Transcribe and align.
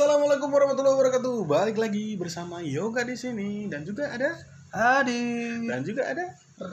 Assalamualaikum 0.00 0.48
warahmatullahi 0.48 0.96
wabarakatuh. 0.96 1.44
Balik 1.44 1.76
lagi 1.76 2.16
bersama 2.16 2.64
Yoga 2.64 3.04
di 3.04 3.12
sini 3.20 3.68
dan 3.68 3.84
juga 3.84 4.08
ada 4.08 4.32
Adi 4.72 5.60
dan 5.68 5.84
juga 5.84 6.08
ada. 6.08 6.24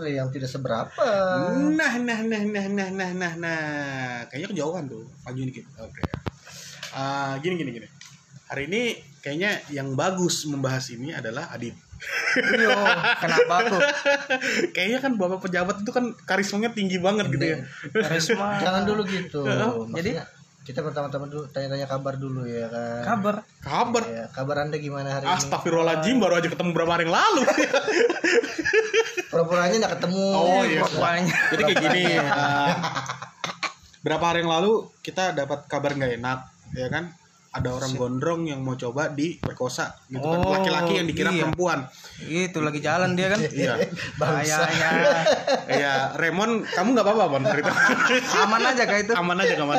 yang 0.07 0.31
tidak 0.31 0.47
seberapa. 0.47 0.95
Nah, 1.75 1.99
nah, 1.99 2.23
nah, 2.23 2.39
nah, 2.39 2.67
nah, 2.71 2.87
nah, 2.87 3.11
nah, 3.11 3.33
nah. 3.35 3.63
Kayaknya 4.31 4.47
kejauhan 4.55 4.87
tuh. 4.87 5.03
Maju 5.27 5.41
dikit. 5.43 5.67
Oke. 5.75 6.07
Ah, 6.95 7.35
gini, 7.43 7.59
gini, 7.59 7.75
gini. 7.75 7.87
Hari 8.47 8.63
ini 8.71 8.95
kayaknya 9.19 9.59
yang 9.75 9.91
bagus 9.99 10.47
membahas 10.47 10.87
ini 10.95 11.11
adalah 11.11 11.51
Adit. 11.51 11.75
Yo, 12.55 12.71
kenapa 13.27 13.55
tuh? 13.67 13.81
kayaknya 14.79 15.03
kan 15.03 15.19
bapak 15.19 15.43
pejabat 15.43 15.83
itu 15.83 15.91
kan 15.91 16.15
karismanya 16.23 16.71
tinggi 16.71 16.95
banget 17.03 17.27
gitu 17.27 17.43
ya. 17.43 17.57
Karisma. 17.91 18.55
Jangan 18.63 18.87
dulu 18.87 19.03
gitu. 19.03 19.43
Jadi? 19.43 20.15
Maksudnya, 20.15 20.36
kita 20.67 20.83
pertama-tama 20.83 21.31
dulu 21.31 21.47
tanya-tanya 21.47 21.87
kabar 21.87 22.19
dulu 22.19 22.43
ya 22.43 22.67
kan. 22.67 22.99
Kabar. 23.07 23.35
Kabar. 23.63 24.03
Ya, 24.03 24.27
kabar 24.35 24.67
Anda 24.67 24.75
gimana 24.75 25.15
hari 25.15 25.31
ini? 25.31 25.39
Astagfirullahaladzim 25.39 26.19
baru 26.19 26.43
aja 26.43 26.47
ketemu 26.51 26.75
berapa 26.75 26.91
hari 26.91 27.07
yang 27.07 27.15
lalu. 27.15 27.41
Pura-puranya 29.31 29.75
enggak 29.79 29.93
ketemu. 29.95 30.27
Oh, 30.35 30.61
iya. 30.67 30.83
Pokoknya. 30.83 31.35
Jadi 31.55 31.61
kayak 31.71 31.83
gini. 31.87 32.03
eh, 32.19 32.73
berapa 34.03 34.25
hari 34.27 34.43
yang 34.43 34.51
lalu 34.51 34.91
kita 34.99 35.31
dapat 35.31 35.71
kabar 35.71 35.95
nggak 35.95 36.19
enak, 36.19 36.39
ya 36.75 36.87
kan? 36.91 37.15
Ada 37.57 37.69
orang 37.73 37.91
gondrong 37.97 38.41
yang 38.45 38.59
mau 38.61 38.77
coba 38.77 39.09
diperkosa, 39.09 39.97
gitu 40.07 40.21
kan? 40.21 40.39
Oh, 40.39 40.53
Laki-laki 40.53 40.93
yang 41.01 41.07
dikira 41.09 41.29
iya. 41.33 41.41
perempuan. 41.45 41.89
Itu 42.21 42.59
lagi 42.61 42.79
jalan 42.79 43.17
dia 43.17 43.27
kan. 43.33 43.39
Iya. 43.41 43.73
Bangsa. 44.21 44.69
Kayaknya 44.69 44.91
Iya, 45.77 45.93
Raymond, 46.15 46.69
kamu 46.69 46.87
nggak 46.93 47.05
apa-apa, 47.05 47.25
Bon? 47.27 47.43
Cerita. 47.43 47.71
aman 48.45 48.61
aja 48.61 48.83
kayak 48.85 49.01
itu. 49.09 49.13
Aman 49.17 49.37
aja, 49.41 49.53
aman. 49.57 49.77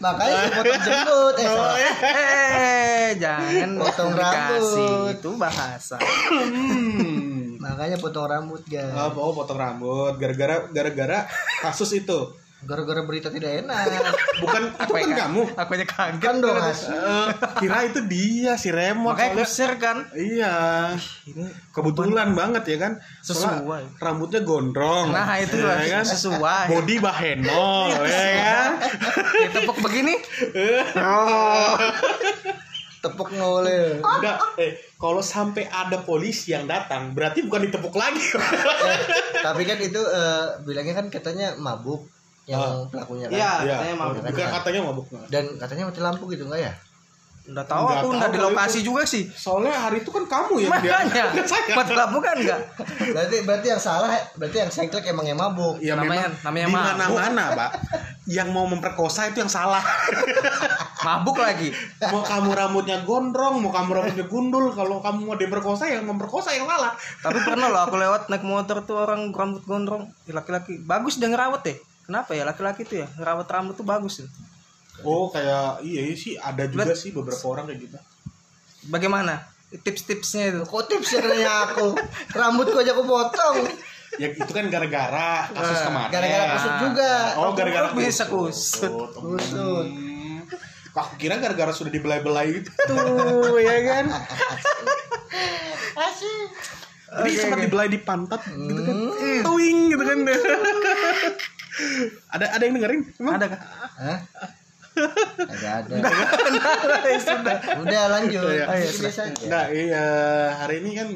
Makanya 0.00 0.44
potong 0.56 0.80
jemput. 0.82 1.34
Eh, 1.36 1.48
Oh, 1.50 1.74
iya. 1.76 1.92
Eh, 2.00 3.08
jangan 3.20 3.70
Potong 3.76 4.12
rambut. 4.16 5.12
Itu 5.12 5.30
bahasa. 5.36 5.96
Hmm. 6.00 7.60
Makanya 7.60 7.96
potong 8.00 8.26
rambut, 8.26 8.62
guys. 8.64 8.96
Oh, 8.96 9.30
oh, 9.30 9.32
potong 9.36 9.60
rambut 9.60 10.16
gara-gara 10.16 10.66
gara-gara 10.72 11.18
kasus 11.60 11.92
itu. 11.92 12.32
Gara-gara 12.60 13.00
berita 13.02 13.32
tidak 13.32 13.64
enak. 13.64 13.84
Bukan 14.38 14.62
itu 14.76 14.92
kan 14.92 15.10
kamu. 15.16 15.42
Aku 15.56 15.70
aja 15.72 15.86
kaget. 15.88 16.20
kan 16.20 16.34
dong. 16.38 16.56
Eh, 16.60 17.28
kira 17.56 17.78
itu 17.88 18.00
dia 18.04 18.52
si 18.54 18.68
Raymond. 18.68 19.16
Makanya 19.16 19.32
aku 19.32 19.40
soalnya- 19.40 19.54
share 19.56 19.76
kan. 19.80 19.96
Iya. 20.12 20.56
Ini 21.24 21.44
Kebetulan 21.72 22.36
banget 22.36 22.68
ya 22.68 22.76
kan. 22.76 22.92
Soalnya 23.20 23.64
Sesuai. 23.64 23.82
Rambutnya 23.96 24.40
gondrong. 24.44 25.08
Nah, 25.08 25.40
itu 25.40 25.56
ya 25.56 25.72
lah, 25.72 25.80
kan? 25.80 26.04
sesuai. 26.04 26.66
Body 26.68 26.96
bahenol 27.00 27.88
ya 28.12 28.28
kan. 28.36 28.70
ditepuk 29.48 29.76
begini. 29.80 30.14
Tepuk 33.00 33.32
ngoleh. 33.32 33.96
Enggak, 34.04 34.36
eh 34.60 34.76
kalau 35.00 35.24
sampai 35.24 35.64
ada 35.64 36.04
polisi 36.04 36.52
yang 36.52 36.68
datang, 36.68 37.16
berarti 37.16 37.40
bukan 37.40 37.64
ditepuk 37.64 37.96
lagi. 37.96 38.20
Eh, 38.20 39.00
tapi 39.40 39.64
kan 39.64 39.80
itu 39.80 39.96
eh, 39.96 40.60
bilangnya 40.68 41.00
kan 41.00 41.08
katanya 41.08 41.56
mabuk 41.56 42.04
yang 42.44 42.60
Ah. 42.60 42.84
pelakunya 42.86 43.26
kan. 43.26 43.34
Iya, 43.34 43.50
Iya, 43.60 43.74
katanya 43.74 43.94
mabuk. 43.96 44.22
bukan 44.22 44.48
katanya 44.52 44.80
mabuk. 44.82 45.06
Dan 45.28 45.44
katanya 45.56 45.82
mati 45.86 46.00
lampu 46.00 46.24
gitu 46.28 46.44
enggak 46.44 46.62
ya? 46.62 46.74
Udah 47.42 47.64
tahu 47.64 47.82
Nggak 47.82 47.96
aku 47.96 48.06
tahu 48.06 48.14
udah 48.14 48.28
di 48.30 48.38
lokasi 48.38 48.78
itu. 48.78 48.86
juga 48.86 49.02
sih. 49.02 49.24
Soalnya 49.26 49.74
hari 49.74 50.04
itu 50.04 50.10
kan 50.12 50.22
kamu 50.22 50.54
yang 50.60 50.70
dia. 50.76 50.92
Makanya. 50.92 51.24
Bukan 51.32 51.46
saya. 51.50 51.72
Mati 51.74 51.92
lampu 51.92 52.18
kan 52.20 52.36
enggak? 52.36 52.60
Berarti 53.10 53.36
berarti 53.42 53.66
yang 53.68 53.82
salah 53.82 54.08
berarti 54.36 54.56
yang 54.58 54.70
sengklek 54.70 55.04
emang 55.08 55.24
yang 55.24 55.34
mabuk. 55.36 55.80
Ya 55.80 55.96
Namanya- 55.96 56.30
memang 56.30 56.44
namanya 56.44 56.66
di 56.66 56.72
mabuk. 56.72 56.94
mana-mana, 57.16 57.44
Pak. 57.56 57.70
Yang 58.24 58.48
mau 58.50 58.64
memperkosa 58.64 59.26
itu 59.26 59.40
yang 59.40 59.50
salah. 59.50 59.82
Mabuk 61.00 61.38
lagi. 61.38 61.72
mau 62.04 62.20
kamu 62.22 62.52
rambutnya 62.52 63.00
gondrong, 63.00 63.56
mau 63.58 63.72
kamu 63.72 63.90
rambutnya 63.90 64.26
gundul, 64.26 64.68
kalau 64.70 65.00
kamu 65.00 65.18
mau 65.24 65.34
diperkosa 65.34 65.88
yang 65.88 66.04
memperkosa 66.04 66.52
yang 66.52 66.66
salah. 66.66 66.92
Tapi 67.18 67.40
pernah 67.40 67.66
loh 67.66 67.82
aku 67.82 67.96
lewat 67.96 68.28
naik 68.28 68.44
motor 68.44 68.84
tuh 68.84 69.00
orang 69.00 69.32
rambut 69.32 69.64
gondrong, 69.64 70.12
laki-laki 70.26 70.76
bagus 70.78 71.16
dia 71.16 71.26
ngerawat 71.26 71.64
deh. 71.64 71.76
Kenapa 72.10 72.34
ya 72.34 72.42
laki-laki 72.42 72.82
tuh 72.82 72.96
ya 72.98 73.08
ngerawat 73.22 73.46
rambut 73.46 73.78
tuh 73.78 73.86
bagus 73.86 74.18
ya. 74.18 74.26
Oh, 75.06 75.30
kayak 75.30 75.78
iya 75.86 76.10
sih 76.18 76.34
ada 76.34 76.66
juga 76.66 76.90
sih 76.98 77.14
beberapa 77.14 77.38
orang 77.46 77.70
kayak 77.70 77.86
gitu. 77.86 77.98
Bagaimana 78.90 79.46
tips-tipsnya 79.70 80.50
itu? 80.50 80.60
Kok 80.66 80.90
tips 80.90 81.06
ya 81.14 81.22
nanya 81.22 81.70
aku? 81.70 81.94
Rambutku 82.34 82.82
aja 82.82 82.98
aku 82.98 83.06
potong. 83.06 83.62
Ya 84.18 84.34
itu 84.34 84.50
kan 84.50 84.66
gara-gara 84.66 85.46
kasus 85.54 85.78
Eh, 85.78 85.86
kemarin. 85.86 86.10
Gara-gara 86.10 86.44
kusut 86.50 86.74
juga. 86.82 87.12
Oh, 87.38 87.50
gara-gara 87.54 87.86
bisa 87.94 88.24
kusut? 88.26 88.90
Kusut. 89.14 89.86
Hmm. 89.86 90.42
Aku 90.90 91.14
kira 91.14 91.38
gara-gara 91.38 91.70
sudah 91.70 91.94
dibelai-belai 91.94 92.58
gitu. 92.58 92.74
Tuh, 92.90 93.54
ya 93.62 93.78
kan? 93.86 94.04
Jadi 97.22 97.30
sempat 97.38 97.58
dibelai 97.62 97.86
di 97.86 98.02
pantat 98.02 98.42
gitu 98.50 98.82
kan. 98.82 98.96
Tuing 99.46 99.78
gitu 99.94 100.02
kan. 100.02 100.18
ada 102.30 102.46
ada 102.56 102.62
yang 102.62 102.74
dengerin? 102.76 103.02
Emang? 103.18 103.34
Ada 103.38 103.46
kah? 103.50 103.60
Hah? 104.00 104.18
Agak 105.46 105.72
ada. 105.86 105.94
Sudah. 107.22 107.58
Udah 107.80 108.02
lanjut. 108.18 108.42
Iya. 108.50 108.64
Oh, 108.66 108.76
iya, 108.76 108.90
Biasa 108.90 109.20
aja. 109.30 109.44
Nah, 109.46 109.64
iya 109.70 110.06
hari 110.58 110.82
ini 110.82 110.90
kan 110.98 111.08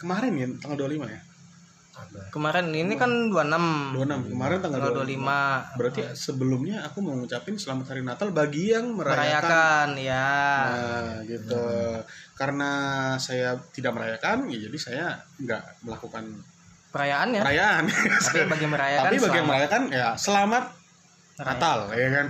kemarin 0.00 0.32
ya 0.38 0.46
tanggal 0.62 0.88
25 0.88 1.10
ya. 1.10 1.20
Kemarin 2.32 2.72
ini 2.72 2.96
kan 2.96 3.28
26. 3.28 3.92
26 3.92 4.32
kemarin 4.32 4.56
tanggal 4.64 4.80
Tanggal 4.80 5.04
25. 5.04 5.76
25 5.76 5.76
Berarti 5.76 6.00
sebelumnya 6.16 6.76
aku 6.88 6.98
mau 7.04 7.12
ngucapin 7.12 7.60
selamat 7.60 7.86
hari 7.92 8.02
Natal 8.06 8.32
bagi 8.32 8.72
yang 8.72 8.96
merayakan. 8.96 9.20
merayakan 9.20 9.88
ya. 10.00 10.32
Nah, 10.64 11.12
gitu. 11.28 11.64
Karena 12.40 12.70
saya 13.20 13.60
tidak 13.68 13.92
merayakan, 14.00 14.48
ya 14.48 14.58
jadi 14.64 14.78
saya 14.80 15.06
nggak 15.44 15.84
melakukan 15.84 16.24
Perayaan 16.90 17.28
ya. 17.32 17.42
perayaan. 17.42 17.84
Tapi 18.20 18.40
bagi 18.46 18.66
merayakan 18.66 19.04
Tapi 19.04 19.16
bagi 19.16 19.26
yang 19.30 19.30
selamat. 19.30 19.48
merayakan 19.48 19.82
ya 19.88 20.08
selamat 20.14 20.64
Merayakan. 21.32 21.56
Natal, 21.56 21.78
ya 21.94 22.08
kan? 22.10 22.26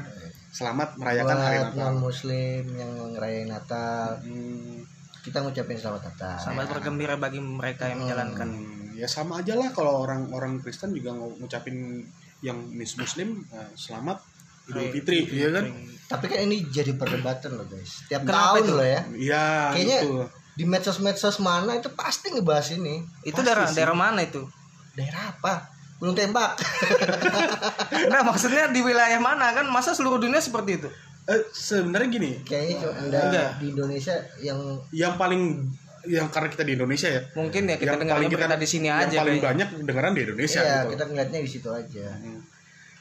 Selamat 0.50 0.88
merayakan 0.94 1.36
hari 1.38 1.56
Buat 1.56 1.66
Natal. 1.66 1.80
non 1.80 1.96
muslim 1.98 2.62
yang 2.72 2.92
ngerayain 3.10 3.48
Natal, 3.48 4.06
Hmm, 4.20 4.76
kita 5.20 5.38
ngucapin 5.40 5.76
selamat 5.76 6.02
Natal. 6.06 6.36
Selamat 6.38 6.66
bergembira 6.70 7.14
bagi 7.16 7.40
mereka 7.40 7.86
yang 7.86 7.98
menjalankan. 8.00 8.48
hmm, 8.48 8.94
ya 8.94 9.06
sama 9.06 9.40
aja 9.40 9.54
lah 9.54 9.70
kalau 9.70 10.00
orang-orang 10.00 10.58
Kristen 10.58 10.90
juga 10.90 11.10
ngu- 11.10 11.38
ngucapin 11.38 12.04
yang 12.40 12.56
mis 12.68 12.94
muslim 12.94 13.44
eh, 13.48 13.70
selamat 13.74 14.20
Idul 14.66 14.80
Hai, 14.82 14.92
Fitri, 14.92 15.18
iya 15.26 15.48
kan? 15.50 15.64
Tapi 16.06 16.24
kan 16.26 16.38
ini 16.42 16.62
jadi 16.64 16.94
perdebatan 16.94 17.50
loh 17.52 17.66
guys. 17.66 18.06
Tiap 18.06 18.22
Kenapa 18.22 18.54
tahun 18.54 18.60
itu? 18.60 18.72
loh 18.72 18.86
ya. 18.86 19.00
Iya, 19.10 19.46
Kayaknya 19.72 19.98
gitu. 19.98 20.12
Di 20.60 20.68
medsos-medsos 20.68 21.40
mana 21.40 21.72
itu 21.72 21.88
pasti 21.90 22.28
ngebahas 22.28 22.76
ini. 22.76 23.00
Itu 23.24 23.40
Pasti 23.40 23.48
daerah 23.48 23.64
sih. 23.64 23.76
daerah 23.80 23.96
mana 23.96 24.20
itu? 24.20 24.44
Daerah 24.92 25.32
apa? 25.32 25.72
Gunung 25.96 26.12
Tembak. 26.12 26.60
Nah, 28.12 28.20
maksudnya 28.22 28.68
di 28.68 28.80
wilayah 28.80 29.16
mana 29.16 29.52
kan? 29.52 29.64
Masa 29.66 29.92
seluruh 29.92 30.20
dunia 30.20 30.36
seperti 30.38 30.76
itu? 30.76 30.88
Eh, 31.24 31.40
sebenarnya 31.50 32.08
gini, 32.10 32.30
Kayaknya 32.42 32.74
cuma 32.76 32.92
ada 32.98 33.18
Enggak. 33.24 33.50
di 33.56 33.66
Indonesia 33.70 34.14
yang 34.38 34.60
yang 34.90 35.14
paling 35.16 35.64
yang 36.02 36.28
karena 36.28 36.48
kita 36.48 36.64
di 36.64 36.72
Indonesia 36.74 37.08
ya, 37.08 37.22
Mungkin 37.32 37.62
ya 37.66 37.76
kita 37.76 37.86
yang 37.86 38.00
dengarnya 38.00 38.16
paling 38.18 38.30
berita 38.30 38.56
di 38.56 38.68
sini 38.68 38.86
yang 38.88 38.98
aja 39.00 39.16
paling 39.16 39.36
kayaknya. 39.36 39.66
banyak 39.68 39.68
dengaran 39.84 40.12
di 40.12 40.20
Indonesia 40.24 40.60
Iya, 40.60 40.76
gitu. 40.76 40.88
kita 40.90 41.04
ngeliatnya 41.06 41.40
di 41.40 41.50
situ 41.50 41.68
aja. 41.70 42.06
Hmm. 42.10 42.40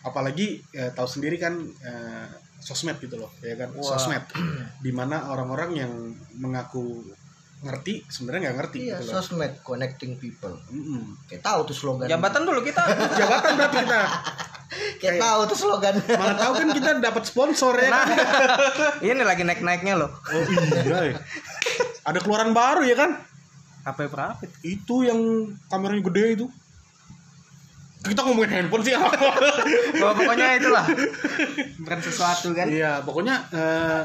Apalagi 0.02 0.48
eh, 0.72 0.92
tahu 0.92 1.08
sendiri 1.08 1.36
kan 1.36 1.54
eh, 1.64 2.26
sosmed 2.60 3.00
gitu 3.00 3.16
loh, 3.16 3.32
ya 3.40 3.56
kan? 3.56 3.70
Wah. 3.72 3.84
Sosmed. 3.96 4.24
Di 4.86 4.92
mana 4.92 5.28
orang-orang 5.28 5.70
yang 5.76 5.92
mengaku 6.36 7.08
ngerti 7.60 8.08
sebenarnya 8.08 8.40
nggak 8.50 8.58
ngerti 8.64 8.78
Iya, 8.88 9.04
gitu 9.04 9.12
loh. 9.12 9.14
sosmed 9.20 9.54
connecting 9.68 10.16
people. 10.16 10.56
Mm-mm. 10.72 11.20
Kayak 11.28 11.44
tahu 11.44 11.60
tuh 11.68 11.76
slogan. 11.76 12.08
Jabatan 12.08 12.48
dulu 12.48 12.64
kita. 12.64 12.84
Jabatan 13.20 13.52
berarti 13.60 13.78
kita. 13.84 14.00
Kayak 15.02 15.18
tahu 15.20 15.40
tuh 15.50 15.58
slogan. 15.60 15.96
Mana 16.08 16.34
tahu 16.40 16.52
kan 16.56 16.68
kita 16.72 16.90
dapat 17.04 17.24
sponsor 17.28 17.74
ya. 17.76 17.90
Nah, 17.90 18.06
kan? 18.06 18.18
ini 19.08 19.24
lagi 19.26 19.44
naik-naiknya 19.44 19.98
loh. 20.00 20.12
Oh 20.30 20.40
iya. 20.46 21.18
ya. 21.18 21.20
Ada 22.08 22.20
keluaran 22.24 22.56
baru 22.56 22.86
ya 22.88 22.96
kan? 22.96 23.18
HP 23.84 24.08
berapa? 24.08 24.40
Itu 24.64 25.04
yang 25.04 25.20
kameranya 25.68 26.04
gede 26.06 26.26
itu. 26.40 26.46
Kita 28.00 28.24
ngomongin 28.24 28.52
handphone 28.56 28.84
sih. 28.88 28.96
Oh, 28.96 30.14
pokoknya 30.16 30.56
itulah. 30.56 30.86
Bukan 31.84 32.00
sesuatu 32.00 32.56
kan. 32.56 32.72
Iya, 32.72 33.04
pokoknya 33.04 33.36
eh, 33.52 34.04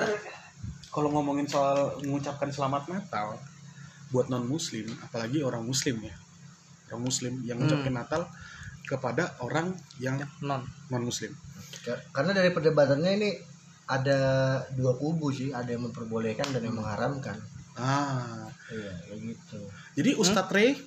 kalau 0.95 1.11
ngomongin 1.11 1.51
soal 1.51 1.99
mengucapkan 2.07 2.47
selamat 2.49 2.87
Natal 2.87 3.35
buat 4.15 4.31
non 4.31 4.47
Muslim, 4.47 4.87
apalagi 5.03 5.43
orang 5.43 5.67
Muslim 5.67 5.99
ya, 5.99 6.15
orang 6.89 7.03
Muslim 7.03 7.43
yang 7.43 7.59
Hmm. 7.59 7.67
mengucapkan 7.67 7.95
Natal 7.99 8.23
kepada 8.87 9.35
orang 9.43 9.75
yang 9.99 10.23
Non. 10.39 10.63
non 10.89 11.03
Muslim. 11.03 11.35
Karena 12.15 12.31
dari 12.31 12.55
perdebatannya 12.55 13.11
ini 13.19 13.31
ada 13.85 14.19
dua 14.73 14.95
kubu 14.95 15.29
sih, 15.29 15.51
ada 15.51 15.67
yang 15.67 15.91
memperbolehkan 15.91 16.47
dan 16.55 16.63
yang 16.63 16.79
mengharamkan. 16.79 17.37
Ah, 17.75 18.47
Iya, 18.71 18.95
kayak 19.11 19.19
gitu. 19.35 19.61
jadi 19.99 20.11
Ustadz 20.15 20.55
Ray, 20.55 20.79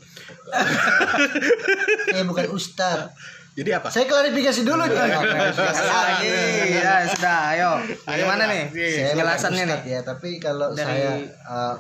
Eh 2.16 2.24
bukan 2.24 2.48
ustad, 2.56 3.12
Jadi 3.58 3.70
apa? 3.74 3.90
Saya 3.90 4.06
klarifikasi 4.06 4.62
dulu 4.62 4.86
nih. 4.86 4.94
lagi. 4.94 6.30
ya 6.78 7.10
sudah 7.10 7.38
ayo. 7.58 7.72
Gimana 8.06 8.46
nih 8.46 8.70
penjelasannya 9.18 9.64
nih? 9.66 9.80
Ya, 9.98 10.00
tapi 10.06 10.38
kalau 10.38 10.78
Dari- 10.78 10.86
saya 10.86 11.12
eh, 11.26 11.76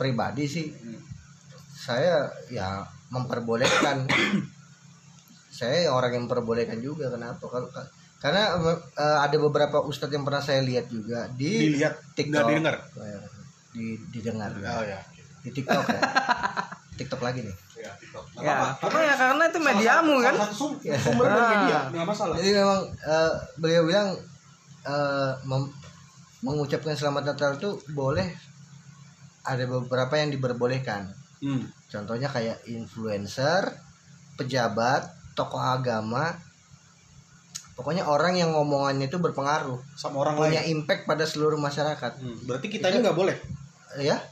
pribadi 0.00 0.48
sih 0.48 0.72
saya 1.76 2.32
ya 2.48 2.80
memperbolehkan. 3.12 4.08
Saya 5.52 5.92
orang 5.92 6.16
yang 6.16 6.24
memperbolehkan 6.26 6.80
juga 6.80 7.12
kenapa? 7.12 7.44
Kalau 7.44 7.68
karena 8.18 8.56
eh, 8.96 9.18
ada 9.20 9.36
beberapa 9.36 9.84
ustadz 9.84 10.16
yang 10.16 10.24
pernah 10.24 10.40
saya 10.40 10.64
lihat 10.64 10.88
juga 10.88 11.28
di 11.36 11.76
Dilihat, 11.76 12.16
TikTok. 12.16 12.48
didengar. 12.48 12.76
Di 13.70 14.00
didengar. 14.10 14.50
Oh 14.56 14.82
ya. 14.82 14.98
di 15.44 15.52
TikTok 15.52 15.86
ya. 15.92 16.00
TikTok 16.98 17.20
lagi 17.20 17.44
nih 17.44 17.52
Ya, 17.82 17.90
TikTok. 17.92 18.24
Ya 18.36 18.52
apa-apa. 18.54 18.78
pokoknya 18.80 19.14
karena 19.16 19.42
itu 19.44 19.58
mediamu 19.60 20.14
kan 20.20 20.32
Salah 20.32 20.46
satu 20.46 20.54
sum- 20.56 20.78
sumber 20.78 21.24
dari 21.26 21.44
media, 21.52 21.78
nggak 21.88 22.06
masalah. 22.06 22.34
jadi 22.36 22.50
memang 22.56 22.80
eh, 23.02 23.32
beliau 23.56 23.82
bilang 23.82 24.08
eh, 24.84 25.32
mem- 25.42 25.74
mengucapkan 26.40 26.94
selamat 26.94 27.22
Natal 27.28 27.50
itu 27.56 27.70
boleh 27.90 28.26
ada 29.42 29.64
beberapa 29.64 30.14
yang 30.14 30.30
diperbolehkan 30.30 31.10
Hmm. 31.38 31.66
contohnya 31.84 32.26
kayak 32.26 32.62
influencer 32.66 33.66
pejabat 34.36 35.02
tokoh 35.32 35.58
agama 35.58 36.38
pokoknya 37.72 38.04
orang 38.04 38.36
yang 38.36 38.52
ngomongannya 38.52 39.06
itu 39.06 39.18
berpengaruh 39.18 39.82
Sama 39.92 40.22
orang 40.22 40.38
punya 40.38 40.62
lain. 40.62 40.78
impact 40.78 41.02
pada 41.04 41.24
seluruh 41.24 41.58
masyarakat 41.58 42.12
Hmm. 42.16 42.38
Berarti 42.44 42.66
kitanya 42.68 43.02
nggak 43.02 43.16
boleh. 43.16 43.34
ya 43.98 44.22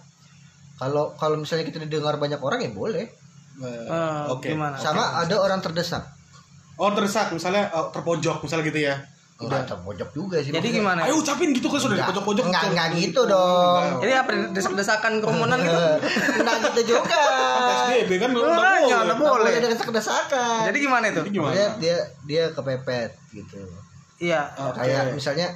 kalau 0.77 1.13
kalau 1.15 1.37
misalnya 1.37 1.65
kita 1.65 1.79
didengar 1.81 2.17
banyak 2.17 2.39
orang 2.39 2.61
ya 2.61 2.71
boleh 2.71 3.11
Eh, 3.63 4.25
Oke. 4.27 4.49
gimana 4.51 4.73
sama 4.75 5.21
ada 5.21 5.37
orang 5.37 5.61
terdesak 5.61 6.01
Oh 6.75 6.89
terdesak 6.91 7.29
misalnya 7.31 7.69
eh, 7.69 7.87
terpojok 7.91 8.41
misalnya 8.41 8.65
gitu 8.67 8.81
ya. 8.83 8.97
enggak 9.37 9.65
terpojok 9.67 10.09
juga 10.11 10.37
sih 10.39 10.49
jadi 10.49 10.61
maksudnya. 10.61 10.81
gimana 10.81 11.01
Ayo 11.03 11.17
ucapin 11.17 11.49
gitu 11.51 11.65
kan 11.67 11.77
sudah 11.79 11.93
Enggak, 11.95 12.09
pojok-pojok. 12.13 12.45
enggak, 12.47 12.61
Tuh. 12.61 12.71
enggak 12.71 12.89
gitu 12.95 13.21
dong. 13.27 13.81
Enggak. 13.81 14.01
jadi 14.01 14.13
apa 14.15 14.31
desak-desakan 14.53 15.13
kerumunan 15.19 15.59
gitu 15.59 15.85
enggak 16.41 16.57
gitu 16.63 16.81
juga 16.91 17.21
kan 18.13 18.29
nggak 18.29 18.43
Makanya, 18.43 18.61
boleh. 18.61 18.81
nggak 18.85 19.01
Nggak 19.01 19.17
boleh. 19.17 19.53
ada 19.55 19.69
desak-desakan 19.69 20.61
jadi 20.67 20.79
gimana 20.79 21.05
itu 21.07 21.21
Jadi 21.21 21.31
gimana? 21.31 21.53
dia 21.53 21.67
dia 21.79 21.97
dia 22.23 22.45
kepepet 22.51 23.11
gitu 23.31 23.61
iya 24.19 24.41
kayak 24.75 25.13
misalnya 25.13 25.49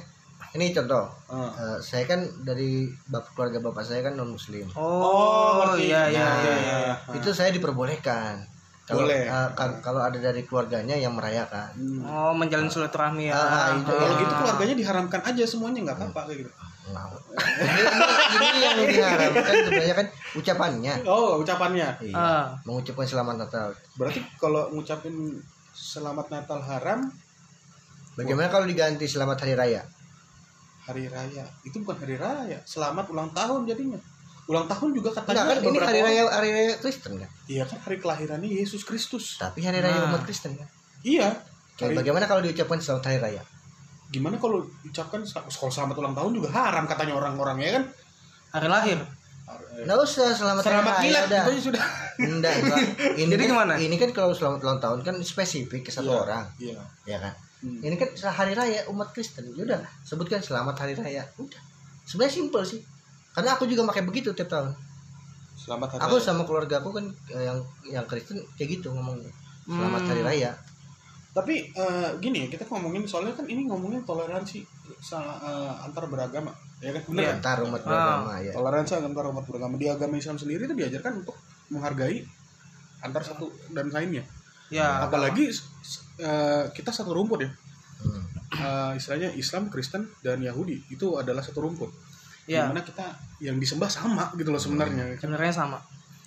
ini 0.55 0.71
contoh 0.71 1.05
Ah. 1.27 1.51
eh, 1.51 1.77
saya 1.79 2.03
kan 2.05 2.19
dari 2.41 2.71
bapak 3.05 3.31
keluarga 3.33 3.59
bapak 3.61 3.83
saya 3.83 4.01
kan 4.01 4.13
non 4.13 4.31
muslim 4.31 4.65
oh, 4.73 5.59
ngerti. 5.67 5.89
iya 5.89 6.01
iya 6.07 6.23
Nah, 6.23 6.35
iya 6.39 6.55
iya 6.57 6.93
itu 7.13 7.29
saya 7.29 7.49
diperbolehkan 7.49 8.39
kalau 8.83 9.01
Boleh. 9.01 9.25
eh, 9.25 9.49
kan- 9.53 9.81
kalau 9.81 9.97
ada 9.99 10.15
dari 10.15 10.41
keluarganya 10.41 10.95
yang 10.95 11.11
merayakan 11.11 11.73
Hmm. 11.73 12.01
oh 12.01 12.31
menjalin 12.31 12.65
silaturahmi 12.65 13.27
ya 13.27 13.33
Ah, 13.33 13.73
itu 13.73 13.89
Kalau 13.89 14.07
Ah. 14.07 14.17
gitu 14.17 14.33
keluarganya 14.35 14.75
diharamkan 14.75 15.21
aja 15.21 15.43
semuanya 15.43 15.79
nggak 15.83 15.97
apa-apa 15.99 16.21
kayak 16.25 16.39
gitu. 16.39 16.51
Nah, 16.85 17.09
ini, 18.35 18.61
yang 18.61 18.77
diharapkan 18.79 19.53
sebenarnya 19.59 19.95
kan 19.95 20.07
ucapannya 20.35 20.93
Oh, 21.03 21.41
ucapannya. 21.41 21.87
iya 21.99 22.13
Ah. 22.15 22.45
mengucapkan 22.61 23.03
selamat 23.03 23.35
Natal 23.39 23.73
Berarti 23.95 24.21
kalau 24.37 24.69
ngucapin 24.69 25.33
selamat 25.73 26.29
Natal 26.29 26.61
haram 26.61 27.09
bagaimana 28.13 28.47
kalau 28.47 28.63
diganti 28.63 29.03
selamat 29.05 29.41
hari 29.41 29.53
raya 29.53 29.81
hari 30.85 31.05
raya. 31.05 31.43
Itu 31.61 31.81
bukan 31.81 31.97
hari 31.97 32.15
raya. 32.15 32.57
Selamat 32.63 33.09
ulang 33.09 33.29
tahun 33.31 33.65
jadinya. 33.65 33.97
Ulang 34.45 34.69
tahun 34.69 34.93
juga 34.93 35.09
Enggak 35.09 35.25
katanya 35.25 35.41
kan 35.43 35.57
ini 35.57 35.77
hari 35.81 35.99
orang- 35.99 36.05
raya 36.05 36.23
hari 36.29 36.49
raya 36.53 36.73
Kristen 36.77 37.17
kan 37.17 37.29
Iya 37.49 37.65
kan 37.65 37.81
hari 37.81 37.97
kelahirannya 37.97 38.45
Yesus 38.45 38.85
Kristus. 38.85 39.41
tapi 39.41 39.65
hari 39.65 39.81
raya 39.81 40.05
Nah. 40.05 40.13
umat 40.13 40.21
Kristen 40.21 40.53
kan 40.53 40.69
Iya. 41.01 41.33
Hari- 41.75 41.97
bagaimana 41.97 42.29
kalau 42.29 42.45
diucapkan 42.45 42.77
selamat 42.77 43.03
hari 43.03 43.17
raya 43.19 43.41
Gimana 44.05 44.37
kalau 44.37 44.61
ucapkan 44.85 45.25
sel- 45.25 45.41
kalau 45.41 45.73
selamat 45.73 45.97
ulang 45.97 46.13
tahun 46.13 46.31
juga 46.31 46.53
haram 46.53 46.85
katanya 46.85 47.17
orang-orang 47.17 47.57
ya 47.57 47.69
kan? 47.73 47.83
hari 48.53 48.67
lahir 48.69 48.99
Nggak 49.81 49.97
usah 49.99 50.29
selamat, 50.31 50.61
Selamat 50.61 50.93
hari 50.95 51.09
raya 51.09 51.25
udah. 51.25 51.43
sudah. 51.59 51.83
Enggak, 52.17 52.53
enggak. 52.55 52.77
Ini 53.19 53.27
Jadi 53.27 53.43
kan, 53.43 53.51
gimana? 53.51 53.73
Ini 53.77 53.95
kan 53.95 54.09
kalau 54.11 54.31
selamat 54.31 54.59
ulang 54.61 54.79
tahun 54.79 54.99
kan 55.01 55.15
spesifik 55.21 55.85
ke 55.85 55.91
satu 55.91 56.05
Iya. 56.07 56.17
orang, 56.19 56.45
Iya. 56.57 56.81
ya 57.05 57.17
kan? 57.19 57.33
Hmm. 57.59 57.79
Ini 57.81 57.95
kan 57.95 58.09
hari 58.29 58.53
raya 58.53 58.83
umat 58.89 59.09
Kristen. 59.11 59.47
Ya 59.53 59.63
udah, 59.63 59.81
sebutkan 60.01 60.39
selamat 60.39 60.75
hari 60.75 60.93
raya. 60.93 61.23
Udah. 61.37 61.61
Sebenarnya 62.03 62.35
simpel 62.35 62.61
sih. 62.61 62.81
Karena 63.31 63.55
aku 63.55 63.65
juga 63.65 63.83
pakai 63.85 64.03
begitu 64.03 64.31
tiap 64.31 64.47
tahun. 64.47 64.75
Selamat 65.55 65.95
hari 65.95 66.01
Aku 66.05 66.15
raya. 66.17 66.23
sama 66.23 66.43
keluarga 66.43 66.77
aku 66.77 66.91
kan 66.91 67.05
eh, 67.29 67.43
yang 67.43 67.57
yang 67.85 68.05
Kristen 68.05 68.37
kayak 68.53 68.79
gitu 68.79 68.91
ngomongnya. 68.91 69.31
Selamat 69.65 70.01
Hmm. 70.03 70.09
hari 70.13 70.21
raya. 70.21 70.51
Tapi 71.31 71.55
eh, 71.67 72.09
gini 72.19 72.45
ya, 72.45 72.47
kita 72.49 72.63
ngomongin 72.65 73.03
soalnya 73.03 73.33
kan 73.33 73.43
ini 73.43 73.65
ngomongin 73.65 74.03
toleransi 74.03 74.59
eh, 74.85 75.71
antar 75.81 76.05
beragama, 76.05 76.53
ya 76.79 76.93
kan? 76.93 77.01
Bener 77.09 77.19
Iya. 77.19 77.27
kan? 77.27 77.35
Antar 77.41 77.57
umat 77.65 77.81
Ah. 77.81 77.87
beragama 77.87 78.33
ya. 78.39 78.51
Toleransi 78.53 78.91
antar 78.99 79.25
umat 79.27 79.43
beragama 79.43 79.75
di 79.75 79.87
agama 79.87 80.15
Islam 80.15 80.37
sendiri 80.37 80.63
itu 80.63 80.75
diajarkan 80.75 81.25
untuk 81.25 81.35
menghargai 81.67 82.21
antar 83.01 83.21
satu 83.21 83.49
dan 83.71 83.89
lainnya. 83.89 84.21
ya 84.65 85.05
Apalagi 85.05 85.49
eh, 86.17 86.63
kita 86.71 86.91
satu 86.91 87.11
rumput 87.11 87.39
ya. 87.43 87.51
Hmm. 88.05 88.23
Eh, 88.55 88.91
istilahnya 88.99 89.29
Islam, 89.33 89.67
Kristen 89.67 90.07
dan 90.21 90.39
Yahudi 90.39 90.83
itu 90.87 91.17
adalah 91.17 91.41
satu 91.41 91.63
rumput. 91.63 91.89
ya 92.45 92.69
Di 92.69 92.77
mana 92.77 92.85
kita 92.85 93.05
yang 93.41 93.57
disembah 93.57 93.89
sama 93.89 94.29
gitu 94.37 94.53
loh 94.53 94.61
sebenarnya. 94.61 95.17
sebenarnya 95.17 95.53
sama 95.53 95.79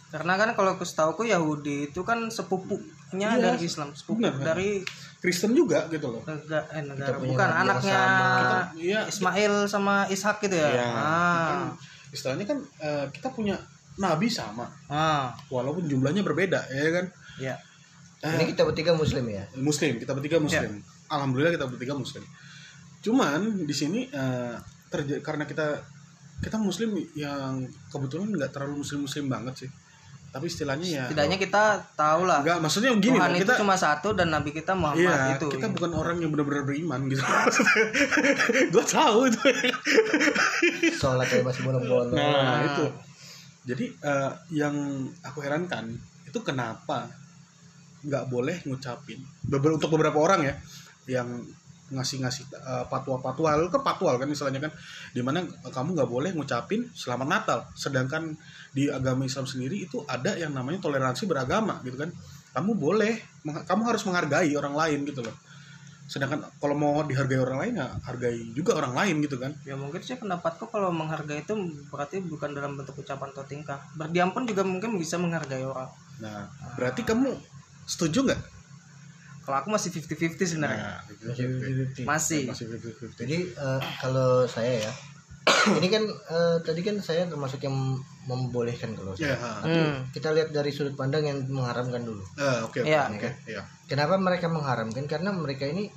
karena 0.08 0.40
kan 0.40 0.50
kalau 0.56 0.72
setahuku 0.80 1.28
Yahudi 1.28 1.92
itu 1.92 2.00
kan 2.00 2.32
sepupunya 2.32 3.28
Iya, 3.36 3.52
dari 3.52 3.68
Islam 3.68 3.92
sepupu 3.92 4.24
benar, 4.24 4.40
kan? 4.40 4.44
dari 4.56 4.80
Kristen 5.20 5.52
juga 5.52 5.84
gitu 5.92 6.08
loh. 6.08 6.24
negara, 6.24 6.64
eh, 6.72 6.80
negara 6.80 7.16
punya 7.20 7.28
bukan 7.36 7.48
anaknya 7.52 7.98
sama. 8.00 8.28
Kita, 8.40 8.58
iya, 8.80 9.00
Ismail 9.04 9.54
sama 9.68 9.94
Ishak 10.08 10.36
gitu 10.48 10.56
ya 10.56 10.68
Iya. 10.72 10.86
ah. 10.88 11.46
kan 11.46 11.60
istilahnya 12.08 12.46
kan 12.48 12.58
eh, 12.80 13.06
kita 13.12 13.28
punya 13.36 13.60
nabi 14.00 14.32
sama, 14.32 14.64
ah 14.88 15.34
walaupun 15.52 15.84
jumlahnya 15.84 16.24
berbeda, 16.24 16.64
ya 16.72 16.88
kan? 16.94 17.06
ya 17.36 17.54
Eh, 18.18 18.34
Ini 18.34 18.50
kita 18.50 18.66
bertiga 18.66 18.92
muslim 18.92 19.24
ya. 19.30 19.46
muslim 19.54 19.94
kita 19.94 20.10
bertiga 20.10 20.42
muslim. 20.42 20.82
Alhamdulillah 21.06 21.54
kita 21.54 21.70
bertiga 21.70 21.94
muslim. 21.94 22.26
Cuman 22.98 23.62
di 23.62 23.70
sini 23.70 24.10
eh, 24.10 24.54
terja- 24.90 25.22
karena 25.22 25.46
kita 25.46 25.78
kita 26.38 26.58
muslim 26.58 26.98
yang 27.14 27.62
kebetulan 27.90 28.30
nggak 28.30 28.50
terlalu 28.50 28.82
muslim 28.82 29.06
muslim 29.06 29.30
banget 29.30 29.54
sih. 29.66 29.70
Tapi 30.28 30.44
istilahnya 30.44 30.84
ya 30.84 31.04
setidaknya 31.06 31.38
kita 31.38 31.62
tahu 31.94 32.26
lah. 32.26 32.42
Nggak 32.42 32.58
maksudnya 32.58 32.90
gini 32.98 33.16
Tuhan 33.16 33.32
itu 33.32 33.42
kita 33.46 33.54
cuma 33.62 33.74
satu 33.78 34.12
dan 34.12 34.28
Nabi 34.28 34.50
kita 34.50 34.74
Muhammad 34.74 34.98
iya 34.98 35.38
itu. 35.38 35.46
kita 35.48 35.70
bukan 35.70 35.90
orang 35.94 36.18
yang 36.18 36.34
benar-benar 36.34 36.66
beriman 36.66 37.00
gitu. 37.06 37.22
Gue 38.74 38.84
tahu 38.84 39.30
itu. 39.30 39.40
Sholat 40.92 41.26
kayak 41.30 41.46
masih 41.46 41.62
bolong-bolong. 41.64 42.12
nah. 42.12 42.66
itu. 42.66 42.84
Jadi 43.62 43.84
eh, 43.94 44.30
yang 44.52 44.74
aku 45.22 45.38
herankan 45.38 45.86
itu 46.26 46.38
kenapa 46.42 47.08
nggak 48.04 48.24
boleh 48.30 48.62
ngucapin. 48.66 49.18
Beber- 49.42 49.78
untuk 49.78 49.90
beberapa 49.94 50.18
orang 50.22 50.46
ya 50.46 50.54
yang 51.08 51.42
ngasih-ngasih 51.88 52.52
eh, 52.52 52.84
patwa-patwa 52.92 53.56
ke 53.72 53.80
patwal 53.80 54.20
kan 54.20 54.28
istilahnya 54.28 54.60
kan 54.68 54.72
di 55.16 55.24
mana 55.24 55.40
kamu 55.72 55.96
nggak 55.96 56.10
boleh 56.10 56.30
ngucapin 56.36 56.84
selamat 56.92 57.28
Natal. 57.28 57.58
Sedangkan 57.72 58.36
di 58.76 58.92
agama 58.92 59.24
Islam 59.24 59.48
sendiri 59.48 59.88
itu 59.88 60.04
ada 60.04 60.36
yang 60.36 60.52
namanya 60.52 60.84
toleransi 60.84 61.24
beragama 61.24 61.80
gitu 61.82 61.96
kan. 61.96 62.12
Kamu 62.52 62.76
boleh 62.76 63.16
kamu 63.44 63.82
harus 63.88 64.04
menghargai 64.04 64.52
orang 64.52 64.76
lain 64.76 65.08
gitu 65.08 65.24
loh. 65.24 65.32
Sedangkan 66.08 66.40
kalau 66.56 66.72
mau 66.72 67.04
dihargai 67.04 67.40
orang 67.40 67.58
lain 67.68 67.74
ya 67.80 67.88
hargai 68.04 68.52
juga 68.52 68.76
orang 68.76 68.92
lain 68.96 69.24
gitu 69.24 69.36
kan. 69.40 69.52
Ya 69.64 69.76
mungkin 69.76 70.00
sih 70.04 70.16
pendapatku 70.16 70.68
kalau 70.68 70.92
menghargai 70.92 71.44
itu 71.44 71.56
berarti 71.88 72.20
bukan 72.20 72.52
dalam 72.52 72.76
bentuk 72.76 73.00
ucapan 73.00 73.32
atau 73.32 73.44
tingkah. 73.48 73.80
Berdiam 73.96 74.32
pun 74.32 74.44
juga 74.44 74.60
mungkin 74.60 74.96
bisa 75.00 75.16
menghargai 75.16 75.64
orang. 75.64 75.88
Nah 76.20 76.48
berarti 76.76 77.00
kamu 77.04 77.57
setuju 77.88 78.20
nggak 78.22 78.40
kalau 79.40 79.56
aku 79.58 79.68
masih 79.70 79.88
50-50 79.90 80.44
sebenarnya 80.46 80.76
Nah, 80.78 81.00
Masih 81.24 81.44
50-50. 81.48 82.04
masih 82.04 82.40
masih 82.46 82.64
50-50. 82.68 83.16
Jadi 83.16 83.36
eh, 83.50 83.80
kalau 83.96 84.44
saya 84.44 84.72
ya, 84.78 84.92
ini 85.80 85.88
kan 85.88 86.04
eh, 86.04 86.56
tadi 86.60 86.80
kan 86.82 87.00
saya 87.00 87.24
termasuk 87.24 87.56
yang 87.58 87.72
membolehkan 88.22 88.92
kalau 88.92 89.16
Ya, 89.16 89.32
saya. 89.32 89.36
ha. 89.38 89.50
Tapi 89.64 89.80
Hmm. 89.80 90.04
kita 90.12 90.28
lihat 90.30 90.52
dari 90.52 90.68
sudut 90.68 90.92
pandang 90.94 91.24
yang 91.24 91.40
mengharamkan 91.48 92.04
dulu. 92.04 92.20
Eh, 92.36 92.60
oke 92.60 92.78
oke 92.78 92.86
Iya. 92.86 93.08
oke 93.08 93.30
iya 93.48 93.62
Kenapa 93.86 94.20
mereka 94.20 94.46
mengharamkan? 94.46 95.08
Karena 95.08 95.32
mereka 95.32 95.64
ini 95.64 95.88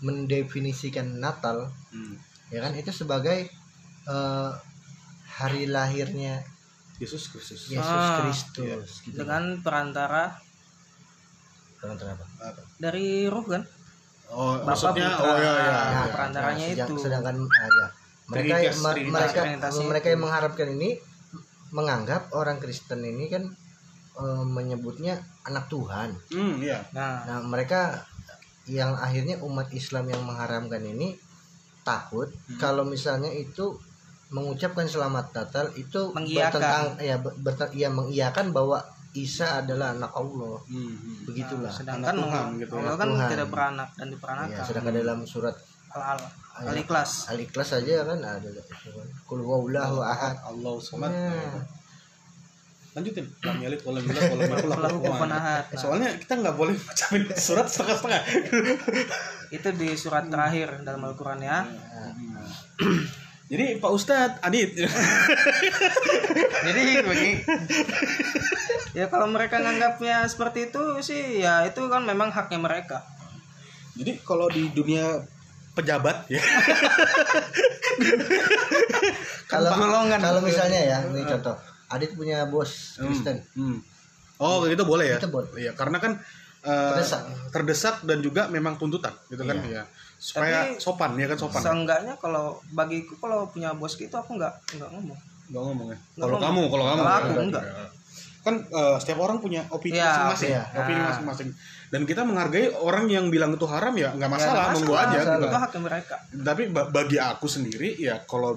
mendefinisikan 0.00 1.18
Natal, 1.18 1.66
Hmm. 1.90 2.14
ya 2.48 2.62
kan 2.62 2.72
itu 2.72 2.90
sebagai 2.90 3.50
eh, 4.02 4.50
hari 5.32 5.66
lahirnya 5.66 6.40
Yesus 6.96 7.26
Kristus 7.28 7.66
Yesus 7.66 7.84
Ah, 8.06 8.18
Kristus. 8.18 9.02
Gitu. 9.02 9.14
dengan 9.14 9.58
perantara 9.60 10.38
Perantara 11.80 12.10
apa? 12.12 12.24
Apa? 12.42 12.60
dari 12.76 13.06
ruh 13.24 13.44
kan 13.44 13.62
oh 14.30 14.54
Bapak 14.56 14.66
maksudnya 14.68 15.08
Putra. 15.10 15.24
oh 15.24 15.36
ya 15.36 15.50
ya, 15.50 15.64
Nah, 15.64 15.74
ya. 15.98 16.02
perantaranya 16.10 16.66
sedang- 16.68 16.86
itu. 16.86 16.94
Sedangkan 16.98 17.36
ah, 17.40 17.68
ya. 17.68 17.86
mereka 18.28 18.54
Trinitas, 18.54 18.76
ma- 18.78 18.92
Trinitas. 18.92 19.12
mereka 19.12 19.40
Trinitas 19.42 19.74
mereka 19.82 20.06
yang 20.08 20.22
mengharapkan 20.22 20.68
ini 20.70 20.90
menganggap 21.70 22.22
orang 22.32 22.58
Kristen 22.58 23.00
ini 23.02 23.26
kan 23.26 23.44
eh, 24.12 24.44
menyebutnya 24.46 25.16
anak 25.42 25.66
Tuhan. 25.66 26.12
hmm 26.28 26.54
iya 26.60 26.78
nah 26.90 27.24
Nah, 27.24 27.38
mereka 27.42 28.04
yang 28.66 28.92
akhirnya 28.94 29.40
umat 29.40 29.72
Islam 29.72 30.06
yang 30.06 30.22
mengharamkan 30.22 30.84
ini 30.84 31.16
takut 31.80 32.28
Hmm. 32.28 32.58
kalau 32.60 32.84
misalnya 32.84 33.28
itu 33.28 33.80
mengucapkan 34.28 34.86
selamat 34.86 35.32
Natal 35.32 35.66
itu 35.74 36.12
Mengiyakan. 36.12 36.54
bertentang 36.54 36.86
ya 37.00 37.16
ber, 37.16 37.32
berte- 37.36 37.74
ya 37.74 37.88
mengiyakan 37.88 38.52
bahwa 38.52 38.78
Isa 39.10 39.58
adalah 39.66 39.90
anak 39.90 40.12
Allah 40.14 40.62
Hmm, 40.70 40.94
hmm. 40.94 41.14
begitulah 41.26 41.66
Nah, 41.66 41.74
sedangkan 41.74 42.14
Anak 42.14 42.22
Tuhan, 42.22 42.44
Allah, 42.46 42.60
gitu. 42.62 42.72
Allah 42.78 42.94
kan 42.94 43.08
Tuhan. 43.10 43.30
tidak 43.34 43.48
beranak 43.50 43.88
dan 43.98 44.06
ya, 44.06 44.12
diperanakan 44.14 44.62
sedangkan 44.62 44.94
dalam 44.94 45.18
surat 45.26 45.56
al 45.90 46.02
al 46.14 46.20
al 46.70 46.76
ikhlas 46.78 47.10
Al-Ikhlas 47.34 47.68
saja 47.74 48.06
kan 48.06 48.18
ada 48.22 48.48
Kul 49.26 49.42
huwallahu 49.42 49.98
ahad 49.98 50.38
Allah 50.46 50.74
somad. 50.78 51.10
Ya. 51.10 51.34
Lanjutin. 52.90 53.26
Lam 53.46 53.58
yalid 53.62 53.82
walam 53.86 54.02
yulad 54.02 54.22
walam 54.34 54.50
yakul 54.50 54.70
lahu 54.78 54.98
kufuwan 55.02 55.30
ahad. 55.30 55.64
Soalnya 55.74 56.10
kita 56.18 56.38
nggak 56.42 56.54
boleh 56.58 56.74
bacain 56.74 57.22
surat 57.38 57.66
setengah-setengah. 57.66 58.22
itu 59.50 59.68
di 59.74 59.88
surat 59.98 60.30
terakhir 60.30 60.86
dalam 60.86 61.02
Al-Qur'an 61.02 61.42
ya 61.42 61.66
Jadi 63.50 63.82
Pak 63.82 63.90
Ustadz 63.90 64.38
Adit, 64.46 64.78
jadi 66.66 67.02
begini 67.02 67.42
ya 68.94 69.10
kalau 69.10 69.26
mereka 69.26 69.58
nganggapnya 69.58 70.22
seperti 70.30 70.70
itu 70.70 70.82
sih 71.02 71.42
ya 71.42 71.66
itu 71.66 71.82
kan 71.90 72.06
memang 72.06 72.30
haknya 72.30 72.62
mereka 72.62 73.02
jadi 73.98 74.22
kalau 74.22 74.46
di 74.46 74.70
dunia 74.70 75.26
pejabat 75.74 76.30
ya, 76.30 76.38
kalau 79.50 79.70
golongan. 79.74 80.18
kalau 80.18 80.40
misalnya 80.42 80.80
ya 80.80 80.98
ini 81.10 81.22
contoh 81.26 81.56
Adit 81.90 82.14
punya 82.14 82.46
bos 82.46 82.98
Kristen 83.02 83.42
Hmm. 83.58 83.82
Oh, 84.40 84.64
itu 84.64 84.80
boleh 84.88 85.04
ya? 85.04 85.18
Itu 85.20 85.28
boleh. 85.28 85.52
Iya, 85.52 85.76
karena 85.76 86.00
kan 86.00 86.16
eh, 86.64 86.90
Terdesak. 86.96 87.20
terdesak 87.52 87.96
dan 88.08 88.24
juga 88.24 88.48
memang 88.48 88.80
tuntutan, 88.80 89.12
gitu 89.28 89.44
kan? 89.44 89.60
Iya. 89.60 89.84
Supaya 90.20 90.68
Tapi- 90.68 90.76
sopan, 90.76 91.16
ya 91.16 91.26
kan 91.26 91.38
sopan. 91.38 91.60
seenggaknya 91.60 92.14
kalau 92.14 92.44
bagiku 92.70 93.16
kalau 93.16 93.48
punya 93.48 93.72
bos 93.72 93.96
gitu 93.96 94.12
aku 94.12 94.36
nggak 94.36 94.52
nggak 94.76 94.90
ngomong 94.90 95.16
Nggak 95.48 95.62
ngomong 95.64 95.86
ya. 95.88 95.98
Kalau 96.14 96.36
kamu, 96.38 96.62
kalau 96.68 96.84
kamu. 96.86 96.98
Kalau 97.00 97.10
aku, 97.16 97.30
ya, 97.32 97.42
enggak. 97.42 97.64
ya. 97.64 97.84
Kan 98.40 98.54
eh, 98.62 98.96
setiap 98.96 99.18
orang 99.18 99.36
punya 99.36 99.64
opini 99.66 99.96
Iya, 99.96 100.06
masing-masing, 100.06 100.50
iya. 100.50 100.62
opini 100.70 100.96
Nah. 100.96 101.08
masing-masing. 101.10 101.48
Dan 101.90 102.00
kita 102.04 102.22
menghargai 102.22 102.70
orang 102.70 103.04
yang 103.06 103.26
bilang 103.26 103.50
itu 103.50 103.66
haram 103.66 103.90
ya 103.92 104.12
nggak 104.12 104.28
Ya, 104.28 104.30
masalah, 104.30 104.64
masalah. 104.70 105.00
aja. 105.02 105.18
masalah. 105.18 105.24
gitu. 105.34 105.42
itu 105.42 105.58
haknya 105.58 105.80
mereka 105.82 106.14
Tapi 106.38 106.62
ba- 106.68 106.88
bagi 106.88 107.18
aku 107.18 107.46
sendiri 107.46 107.90
ya 107.98 108.22
kalau 108.22 108.50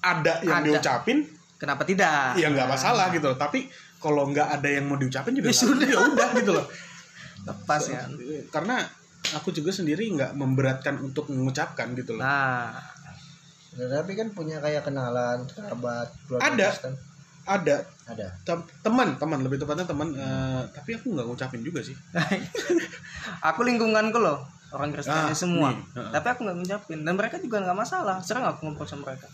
ada 0.00 0.34
yang 0.40 0.58
Ada. 0.58 0.66
diucapin 0.70 1.18
kenapa 1.54 1.82
tidak 1.82 2.34
ya 2.34 2.46
nggak 2.48 2.66
masalah 2.66 3.10
gitu 3.10 3.26
loh. 3.26 3.36
Tapi 3.36 3.66
kalau 3.96 4.24
nggak 4.26 4.48
ada 4.52 4.68
yang 4.70 4.84
mau 4.84 4.94
diucapin 4.94 5.32
juga 5.32 5.48
Ya 5.48 5.56
sudah. 5.56 5.86
ya 5.86 5.98
udah 6.00 6.28
gitu 6.34 6.52
loh. 6.52 6.66
lepas 7.44 7.82
ya 7.84 8.02
Karena 8.48 8.80
aku 9.32 9.48
juga 9.50 9.70
sendiri 9.70 10.10
nggak 10.10 10.34
memberatkan 10.34 11.00
untuk 11.00 11.28
mengucapkan 11.28 11.94
gitu 11.94 12.14
loh. 12.14 12.22
nah. 12.22 12.76
Tapi 13.74 14.14
kan 14.14 14.30
punya 14.30 14.62
kayak 14.62 14.84
kenalan 14.84 15.42
kerabat 15.48 16.06
keluarga 16.24 16.46
Ada. 16.46 16.66
Kristen. 16.70 16.94
Ada. 17.44 17.76
Ada. 18.06 18.26
Tem- 18.42 18.66
teman, 18.80 19.16
teman 19.16 19.38
lebih 19.40 19.58
tepatnya 19.58 19.82
teman. 19.82 20.12
eh, 20.12 20.62
tapi 20.70 20.94
aku 20.94 21.10
nggak 21.10 21.26
ngucapin 21.26 21.60
juga 21.60 21.80
sih. 21.80 21.96
aku 23.48 23.60
lingkunganku 23.62 24.16
loh 24.16 24.46
orang 24.70 24.90
Kristen 24.90 25.14
Ah, 25.14 25.30
semua. 25.30 25.70
nih, 25.70 25.82
tapi 26.10 26.26
aku 26.28 26.40
nggak 26.42 26.56
ngucapin. 26.56 26.98
Dan 27.02 27.14
mereka 27.14 27.36
juga 27.38 27.62
nggak 27.62 27.74
masalah. 27.76 28.16
Sering 28.20 28.42
aku 28.42 28.64
ngobrol 28.64 28.86
sama 28.86 29.10
mereka. 29.10 29.26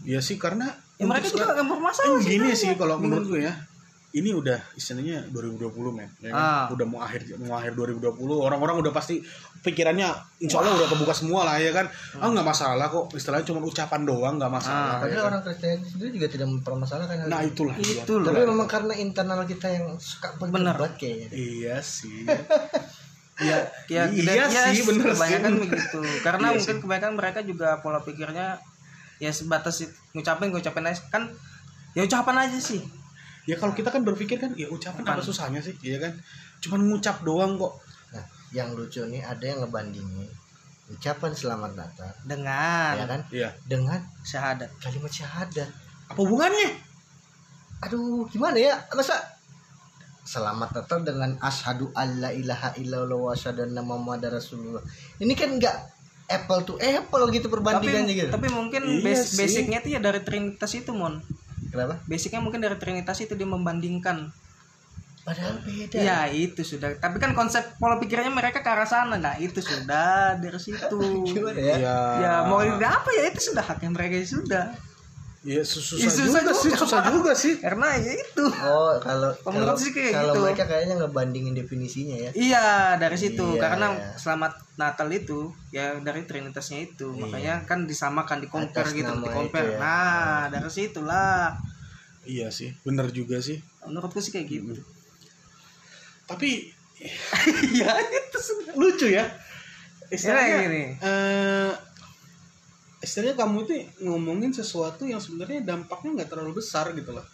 Ya 0.00 0.18
sih 0.18 0.36
karena 0.36 0.72
ya 0.96 1.04
mereka 1.04 1.28
juga 1.28 1.52
nggak 1.52 1.68
bermasalah 1.68 2.08
Eh, 2.10 2.20
sih 2.20 2.30
gini 2.30 2.50
sih 2.52 2.72
kalau 2.72 2.96
menurut 2.96 3.26
gue 3.28 3.40
ya. 3.42 3.52
Ini 4.08 4.32
udah 4.32 4.56
istilahnya 4.72 5.20
2020 5.28 5.68
men, 5.92 6.08
ya 6.18 6.32
kan? 6.32 6.40
Ah. 6.40 6.64
Udah 6.72 6.86
mau 6.88 6.98
akhir 6.98 7.28
mau 7.38 7.54
akhir 7.54 7.76
2020, 7.76 8.16
orang-orang 8.40 8.80
udah 8.80 8.88
pasti 8.88 9.20
pikirannya 9.60 10.08
insya 10.38 10.58
Allah 10.58 10.74
udah 10.74 10.88
kebuka 10.88 11.12
semua 11.12 11.44
lah 11.44 11.60
ya 11.60 11.68
kan. 11.70 11.84
Ah 12.16 12.26
nggak 12.26 12.40
masalah 12.42 12.88
kok, 12.88 13.12
istilahnya 13.12 13.44
cuma 13.44 13.60
ucapan 13.60 14.02
doang 14.02 14.40
nggak 14.40 14.48
masalah. 14.48 14.80
Ah, 14.80 14.88
ya 14.88 15.00
padahal 15.02 15.12
kan? 15.14 15.28
orang 15.28 15.42
Kristen 15.44 15.78
sendiri 15.82 16.10
juga 16.10 16.26
tidak 16.26 16.48
mempermasalahkan 16.48 17.16
Nah 17.26 17.40
itu. 17.42 17.52
itulah 17.52 17.76
itu 17.76 18.12
tapi 18.24 18.40
memang 18.42 18.64
karena 18.66 18.94
internal 18.96 19.44
kita 19.44 19.68
yang 19.68 19.86
suka 20.00 20.28
berdebat 20.36 20.92
kayaknya 20.96 21.28
Iya 21.30 21.76
sih. 21.78 22.24
ya, 23.38 23.54
ya 23.86 24.02
iya 24.08 24.24
tidak- 24.40 24.50
ya, 24.50 24.62
sih 24.72 24.82
bener 24.82 25.04
kebanyakan 25.12 25.52
sih. 25.52 25.60
begitu 25.62 25.98
karena 26.20 26.46
Iya 26.48 26.56
mungkin 26.56 26.74
sih. 26.74 26.82
kebanyakan 26.82 27.14
mereka 27.14 27.40
juga 27.44 27.68
pola 27.78 28.00
pikirnya 28.00 28.58
ya 29.18 29.30
sebatas 29.30 29.84
ngucapin 30.10 30.48
ngucapin 30.48 30.82
aja 30.82 30.98
kan 31.06 31.28
ya 31.92 32.02
ucapan 32.02 32.48
aja 32.48 32.58
sih 32.58 32.82
Ya 33.48 33.56
kalau 33.56 33.72
kita 33.72 33.88
kan 33.88 34.04
berpikir 34.04 34.36
kan 34.36 34.52
ya 34.52 34.68
ucapan 34.68 35.00
apa 35.02 35.24
susahnya 35.24 35.58
sih, 35.58 35.72
iya 35.80 35.96
kan? 35.98 36.12
Cuman 36.60 36.84
ngucap 36.86 37.24
doang 37.24 37.56
kok. 37.56 37.72
nah 38.08 38.24
yang 38.50 38.72
lucu 38.72 39.04
nih 39.04 39.20
ada 39.20 39.40
yang 39.42 39.60
ngebandingin 39.60 40.28
ucapan 40.88 41.28
selamat 41.30 41.72
Natal 41.74 42.08
dengan 42.22 42.92
ya 42.94 43.04
kan 43.06 43.20
Iya. 43.28 43.48
dengan 43.62 44.00
syahadat 44.22 44.72
kalimat 44.78 45.08
syahadat 45.10 45.68
Apa 46.06 46.16
hubungannya? 46.16 46.72
aduh 47.78 48.24
gimana 48.26 48.56
ya 48.56 48.72
masa 48.90 49.20
selamat 50.24 50.72
Natal 50.74 50.98
dengan 51.02 51.36
ashadu 51.38 51.92
alla 51.92 52.32
ilaha 52.32 52.72
illallah 52.74 53.16
wa 53.18 53.30
asyhadu 53.30 53.64
anna 53.64 53.80
muhammadar 53.80 54.32
rasulullah 54.34 54.80
ini 55.18 55.32
kan 55.32 55.52
enggak 55.52 55.76
apple 56.26 56.64
to 56.64 56.74
apple 56.78 57.28
gitu 57.28 57.44
tapi 57.44 57.54
perbandingannya 57.54 58.14
gitu 58.14 58.30
tapi 58.30 58.48
mungkin 58.48 58.82
Iya 58.84 59.04
bas- 59.04 59.28
sih. 59.30 59.36
basicnya 59.38 59.78
itu 59.80 59.92
ya 59.92 60.00
dari 60.00 60.20
trinitas 60.20 60.72
itu 60.72 60.92
mon 60.92 61.20
kenapa? 61.70 62.00
Basicnya 62.08 62.40
mungkin 62.40 62.60
dari 62.64 62.76
trinitas 62.76 63.18
itu 63.20 63.32
dia 63.38 63.48
membandingkan. 63.48 64.32
Padahal 65.28 65.60
beda. 65.60 65.98
Ya 66.00 66.24
itu 66.32 66.64
sudah. 66.64 66.96
Tapi 66.96 67.20
kan 67.20 67.36
konsep 67.36 67.76
pola 67.76 68.00
pikirnya 68.00 68.32
mereka 68.32 68.64
ke 68.64 68.70
arah 68.72 68.88
sana. 68.88 69.20
Nah 69.20 69.36
itu 69.36 69.60
sudah 69.60 70.40
dari 70.40 70.56
situ. 70.56 71.00
Gimana 71.28 71.60
ya? 71.60 71.76
Ya. 71.76 71.98
ya 72.16 72.34
mau 72.48 72.64
apa 72.64 73.10
ya? 73.12 73.28
Itu 73.28 73.52
sudah 73.52 73.64
haknya 73.64 73.92
mereka 73.92 74.16
ya 74.16 74.26
sudah 74.26 74.64
Ya 75.40 75.62
susah, 75.62 75.94
Ya, 75.96 76.10
susah 76.10 76.42
juga, 76.42 76.50
sih, 76.52 76.66
juga, 76.66 76.78
susah 76.82 76.98
Pak. 76.98 77.12
juga 77.14 77.32
sih. 77.32 77.54
karena 77.56 77.94
ya 77.94 78.12
itu 78.12 78.42
oh 78.44 78.98
kalau 78.98 79.30
Kalau 79.38 79.74
sih 79.74 79.90
kayak 79.90 80.10
kalau 80.12 80.34
gitu. 80.34 80.40
mereka 80.42 80.64
kayaknya 80.66 80.94
ngebandingin 80.98 81.54
definisinya 81.54 82.16
ya 82.18 82.30
Iya 82.32 82.66
dari 82.96 83.14
situ 83.14 83.46
Iya, 83.48 83.62
karena 83.62 83.86
iya. 83.92 84.12
selamat 84.14 84.52
Natal 84.74 85.08
itu 85.08 85.40
ya 85.68 85.94
dari 85.98 86.22
Trinitasnya 86.22 86.82
itu 86.84 87.06
makanya 87.12 87.62
kan 87.64 87.82
disamakan 87.82 88.38
di 88.38 88.48
compare 88.48 88.90
gitu 88.90 89.12
di 89.14 89.28
compare. 89.28 89.74
ya. 89.74 89.78
Nah 89.78 90.40
dari 90.48 90.66
situlah 90.68 91.54
Iya 92.24 92.50
sih, 92.50 92.74
bener 92.82 93.08
juga 93.08 93.38
sih. 93.38 93.62
menurutku 93.80 94.18
sih 94.18 94.30
kayak 94.30 94.46
gitu. 94.50 94.82
Tapi 96.26 96.74
Iya 97.72 97.94
itu 98.02 98.38
lucu 98.74 99.06
ya. 99.06 99.22
Istilahnya 100.08 100.10
Istilahnya, 100.10 100.58
gini. 100.66 100.82
eh, 100.98 101.70
istilahnya 103.08 103.40
kamu 103.40 103.64
itu 103.64 103.72
ngomongin 104.04 104.52
sesuatu 104.52 105.08
yang 105.08 105.16
sebenarnya 105.16 105.64
dampaknya 105.64 106.20
nggak 106.20 106.28
terlalu 106.28 106.60
besar 106.60 106.92
gitu 106.92 107.16
loh. 107.16 107.24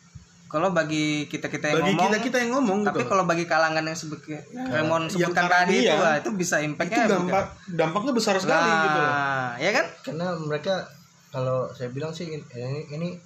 Kalau 0.46 0.70
bagi 0.70 1.26
kita 1.26 1.50
kita 1.50 1.66
yang 1.66 1.82
Bagi 1.82 1.98
ngomong, 1.98 2.06
kita 2.06 2.18
kita 2.22 2.36
yang 2.38 2.50
ngomong 2.54 2.78
tapi 2.86 3.02
gitu. 3.02 3.10
kalau 3.10 3.24
bagi 3.26 3.42
kalangan 3.42 3.82
yang 3.82 3.98
sebagai 3.98 4.38
Remon 4.54 5.02
yang 5.02 5.10
sebutkan 5.10 5.50
karena 5.50 5.66
tadi 5.66 5.76
itu, 5.82 5.94
wah, 5.98 6.14
itu 6.14 6.30
bisa 6.30 6.56
itu 6.62 6.66
impactnya 6.70 7.04
dampak 7.10 7.44
dampaknya 7.74 8.12
besar 8.14 8.34
sekali 8.38 8.62
nah, 8.64 8.78
gitu 8.80 8.98
loh. 9.02 9.14
ya 9.58 9.70
kan? 9.74 9.86
karena 10.06 10.26
mereka 10.38 10.74
kalau 11.34 11.66
saya 11.74 11.90
bilang 11.90 12.14
sih 12.14 12.30
ini, 12.30 12.38
ini 12.86 13.18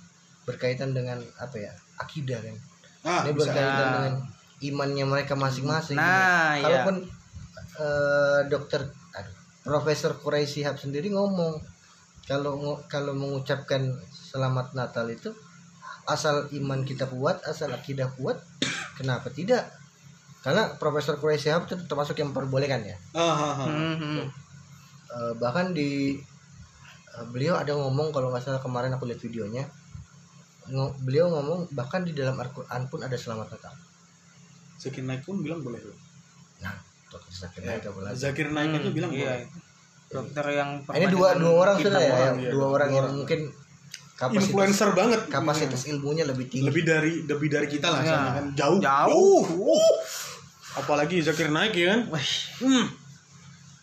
berkaitan 0.42 0.96
dengan 0.96 1.20
apa 1.36 1.56
ya 1.60 1.68
akidah 2.00 2.40
kan 2.40 2.56
Ah, 3.04 3.20
ini 3.22 3.36
bisa. 3.36 3.40
berkaitan 3.44 3.76
Nah. 3.76 3.92
dengan 3.92 4.12
imannya 4.58 5.04
mereka 5.04 5.34
masing-masing 5.36 6.00
Nah, 6.00 6.08
gitu. 6.08 6.16
iya. 6.16 6.64
kalaupun 6.64 6.96
eh, 7.76 8.40
dokter 8.48 8.80
aduh, 9.12 9.34
Profesor 9.60 10.16
Quraisy 10.16 10.64
Shihab 10.64 10.80
sendiri 10.80 11.12
ngomong 11.12 11.60
kalau 12.28 12.54
kalau 12.86 13.12
mengucapkan 13.12 13.80
selamat 14.12 14.72
Natal 14.72 15.08
itu 15.08 15.32
asal 16.04 16.46
iman 16.52 16.80
kita 16.82 17.04
kuat 17.06 17.40
asal 17.42 17.68
akidah 17.70 18.12
kuat 18.14 18.36
kenapa 18.98 19.28
tidak 19.30 19.72
karena 20.38 20.76
Profesor 20.76 21.16
Quraisy 21.16 21.48
Shihab 21.48 21.66
itu 21.66 21.74
termasuk 21.82 22.14
yang 22.14 22.30
memperbolehkan 22.30 22.80
ya 22.82 22.96
Ah, 23.10 23.32
ah, 23.48 23.54
ah. 23.58 23.68
Mhm. 23.68 24.22
Eh, 25.08 25.32
bahkan 25.34 25.72
di 25.72 26.20
eh, 27.08 27.26
beliau 27.26 27.56
ada 27.56 27.72
ngomong 27.72 28.08
kalau 28.08 28.28
nggak 28.28 28.40
salah 28.42 28.60
kemarin 28.60 28.92
aku 28.92 29.04
lihat 29.04 29.18
videonya 29.18 29.64
ngo- 30.68 30.94
beliau 30.98 31.28
ngomong 31.28 31.72
bahkan 31.72 32.04
di 32.04 32.12
dalam 32.12 32.36
Al-Quran 32.36 32.86
pun 32.86 33.00
ada 33.00 33.16
selamat 33.16 33.48
Natal 33.50 33.72
Zakir 34.78 35.02
Naik 35.02 35.24
pun 35.24 35.40
bilang 35.40 35.58
boleh 35.58 35.80
loh. 35.80 35.96
nah 36.58 36.76
Zakir 37.28 37.64
Naik 37.64 37.82
apa 37.82 37.98
lagi? 38.00 38.14
Zakir 38.14 38.46
Naik 38.46 38.70
aja 38.70 38.84
Hmm, 38.84 38.94
bilang 38.94 39.10
iya. 39.10 39.42
Dokter 40.08 40.44
yang 40.56 40.70
ini 40.96 41.06
dua 41.12 41.36
dua 41.36 41.52
orang 41.68 41.76
sudah 41.76 42.00
ya 42.00 42.12
orang, 42.16 42.36
iya, 42.40 42.48
dua 42.48 42.56
dua 42.56 42.68
orang 42.80 42.88
yang 42.88 43.04
orang. 43.04 43.14
mungkin 43.20 43.40
kapasitas 44.16 44.44
Influencer 44.48 44.88
banget. 44.96 45.20
kapasitas 45.28 45.82
ilmunya 45.92 46.24
lebih 46.24 46.48
tinggi 46.48 46.64
lebih 46.64 46.82
dari 46.88 47.12
lebih 47.28 47.48
dari 47.52 47.66
kita 47.68 47.86
lah 47.92 48.00
soalnya 48.02 48.32
kan 48.40 48.46
jauh 48.56 48.78
Jauh. 48.80 49.42
Uh. 49.46 49.92
apalagi 50.80 51.20
Zakir 51.20 51.52
Naik 51.52 51.76
ya 51.76 51.92
kan 51.92 52.00
Wih, 52.08 52.30
hmm. 52.64 52.86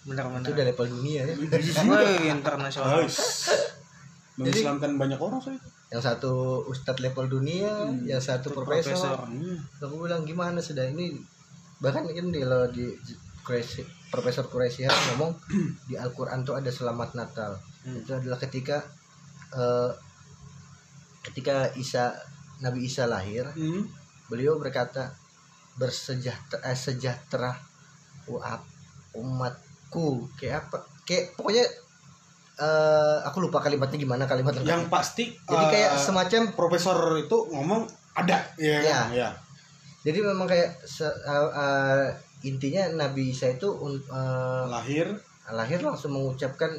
benar-benar. 0.10 0.44
itu 0.44 0.52
udah 0.58 0.66
level 0.66 0.88
dunia 0.98 1.22
ya 1.30 1.34
Wih, 1.38 2.34
internasional. 2.34 3.06
Mengislamkan 4.36 5.00
banyak 5.00 5.16
orang 5.16 5.40
saya 5.40 5.60
yang 5.94 6.02
satu 6.04 6.66
ustadz 6.68 7.00
level 7.00 7.30
dunia 7.30 7.72
yang 8.04 8.20
satu 8.20 8.52
profesor, 8.52 8.98
Profesor. 8.98 9.30
Hmm. 9.32 9.62
aku 9.80 9.96
bilang 10.04 10.26
gimana 10.28 10.60
sudah 10.60 10.84
ini 10.90 11.16
bahkan 11.80 12.04
kan 12.04 12.28
di 12.34 12.40
kalau 12.44 12.68
di 12.68 12.92
Quraisy 13.46 13.86
Profesor 14.16 14.48
Quraisy 14.48 14.88
ngomong 14.88 15.36
di 15.92 15.96
Al-Qur'an 15.96 16.42
tuh 16.42 16.56
ada 16.56 16.72
selamat 16.72 17.12
Natal. 17.14 17.60
Hmm. 17.84 18.00
Itu 18.00 18.16
adalah 18.16 18.40
ketika 18.40 18.80
eh, 19.52 19.92
ketika 21.22 21.68
Isa 21.76 22.16
Nabi 22.58 22.86
Isa 22.86 23.04
lahir, 23.06 23.44
Hmm. 23.52 23.84
beliau 24.26 24.56
berkata 24.56 25.12
bersejahtera 25.76 26.64
eh, 26.64 26.74
sejahtera 26.74 27.52
wa- 28.26 28.64
umatku 29.14 30.32
kayak 30.34 30.66
apa? 30.66 30.78
Kayak 31.04 31.36
pokoknya 31.36 31.66
eh, 32.56 33.18
aku 33.22 33.44
lupa 33.44 33.60
kalimatnya 33.60 34.00
gimana 34.00 34.24
kalimat 34.24 34.56
yang 34.58 34.88
pasti 34.88 35.36
Jadi 35.36 35.66
kayak 35.70 35.92
eh, 35.92 36.00
semacam 36.00 36.42
profesor 36.52 36.96
itu 37.20 37.38
ngomong 37.52 37.84
ada 38.16 38.40
ya 38.56 38.80
Ya. 38.80 38.96
kan? 39.04 39.08
ya 39.12 39.30
jadi 40.06 40.22
memang 40.24 40.46
kayak 40.46 40.80
se- 40.82 41.04
eh, 41.04 41.50
eh, 41.52 42.08
intinya 42.46 42.84
Nabi 42.96 43.30
Isa 43.30 43.50
itu 43.50 43.68
un- 43.68 44.06
eh, 44.06 44.64
lahir 44.68 45.08
lahir 45.48 45.80
langsung 45.80 46.12
mengucapkan 46.12 46.70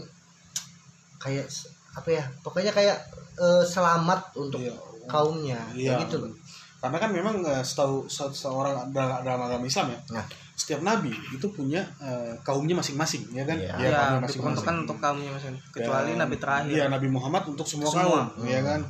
kayak 1.16 1.46
apa 1.92 2.08
ya 2.12 2.24
pokoknya 2.40 2.70
kayak 2.70 2.96
eh, 3.36 3.64
selamat 3.64 4.32
untuk 4.34 4.60
Iya. 4.60 4.74
kaumnya 5.06 5.60
Iya. 5.72 5.94
kayak 5.94 6.02
gitu 6.06 6.16
loh 6.22 6.32
karena 6.76 6.98
kan 6.98 7.10
memang 7.10 7.36
eh, 7.42 7.62
setahu 7.62 8.04
se- 8.06 8.30
seorang 8.32 8.90
dalam, 8.90 9.22
dalam 9.22 9.40
agama 9.42 9.64
Islam 9.64 9.90
ya 9.90 10.00
Nah. 10.12 10.26
setiap 10.52 10.80
nabi 10.80 11.10
itu 11.30 11.46
punya 11.48 11.82
eh, 11.98 12.32
kaumnya 12.42 12.74
masing-masing 12.74 13.26
ya 13.30 13.42
kan 13.42 13.56
Iya. 13.56 13.72
Ya, 13.72 13.86
ya, 13.86 14.00
kaumnya 14.12 14.28
diperuntukkan 14.28 14.74
untuk 14.82 14.96
kaumnya 14.98 15.30
masing 15.30 15.56
kecuali 15.70 16.12
Dan- 16.12 16.20
nabi 16.20 16.36
terakhir 16.36 16.72
Iya, 16.72 16.84
Nabi 16.86 17.08
Muhammad 17.08 17.42
untuk 17.46 17.64
semua, 17.64 17.88
Semua. 17.88 18.28
kaum, 18.28 18.44
ya 18.46 18.60
kan. 18.60 18.80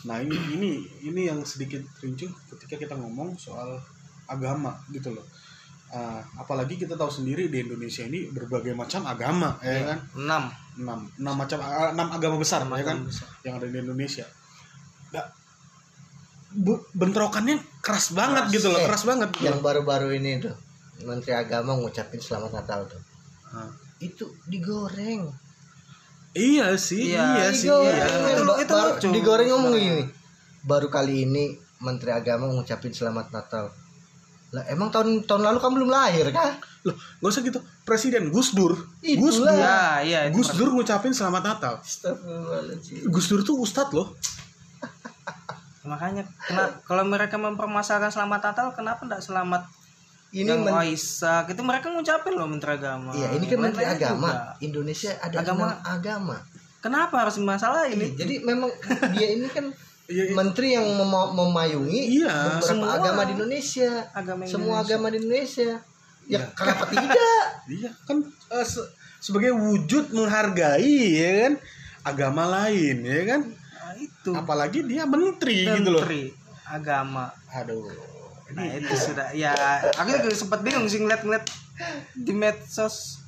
Nah, 0.00 0.16
ini 0.16 0.32
ini 0.50 0.70
ini 1.02 1.28
yang 1.28 1.44
sedikit 1.44 1.76
rincu 1.98 2.24
ketika 2.48 2.74
kita 2.78 2.94
ngomong 2.96 3.36
soal 3.36 3.76
agama 4.24 4.72
gitu 4.88 5.12
loh. 5.12 5.26
Ah, 5.90 6.22
apalagi 6.36 6.78
kita 6.78 6.94
tahu 6.94 7.10
sendiri 7.10 7.46
di 7.46 7.60
Indonesia 7.60 8.02
ini 8.02 8.30
berbagai 8.30 8.70
macam 8.72 9.02
agama, 9.04 9.58
ya 9.58 9.82
kan. 9.84 9.98
enam 10.16 10.42
Enam, 10.78 11.00
enam 11.12 11.34
macam 11.34 11.58
ah, 11.60 11.90
enam 11.90 12.08
agama 12.08 12.36
besar, 12.36 12.62
Enam 12.62 12.72
ya 12.72 12.84
kan, 12.84 12.96
besar. 13.02 13.26
yang 13.42 13.58
ada 13.58 13.66
di 13.66 13.74
Indonesia. 13.76 14.22
Nah, 15.10 15.26
bentrokannya 16.92 17.58
keras 17.80 18.10
banget 18.10 18.44
Keras. 18.44 18.54
gitu 18.54 18.66
loh, 18.68 18.78
Eh, 18.78 18.86
keras 18.86 19.02
banget. 19.04 19.28
yang 19.40 19.58
baru-baru 19.58 20.10
ini 20.12 20.38
tuh 20.40 20.54
Menteri 21.00 21.32
Agama 21.32 21.74
ngucapin 21.74 22.18
selamat 22.18 22.50
Natal 22.54 22.86
tuh 22.86 23.02
Ah. 23.48 23.70
itu 23.98 24.30
digoreng 24.44 25.26
Iya 26.30 26.78
sih, 26.78 27.10
iya, 27.10 27.34
Iya, 27.36 27.50
sih, 27.50 27.66
iya. 27.66 28.06
Itu- 28.32 28.46
Ba- 28.46 28.58
itu 28.60 28.70
baru- 28.70 28.94
lucu. 28.94 29.08
digoreng 29.10 29.48
ngomong 29.50 29.74
gini 29.74 30.06
baru 30.62 30.86
kali 30.86 31.24
ini 31.24 31.44
Menteri 31.80 32.12
Agama 32.12 32.46
ngucapin 32.46 32.92
selamat 32.92 33.32
Natal 33.32 33.74
lah 34.50 34.66
emang 34.66 34.88
tahun 34.88 35.22
tahun 35.24 35.42
lalu 35.42 35.58
kamu 35.58 35.72
belum 35.76 35.90
lahir 35.90 36.26
kah 36.30 36.58
Loh, 36.80 36.96
gak 36.96 37.28
usah 37.28 37.42
gitu. 37.42 37.60
Presiden 37.82 38.32
Gus 38.32 38.50
Dur, 38.50 38.72
Itulah. 38.98 39.20
Gus 39.20 39.36
Dur, 39.38 39.52
ya 39.52 40.00
iya 40.00 40.20
Gus 40.28 40.48
Dur 40.50 40.72
ngucapin 40.72 41.12
selamat 41.12 41.42
Natal. 41.44 41.74
Gus 43.06 43.26
Dur 43.26 43.40
tuh 43.42 43.56
ustadz 43.58 43.92
loh. 43.92 44.16
makanya 45.82 46.24
kena 46.40 46.72
kalau 46.82 47.04
mereka 47.04 47.36
mempermasalahkan 47.36 48.08
selamat 48.10 48.40
Natal 48.42 48.66
kenapa 48.70 49.00
enggak 49.02 49.20
selamat 49.20 49.62
ini 50.30 50.46
yang 50.46 50.62
men- 50.62 50.72
Waisak 50.72 51.50
itu 51.50 51.60
mereka 51.60 51.88
ngucapin 51.88 52.32
loh 52.32 52.46
menteri 52.46 52.76
agama 52.76 53.10
Iya, 53.10 53.28
ini 53.34 53.44
kan 53.44 53.50
Yang 53.50 53.62
Menteri 53.62 53.84
Agama. 53.84 54.28
juga. 54.28 54.40
Indonesia 54.60 55.10
ada 55.18 55.36
Agama. 55.36 55.66
agama. 55.82 56.36
kenapa 56.78 57.14
harus 57.18 57.36
masalah 57.38 57.84
Iya, 57.84 57.92
ini 57.92 58.06
jadi 58.14 58.34
memang 58.40 58.70
dia 59.12 59.28
ini 59.30 59.48
kan 59.48 59.68
Iya, 60.10 60.22
iya. 60.26 60.34
menteri 60.34 60.68
yang 60.74 60.86
mema- 60.90 61.30
memayungi 61.30 62.18
Iya, 62.18 62.34
beberapa 62.58 62.66
semua. 62.66 62.88
agama 62.92 63.22
di 63.22 63.32
Indonesia. 63.32 63.90
agama 64.10 64.42
Semua 64.42 64.50
Indonesia. 64.76 64.82
agama 64.84 65.06
di 65.06 65.16
Indonesia. 65.16 65.70
Ya, 65.70 65.78
Iya. 66.28 66.42
kenapa 66.52 66.84
tidak? 66.86 67.16
Iya 67.78 67.90
kan 68.02 68.16
eh, 68.50 68.66
se- 68.66 68.90
sebagai 69.18 69.52
wujud 69.52 70.10
menghargai 70.10 70.96
ya 71.12 71.30
kan 71.40 71.52
agama 72.02 72.42
lain 72.50 72.96
ya 73.00 73.22
kan. 73.28 73.40
Nah, 73.46 73.92
itu 73.94 74.30
Apalagi 74.32 74.82
dia 74.82 75.04
menteri, 75.04 75.66
gitu 75.68 75.86
loh. 75.88 76.02
menteri 76.02 76.34
agama 76.64 77.30
Aduh. 77.48 77.86
nah 78.50 78.66
itu 78.66 78.90
sudah 78.90 79.30
ya 79.30 79.54
aku 79.92 80.10
juga 80.12 80.30
sempat 80.32 80.58
bingung 80.60 80.82
sih 80.84 80.98
ngeliat-ngeliat 80.98 81.46
di 82.12 82.30
medsos 82.32 83.22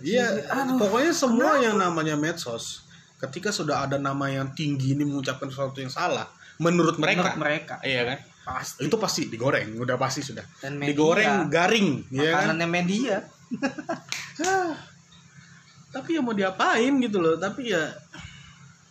Iya, 0.00 0.50
pokoknya 0.74 1.12
semua 1.12 1.56
yang 1.56 1.76
namanya 1.76 2.12
medsos 2.12 2.81
ketika 3.22 3.48
sudah 3.48 3.86
ada 3.86 3.96
nama 3.96 4.26
yang 4.26 4.50
tinggi 4.50 4.92
ini 4.92 5.02
mengucapkan 5.02 5.46
sesuatu 5.46 5.78
yang 5.78 5.88
salah 5.88 6.26
menurut 6.58 6.98
mereka. 6.98 7.22
menurut 7.22 7.38
mereka 7.38 7.74
Iya 7.80 8.02
kan? 8.04 8.18
pasti 8.42 8.82
Itu 8.82 8.98
pasti 8.98 9.20
digoreng, 9.26 9.78
udah 9.78 9.94
pasti 9.94 10.18
sudah. 10.20 10.42
dan 10.58 10.74
media 10.74 10.90
Digoreng 10.90 11.34
garing, 11.48 11.88
ya 12.10 12.26
kan? 12.28 12.50
makanannya 12.50 12.68
media 12.68 13.16
Tapi 15.92 16.08
ya 16.10 16.20
mau 16.20 16.32
diapain 16.32 16.92
gitu 16.98 17.20
loh, 17.20 17.36
tapi 17.36 17.68
ya 17.68 17.84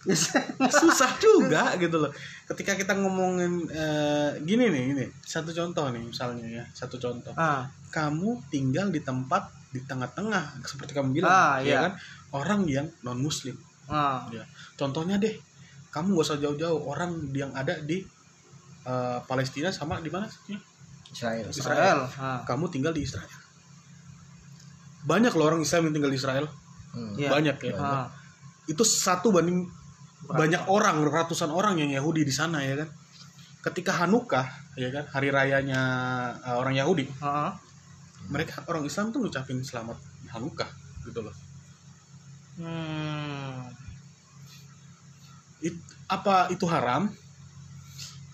susah 0.81 1.13
juga 1.17 1.77
gitu 1.77 1.93
loh 1.93 2.09
ketika 2.49 2.73
kita 2.73 2.97
ngomongin 2.97 3.69
eh, 3.69 4.33
gini 4.41 4.65
nih 4.65 4.83
gini 4.89 5.05
satu 5.21 5.53
contoh 5.53 5.93
nih 5.93 6.01
misalnya 6.01 6.41
ya 6.41 6.63
satu 6.73 6.97
contoh 6.97 7.29
ah 7.37 7.69
kamu 7.89 8.41
tinggal 8.49 8.89
di 8.89 8.97
tempat 8.99 9.45
di 9.69 9.77
tengah-tengah 9.79 10.57
seperti 10.65 10.97
kamu 10.97 11.21
bilang 11.21 11.29
Ah, 11.29 11.55
ya 11.57 11.63
iya. 11.63 11.79
kan 11.85 11.93
orang 12.33 12.61
yang 12.65 12.89
non 13.01 13.21
muslim 13.21 13.53
ah. 13.91 14.25
Ya 14.31 14.47
contohnya 14.79 15.19
deh 15.19 15.35
kamu 15.91 16.15
gak 16.15 16.25
usah 16.25 16.39
jauh-jauh 16.39 16.87
orang 16.87 17.27
yang 17.35 17.51
ada 17.51 17.75
di 17.83 17.99
eh, 18.87 19.19
Palestina 19.27 19.69
sama 19.69 19.99
di 19.99 20.07
mana 20.07 20.25
sih? 20.31 20.55
Israel. 21.11 21.45
Israel. 21.51 21.99
Ah. 22.15 22.41
Kamu 22.47 22.71
tinggal 22.71 22.95
di 22.95 23.03
Israel. 23.03 23.27
Banyak 25.03 25.35
loh 25.35 25.45
orang 25.51 25.61
Islam 25.61 25.91
yang 25.91 25.93
tinggal 25.99 26.11
di 26.15 26.17
Israel. 26.17 26.47
Hmm. 26.91 27.15
Iya. 27.15 27.29
banyak 27.31 27.57
ya. 27.59 27.75
Ah. 27.75 28.07
Itu 28.67 28.87
satu 28.87 29.35
banding 29.35 29.67
banyak 30.27 30.71
orang 30.71 31.03
ratusan 31.03 31.51
orang 31.51 31.79
yang 31.83 31.91
Yahudi 31.91 32.23
di 32.23 32.31
sana 32.31 32.63
ya 32.63 32.79
kan? 32.79 32.89
Ketika 33.61 33.91
Hanukkah 33.99 34.47
ya 34.79 34.87
kan? 34.95 35.05
Hari 35.11 35.29
rayanya 35.29 35.81
uh, 36.39 36.55
orang 36.55 36.79
Yahudi. 36.79 37.11
Ah. 37.19 37.59
Mereka 38.31 38.71
orang 38.71 38.87
Islam 38.87 39.11
tuh 39.11 39.27
ngucapin 39.27 39.59
selamat 39.59 39.99
Hanukkah 40.31 40.71
gitu 41.03 41.19
loh. 41.19 41.35
Hmm 42.55 43.80
It- 45.61 45.81
apa 46.07 46.49
itu 46.49 46.65
haram? 46.65 47.07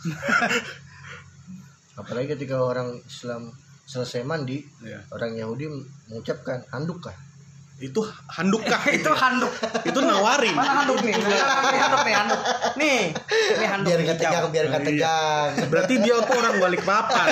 Apalagi 1.98 2.34
ketika 2.34 2.58
orang 2.58 3.02
Islam 3.04 3.50
selesai 3.84 4.22
mandi, 4.22 4.62
ya 4.80 5.02
orang 5.10 5.34
Yahudi 5.34 5.66
mengucapkan 6.08 6.62
handuk 6.70 7.02
kah? 7.02 7.16
itu 7.78 8.02
handukah 8.26 8.82
itu 8.98 9.06
handuk. 9.06 9.54
Itu 9.86 10.02
nawarin. 10.02 10.50
Mana 10.58 10.82
handuk 10.82 10.98
nih? 11.06 11.14
Nah, 11.14 11.30
ini 11.30 11.78
handuk 11.78 12.02
nih 12.02 12.14
handuk 12.18 12.42
nih 12.74 13.00
ini 13.54 13.66
handuk 13.70 13.86
Biar 13.86 14.00
hijau. 14.02 14.08
nggak 14.10 14.18
tegang, 14.18 14.46
biar 14.50 14.66
nggak 14.66 14.82
Iya. 14.82 14.90
tegang. 14.90 15.50
berarti 15.70 15.94
dia 16.02 16.16
tuh 16.18 16.36
orang 16.42 16.56
balik 16.58 16.82
papan 16.82 17.28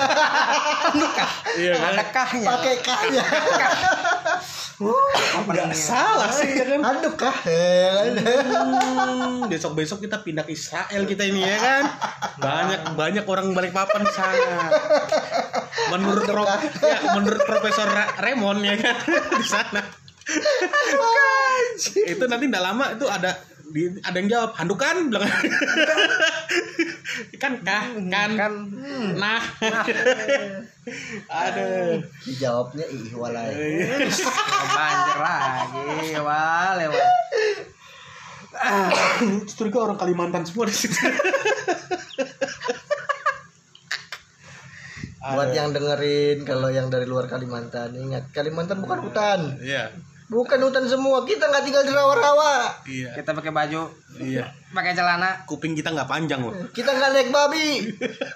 iya 1.58 1.74
kan? 1.74 1.98
Ada 1.98 2.04
kahnya 2.14 2.46
Pakai 2.46 2.76
kahnya. 2.78 3.24
Apa 4.76 5.48
nggak 5.48 5.72
salah 5.72 6.28
sih 6.30 6.52
ya 6.52 6.66
kan? 6.68 6.80
Handuk 6.84 7.16
kah? 7.16 7.38
Ya 7.48 8.12
kan? 8.12 9.48
besok 9.48 9.72
besok 9.72 10.04
kita 10.04 10.20
pindah 10.20 10.44
ke 10.44 10.52
Israel 10.52 11.08
kita 11.08 11.24
ini 11.24 11.48
ya 11.48 11.58
kan? 11.58 11.84
Banyak 12.36 12.82
banyak 12.94 13.24
orang 13.24 13.56
balik 13.56 13.72
papan 13.72 14.04
di 14.04 14.12
sana. 14.12 14.68
Menurut 15.96 16.28
Pro- 16.28 16.50
ya, 16.84 16.98
menurut 17.16 17.42
Profesor 17.48 17.88
Ra- 17.88 18.20
Raymond 18.20 18.60
ya 18.68 18.76
kan? 18.76 18.96
Di 19.40 19.46
sana. 19.48 19.82
Itu 22.04 22.26
nanti 22.28 22.46
tidak 22.50 22.64
lama 22.66 22.86
itu 22.98 23.06
ada 23.08 23.32
di, 23.76 23.92
ada 24.08 24.16
yang 24.16 24.30
jawab 24.32 24.52
handukan 24.56 25.12
bilang. 25.12 25.28
Kan 27.36 27.60
kah 27.68 27.86
kan. 28.08 28.30
kan. 28.40 28.54
Nah. 29.20 29.44
Aduh. 31.44 32.00
Dijawabnya 32.24 32.86
ih 32.88 33.12
walai. 33.20 33.84
banjir 34.76 35.18
lagi 35.20 36.16
wal 36.24 36.72
lewat 36.80 37.08
curiga 39.60 39.80
orang 39.84 40.00
Kalimantan 40.00 40.48
semua 40.48 40.72
di 40.72 40.76
situ. 40.76 40.96
Buat 45.20 45.52
yang 45.52 45.76
dengerin 45.76 46.48
kalau 46.48 46.72
yang 46.72 46.88
dari 46.88 47.04
luar 47.04 47.28
Kalimantan 47.28 47.92
ingat 48.00 48.32
Kalimantan 48.32 48.80
bukan 48.80 49.04
hutan, 49.04 49.60
iya 49.60 49.92
bukan 50.26 50.58
hutan 50.60 50.84
semua. 50.86 51.22
Kita 51.22 51.46
nggak 51.46 51.64
tinggal 51.64 51.82
di 51.82 51.90
rawa-rawa. 51.90 52.70
iya 52.86 53.10
kita 53.14 53.30
pakai 53.32 53.50
baju 53.50 53.82
iya 54.18 54.46
pakai 54.70 54.92
celana 54.92 55.42
kuping 55.44 55.72
kita 55.72 55.90
nggak 55.90 56.06
panjang 56.06 56.38
loh 56.40 56.52
Kita 56.70 56.90
nggak 56.90 57.10
naik 57.12 57.28
babi. 57.30 57.68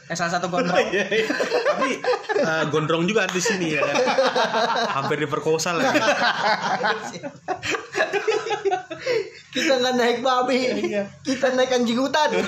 eh 0.06 0.14
salah 0.14 0.36
satu 0.36 0.48
gondrong 0.48 0.76
Iya, 0.90 1.04
iya. 1.08 1.26
Tapi 1.66 1.90
eh, 2.36 2.64
gondrong 2.68 3.04
juga 3.04 3.26
di 3.26 3.40
sini 3.40 3.74
ya 3.74 3.82
kan. 3.82 3.96
Hampir 4.96 5.20
diperkosa 5.20 5.74
lagi. 5.74 5.98
kita 9.50 9.74
nggak 9.76 9.94
naik 9.96 10.18
babi 10.20 10.60
Iya. 10.88 11.04
kita 11.20 11.54
naik 11.54 11.72
anjing 11.72 11.98
hutan 11.98 12.30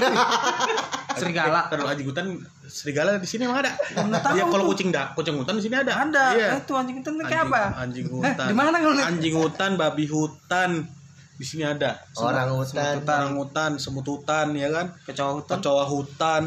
serigala 1.13 1.67
Terus 1.67 1.85
anjing 1.85 2.07
hutan 2.07 2.25
serigala 2.63 3.17
di 3.17 3.27
sini 3.27 3.43
emang 3.43 3.59
ada. 3.59 3.75
tahu 4.21 4.33
Ya 4.33 4.45
kalau 4.45 4.65
kucing 4.65 4.89
dah, 4.89 5.11
kucing 5.11 5.35
hutan 5.35 5.59
di 5.59 5.63
sini 5.63 5.75
ada. 5.75 5.91
ada 5.99 6.23
Iya. 6.31 6.47
Eh, 6.55 6.59
itu 6.61 6.71
anjing 6.71 6.97
itu 6.99 7.09
kayak 7.19 7.45
apa 7.45 7.61
Anjing 7.79 8.07
hutan. 8.07 8.47
di 8.47 8.55
mana 8.55 8.77
kalau 8.77 8.95
Anjing 8.95 9.35
hutan, 9.35 9.69
babi 9.75 10.05
hutan. 10.05 10.69
Di 11.33 11.43
sini 11.43 11.65
ada. 11.65 11.97
orang 12.15 12.53
hutan 12.53 13.01
Orang 13.01 13.33
hutan, 13.35 13.71
semut 13.75 14.05
hutan 14.05 14.53
ya 14.53 14.69
kan. 14.69 14.93
kecoa 15.03 15.31
hutan 15.35 15.57
Kecoa 15.57 15.83
hutan. 15.85 16.43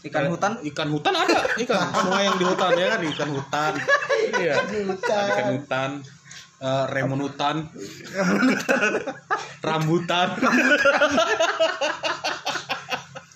ikan 0.00 0.24
hutan 0.32 0.52
Ikan 0.64 0.88
hutan 0.88 1.12
ada. 1.12 1.38
Ikan 1.58 1.76
semua 1.92 2.20
yang 2.22 2.36
di 2.36 2.44
hutan 2.46 2.70
ya 2.72 2.86
kan 2.88 3.00
ikan 3.04 3.30
hutan. 3.30 3.72
Iya. 4.32 4.54
hutan. 4.86 5.26
Ikan 5.28 5.46
hutan. 5.58 5.90
Eh, 6.60 6.84
remon 6.92 7.24
hutan. 7.24 7.64
Rambutan. 9.66 10.28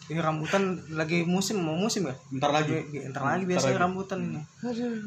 ini 0.04 0.20
rambutan 0.20 0.76
lagi 0.92 1.24
musim 1.24 1.64
mau 1.64 1.72
musim 1.74 2.04
ya 2.04 2.12
Bentar 2.28 2.52
lagi. 2.52 2.76
ntar 3.08 3.24
lagi 3.24 3.48
biasanya 3.48 3.88
rambutan 3.88 4.20
ini 4.20 4.40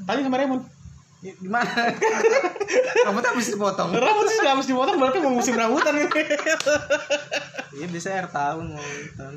Tanya 0.04 0.22
sama 0.26 0.38
Remon. 0.42 0.60
di 1.18 1.30
di 1.34 1.50
mana 1.50 1.66
rambutnya 3.06 3.30
habis 3.32 3.50
dipotong 3.50 3.90
Rambut 3.90 4.26
sih 4.26 4.38
nggak 4.38 4.54
harus 4.54 4.66
dipotong 4.66 4.98
berarti 4.98 5.18
mau 5.18 5.34
musim 5.34 5.54
rambutan 5.54 5.98
ini. 5.98 6.10
iya 7.74 7.88
bisa 7.90 8.10
air 8.12 8.26
tahun 8.28 8.74
mau 8.74 8.86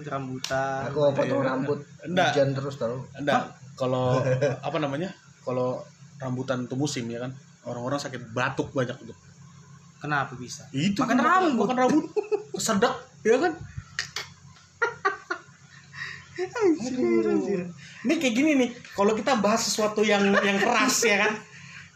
rambutan 0.02 0.80
aku 0.88 0.98
mau 0.98 1.12
potong 1.12 1.40
rambut 1.40 1.78
Enggak. 2.04 2.32
hujan 2.32 2.48
terus 2.52 2.74
tau 2.76 3.00
Enggak, 3.16 3.52
kalau 3.76 4.20
apa 4.60 4.76
namanya? 4.76 5.12
Kalau 5.40 5.80
rambutan 6.16 6.64
itu 6.64 6.76
musim 6.76 7.04
ya 7.06 7.20
kan. 7.20 7.32
Orang-orang 7.62 7.98
sakit 7.98 8.30
batuk 8.30 8.70
banyak 8.70 8.96
tuh. 8.96 9.16
kenapa 9.96 10.32
bisa 10.32 10.64
Itu 10.70 11.04
Makan 11.04 11.12
kan, 11.14 11.20
rambut. 11.20 11.66
Makan 11.66 11.76
rambut. 11.78 12.04
Kesedak, 12.56 12.94
ya 13.20 13.36
kan? 13.36 13.52
Ini 18.00 18.14
kayak 18.16 18.34
gini 18.34 18.50
nih, 18.56 18.68
kalau 18.90 19.12
kita 19.12 19.36
bahas 19.36 19.60
sesuatu 19.62 20.00
yang 20.00 20.24
yang 20.32 20.56
keras 20.56 21.04
ya 21.04 21.20
kan, 21.20 21.32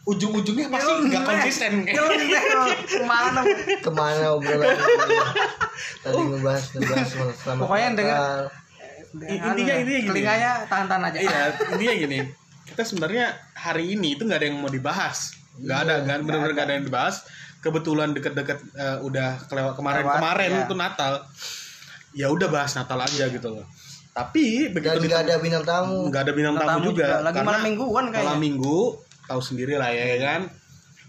ujung-ujungnya 0.05 0.69
pasti 0.69 0.91
nggak 1.03 1.23
konsisten. 1.23 1.71
ke 1.81 3.01
mana 3.03 3.41
ke 3.81 3.89
mana 3.89 4.37
obrolan 4.37 4.77
tadi 5.99 6.21
ngebahas 6.21 6.63
ngebahas 6.71 7.07
selamat 7.35 7.57
Pokoknya 7.65 7.83
yang 7.83 7.95
denger- 7.95 8.21
Natal. 8.21 8.43
Intinya- 9.15 9.55
intinya 9.55 9.75
gini. 9.79 10.05
telinganya 10.05 10.51
tahan-tahan 10.67 11.03
aja 11.07 11.17
Iya, 11.17 11.41
intinya 11.73 11.95
gini. 11.97 12.17
Kita 12.65 12.81
sebenarnya 12.83 13.25
hari 13.55 13.95
ini 13.95 14.13
itu 14.13 14.21
nggak 14.21 14.37
ada 14.37 14.47
yang 14.47 14.59
mau 14.59 14.69
dibahas. 14.69 15.33
Nggak 15.57 15.79
ada, 15.81 15.93
nggak 16.01 16.15
benar-benar 16.21 16.51
nggak 16.53 16.67
ada 16.67 16.75
yang 16.75 16.85
dibahas. 16.85 17.15
Kebetulan 17.59 18.13
deket-deket 18.13 18.59
eh, 18.73 18.97
udah 19.01 19.41
kelewat 19.45 19.73
kemarin-kemarin 19.73 20.49
Lewat, 20.49 20.61
ya. 20.61 20.67
itu 20.67 20.75
Natal. 20.75 21.13
Ya 22.11 22.27
udah 22.29 22.47
bahas 22.47 22.71
Natal 22.73 22.99
aja 22.99 23.25
gitu 23.25 23.47
loh. 23.49 23.65
Tapi 24.11 24.71
begitu 24.71 24.95
nggak 25.01 25.23
ada 25.27 25.35
bintang 25.37 25.63
tamu 25.63 26.07
nggak 26.07 26.21
ada 26.23 26.31
bintang 26.31 26.55
tamu 26.55 26.69
tamu 26.69 26.85
juga, 26.87 27.03
juga. 27.03 27.15
Lagi 27.21 27.35
karena 27.35 27.49
malam 27.49 27.63
mingguan 27.63 28.05
kayaknya. 28.07 28.27
malam 28.27 28.39
minggu 28.39 28.77
tahu 29.25 29.41
sendiri 29.41 29.73
lah 29.75 29.89
ya 29.89 30.05
kan. 30.17 30.41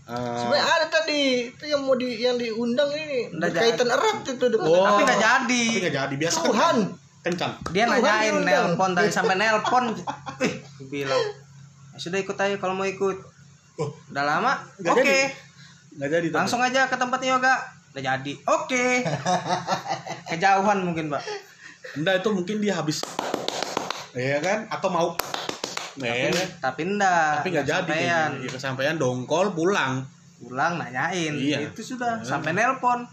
Eh, 0.07 0.39
sebenarnya 0.39 0.67
ada 0.73 0.87
tadi 0.87 1.21
itu 1.47 1.65
yang 1.67 1.83
mau 1.83 1.95
di 1.95 2.09
yang 2.17 2.35
diundang 2.35 2.91
ini 2.91 3.27
Udah 3.29 3.43
berkaitan 3.45 3.91
erat 3.91 4.19
itu 4.23 4.45
dengan 4.47 4.65
Oh. 4.65 4.87
tapi 4.87 5.03
nggak 5.03 5.19
jadi 5.19 5.63
tapi 5.67 5.79
nggak 5.81 5.95
jadi 5.97 6.15
biasa 6.17 6.37
kan 6.37 6.47
Tuhan 6.47 6.77
kencang. 7.21 7.53
dia 7.69 7.85
Tuhan 7.85 7.99
nanyain 7.99 8.37
nelpon 8.41 8.91
tadi 8.95 9.11
sampai 9.11 9.35
nelpon 9.35 9.85
ih 10.47 10.55
bilang 10.87 11.19
"Ya 11.91 11.99
sudah 11.99 12.19
ikut 12.19 12.37
aja 12.37 12.55
kalau 12.57 12.75
mau 12.75 12.87
ikut 12.87 13.19
Oh. 13.77 13.91
udah 14.13 14.25
lama? 14.25 14.53
Oke 14.81 15.05
jadi. 15.05 15.19
Nggak 15.97 16.11
jadi. 16.13 16.27
tapi. 16.33 16.39
langsung 16.41 16.61
aja 16.65 16.81
ke 16.89 16.97
tempat 16.97 17.21
yoga. 17.25 17.55
Udah 17.93 18.03
jadi. 18.03 18.33
Oke. 18.49 19.05
Kejauhan 20.33 20.79
mungkin 20.85 21.13
pak. 21.13 21.23
Enggak 21.97 22.25
itu 22.25 22.29
mungkin 22.33 22.57
dia 22.61 22.75
habis. 22.77 23.05
Iya 24.17 24.41
kan? 24.41 24.59
Atau 24.73 24.89
mau. 24.89 25.13
Nah, 25.97 26.13
ya 26.13 26.29
kan? 26.29 26.49
tapi 26.61 26.83
enggak 26.85 27.41
tapi 27.41 27.49
nggak 27.57 27.67
jadi 27.73 27.97
ya 28.05 28.21
kesampaian 28.53 28.97
dongkol 29.01 29.57
pulang. 29.57 30.05
Pulang 30.37 30.77
nanyain. 30.77 31.33
Iya. 31.33 31.73
itu 31.73 31.97
sudah. 31.97 32.21
Sampai 32.21 32.53
nelpon. 32.53 33.05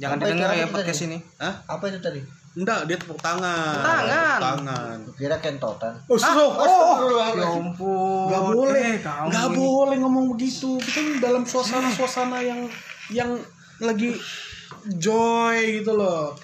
Jangan 0.00 0.16
Apa 0.16 0.24
didengar 0.28 0.50
ya 0.56 0.66
podcast 0.68 1.04
ini. 1.08 1.20
Hah? 1.40 1.60
apa 1.68 1.84
itu 1.92 2.00
tadi 2.00 2.39
enggak 2.58 2.80
dia 2.90 2.96
tepuk 2.98 3.20
tangan. 3.22 3.78
Tepuk 3.78 3.86
tangan. 3.86 4.10
Tepuk 4.10 4.42
tangan. 4.42 4.98
Kira 5.14 5.36
kentotan. 5.38 5.94
Oh, 6.10 6.18
Hah? 6.18 6.34
so, 6.34 6.44
oh, 6.50 6.96
ya 7.34 7.46
ampun. 7.46 8.26
Nggak 8.26 8.42
boleh. 8.54 8.82
Eh, 8.82 8.98
kamu 9.02 9.26
nggak 9.30 9.46
ini. 9.46 9.56
boleh 9.58 9.96
ngomong 10.02 10.24
begitu. 10.34 10.70
Kita 10.82 10.98
ini 10.98 11.14
dalam 11.22 11.42
suasana 11.46 11.88
suasana 11.94 12.38
yang 12.42 12.66
yang 13.10 13.30
lagi 13.78 14.18
joy 14.98 15.82
gitu 15.82 15.94
loh. 15.94 16.34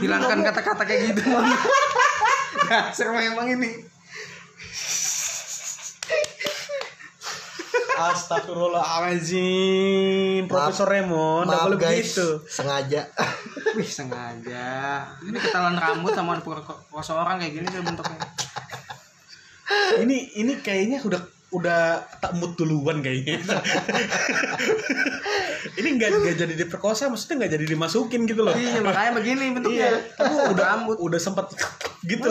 Hilangkan 0.00 0.40
kata-kata 0.42 0.82
kayak 0.82 1.14
gitu 1.14 1.30
mang. 1.30 1.46
Dasar 2.68 3.12
memang 3.12 3.46
ini 3.50 3.93
Astagfirullahaladzim. 7.94 10.50
Profesor 10.50 10.90
Raymond 10.90 11.46
maaf 11.46 11.70
boleh 11.70 11.78
guys. 11.78 12.10
begitu. 12.14 12.42
Sengaja. 12.50 13.06
Wih 13.78 13.86
sengaja. 13.86 14.66
Ini 15.22 15.38
ketahuan 15.38 15.78
rambut 15.78 16.10
sama 16.14 16.38
pose 16.42 17.12
orang 17.14 17.38
kayak 17.38 17.54
gini 17.62 17.66
tuh 17.70 17.82
bentuknya. 17.86 18.18
Ini 20.02 20.34
ini 20.42 20.58
kayaknya 20.60 21.00
udah 21.06 21.22
udah 21.54 22.02
tak 22.18 22.34
mood 22.34 22.58
duluan 22.58 22.98
kayaknya. 22.98 23.38
Ini 25.78 25.88
nggak 25.98 26.10
nggak 26.22 26.36
jadi 26.38 26.54
diperkosa 26.58 27.06
maksudnya 27.06 27.46
nggak 27.46 27.52
jadi 27.58 27.66
dimasukin 27.70 28.26
gitu 28.26 28.42
loh. 28.42 28.54
Iya 28.54 28.82
makanya 28.82 29.12
begini 29.14 29.54
bentuknya. 29.54 29.86
Iya 29.86 29.90
tapi 30.18 30.34
udah 30.50 30.64
rambut. 30.74 30.98
udah 30.98 31.20
sempat 31.22 31.54
gitu. 32.10 32.26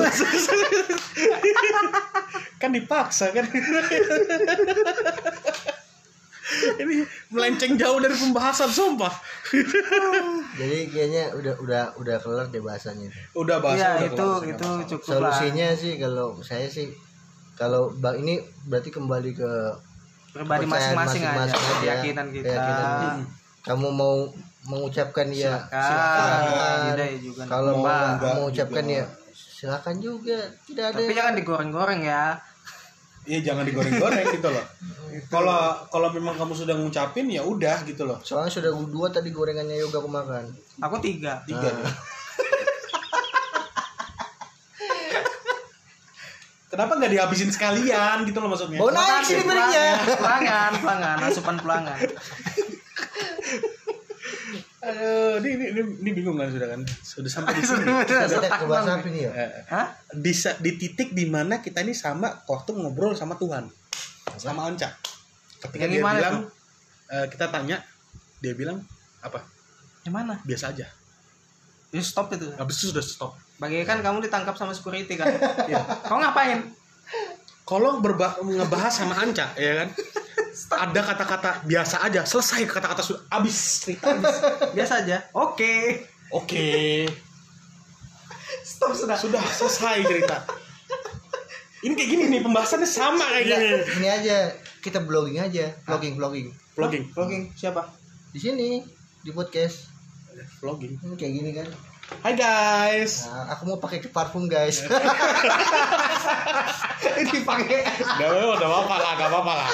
Kan 2.60 2.76
dipaksa 2.76 3.32
kan 3.32 3.48
ini 6.84 7.08
melenceng 7.32 7.80
jauh 7.80 8.00
dari 8.04 8.16
pembahasan 8.16 8.70
sumpah. 8.70 9.12
Jadi 10.60 10.80
kayaknya 10.92 11.32
udah 11.34 11.56
udah 11.64 11.84
udah 11.98 12.16
kelar 12.20 12.48
deh 12.52 12.62
bahasanya 12.62 13.08
udah 13.34 13.58
bahas 13.64 13.80
iya 13.80 13.90
udah 13.96 14.08
itu 14.12 14.28
kelar, 14.28 14.52
itu 14.52 14.68
bahasa. 14.68 14.90
cukup 14.92 15.08
lah. 15.08 15.16
solusinya 15.16 15.68
sih 15.74 15.94
kalau 15.98 16.28
saya 16.44 16.68
sih 16.68 16.92
kalau 17.56 17.94
bang 17.96 18.16
ini 18.26 18.36
berarti 18.68 18.90
kembali 18.92 19.32
ke 19.34 19.52
pribadi 20.34 20.66
kepercayaan 20.66 20.98
masing-masing 20.98 21.24
aja 21.24 21.38
masing-masing 21.38 21.72
aja. 21.72 21.82
keyakinan 21.82 22.28
kita. 22.34 22.48
Keyakinan. 22.52 23.18
kamu 23.64 23.88
mau 23.96 24.16
mengucapkan 24.64 25.28
ya 25.32 25.56
silakan. 25.72 26.40
tidak 26.92 27.08
ya 27.08 27.18
juga 27.24 27.42
kalau 27.48 27.74
mau 27.80 28.04
mengucapkan 28.20 28.84
juga. 28.84 29.00
ya 29.00 29.06
silakan 29.34 29.96
juga. 30.04 30.40
Tidak 30.68 30.86
ada 30.92 31.00
tapi 31.00 31.14
jangan 31.16 31.34
digoreng-goreng 31.40 32.02
ya 32.04 32.36
Iya 33.24 33.40
jangan 33.40 33.64
digoreng-goreng 33.64 34.28
gitu 34.36 34.50
loh. 34.52 34.66
Kalau 35.32 35.78
kalau 35.88 36.10
memang 36.12 36.36
kamu 36.36 36.54
sudah 36.58 36.76
ngucapin 36.76 37.30
ya 37.32 37.46
udah 37.46 37.86
gitu 37.88 38.04
loh. 38.04 38.20
soalnya 38.26 38.52
sudah 38.52 38.74
dua 38.90 39.14
tadi 39.14 39.30
gorengannya 39.30 39.78
yoga 39.78 40.02
aku 40.02 40.10
makan 40.10 40.50
aku 40.82 40.96
tiga 41.00 41.40
Tiga. 41.46 41.70
Nah. 41.70 41.94
Kenapa 46.74 46.98
nggak 46.98 47.14
dihabisin 47.14 47.54
sekalian 47.54 48.26
gitu 48.26 48.42
loh 48.42 48.50
maksudnya? 48.50 48.82
mau 48.82 48.90
naik 48.90 49.22
sini 49.22 49.46
pelangan 50.18 50.72
pelangan 50.82 51.18
asupan 51.30 51.62
pelangan 51.62 52.02
Aduh, 54.84 55.40
ini, 55.40 55.50
ini, 55.50 55.66
ini, 55.72 55.82
ini 55.98 56.10
bingung 56.12 56.36
kan 56.36 56.52
sudah 56.52 56.68
kan? 56.68 56.82
Sudah 57.00 57.32
sampai 57.32 57.56
di 57.56 57.64
sini. 57.70 57.88
banget. 57.88 59.00
apa 59.00 59.08
ini 59.08 59.20
ya 59.24 59.32
Eh, 59.32 59.50
Hah? 59.66 59.88
di, 60.12 60.32
di 60.36 60.72
titik 60.76 61.10
di 61.12 61.24
mana 61.26 61.58
kita 61.58 61.80
ini 61.80 61.96
sama 61.96 62.44
waktu 62.44 62.76
ngobrol 62.76 63.16
sama 63.16 63.40
Tuhan, 63.40 63.72
sama 64.36 64.68
Anca. 64.68 64.92
Ketika 65.58 65.88
Yang 65.88 65.92
dia 65.94 66.04
bilang, 66.04 66.36
tuh? 66.36 66.46
eh, 67.10 67.26
kita 67.32 67.46
tanya, 67.48 67.80
dia 68.38 68.52
bilang 68.52 68.84
apa? 69.24 69.48
Yang 70.04 70.14
mana? 70.14 70.34
Biasa 70.44 70.76
aja. 70.76 70.88
Ya 71.90 72.02
stop 72.02 72.36
itu. 72.36 72.52
Habis 72.52 72.76
itu 72.78 72.92
sudah 72.92 73.00
stop. 73.00 73.32
Bagaikan 73.56 74.04
kamu 74.04 74.20
ditangkap 74.22 74.60
sama 74.60 74.76
security 74.76 75.16
kan. 75.16 75.32
Iya. 75.72 75.80
Kau 76.04 76.20
ngapain? 76.20 76.60
Kalau 77.64 78.04
berba- 78.04 78.36
ngebahas 78.38 78.92
sama 78.92 79.16
Anca, 79.16 79.56
ya 79.56 79.74
kan? 79.80 79.96
Ada 80.74 81.02
kata-kata 81.04 81.50
biasa 81.64 82.02
aja, 82.02 82.22
selesai 82.24 82.66
kata-kata 82.66 83.02
sudah 83.02 83.22
habis 83.30 83.58
cerita 83.82 84.10
habis. 84.10 84.36
Biasa 84.72 84.94
aja. 85.06 85.18
Oke. 85.34 86.02
Oke, 86.34 87.06
Stop 88.66 88.98
sudah. 88.98 89.14
sudah 89.14 89.44
selesai 89.44 90.02
cerita. 90.02 90.42
Ini 91.84 91.94
kayak 91.94 92.10
gini 92.10 92.24
nih 92.26 92.42
pembahasannya 92.42 92.90
sama 92.90 93.22
kayak 93.30 93.46
gini. 93.46 93.68
ini 94.00 94.08
aja 94.08 94.50
kita 94.80 95.04
blogging 95.04 95.38
aja 95.38 95.70
vlogging 95.86 96.16
vlogging 96.18 96.48
Vlogging, 96.74 97.14
Vlogging 97.14 97.44
siapa? 97.54 97.86
di 98.34 98.40
sini 98.42 98.82
di 99.22 99.30
podcast 99.30 99.94
vlogging. 100.58 100.98
ini 100.98 101.14
kayak 101.14 101.34
gini 101.38 101.50
kan 101.54 101.68
Hai 102.22 102.38
guys. 102.38 103.26
Nah, 103.26 103.58
aku 103.58 103.66
mau 103.66 103.82
pakai 103.82 104.06
parfum 104.14 104.46
guys. 104.46 104.84
Ini 107.24 107.40
pakai. 107.42 107.80
Udah, 108.20 108.30
udah 108.60 108.70
apa 108.86 108.96
lah, 109.00 109.12
gak 109.18 109.30
apa-apa 109.34 109.54
lah. 109.58 109.68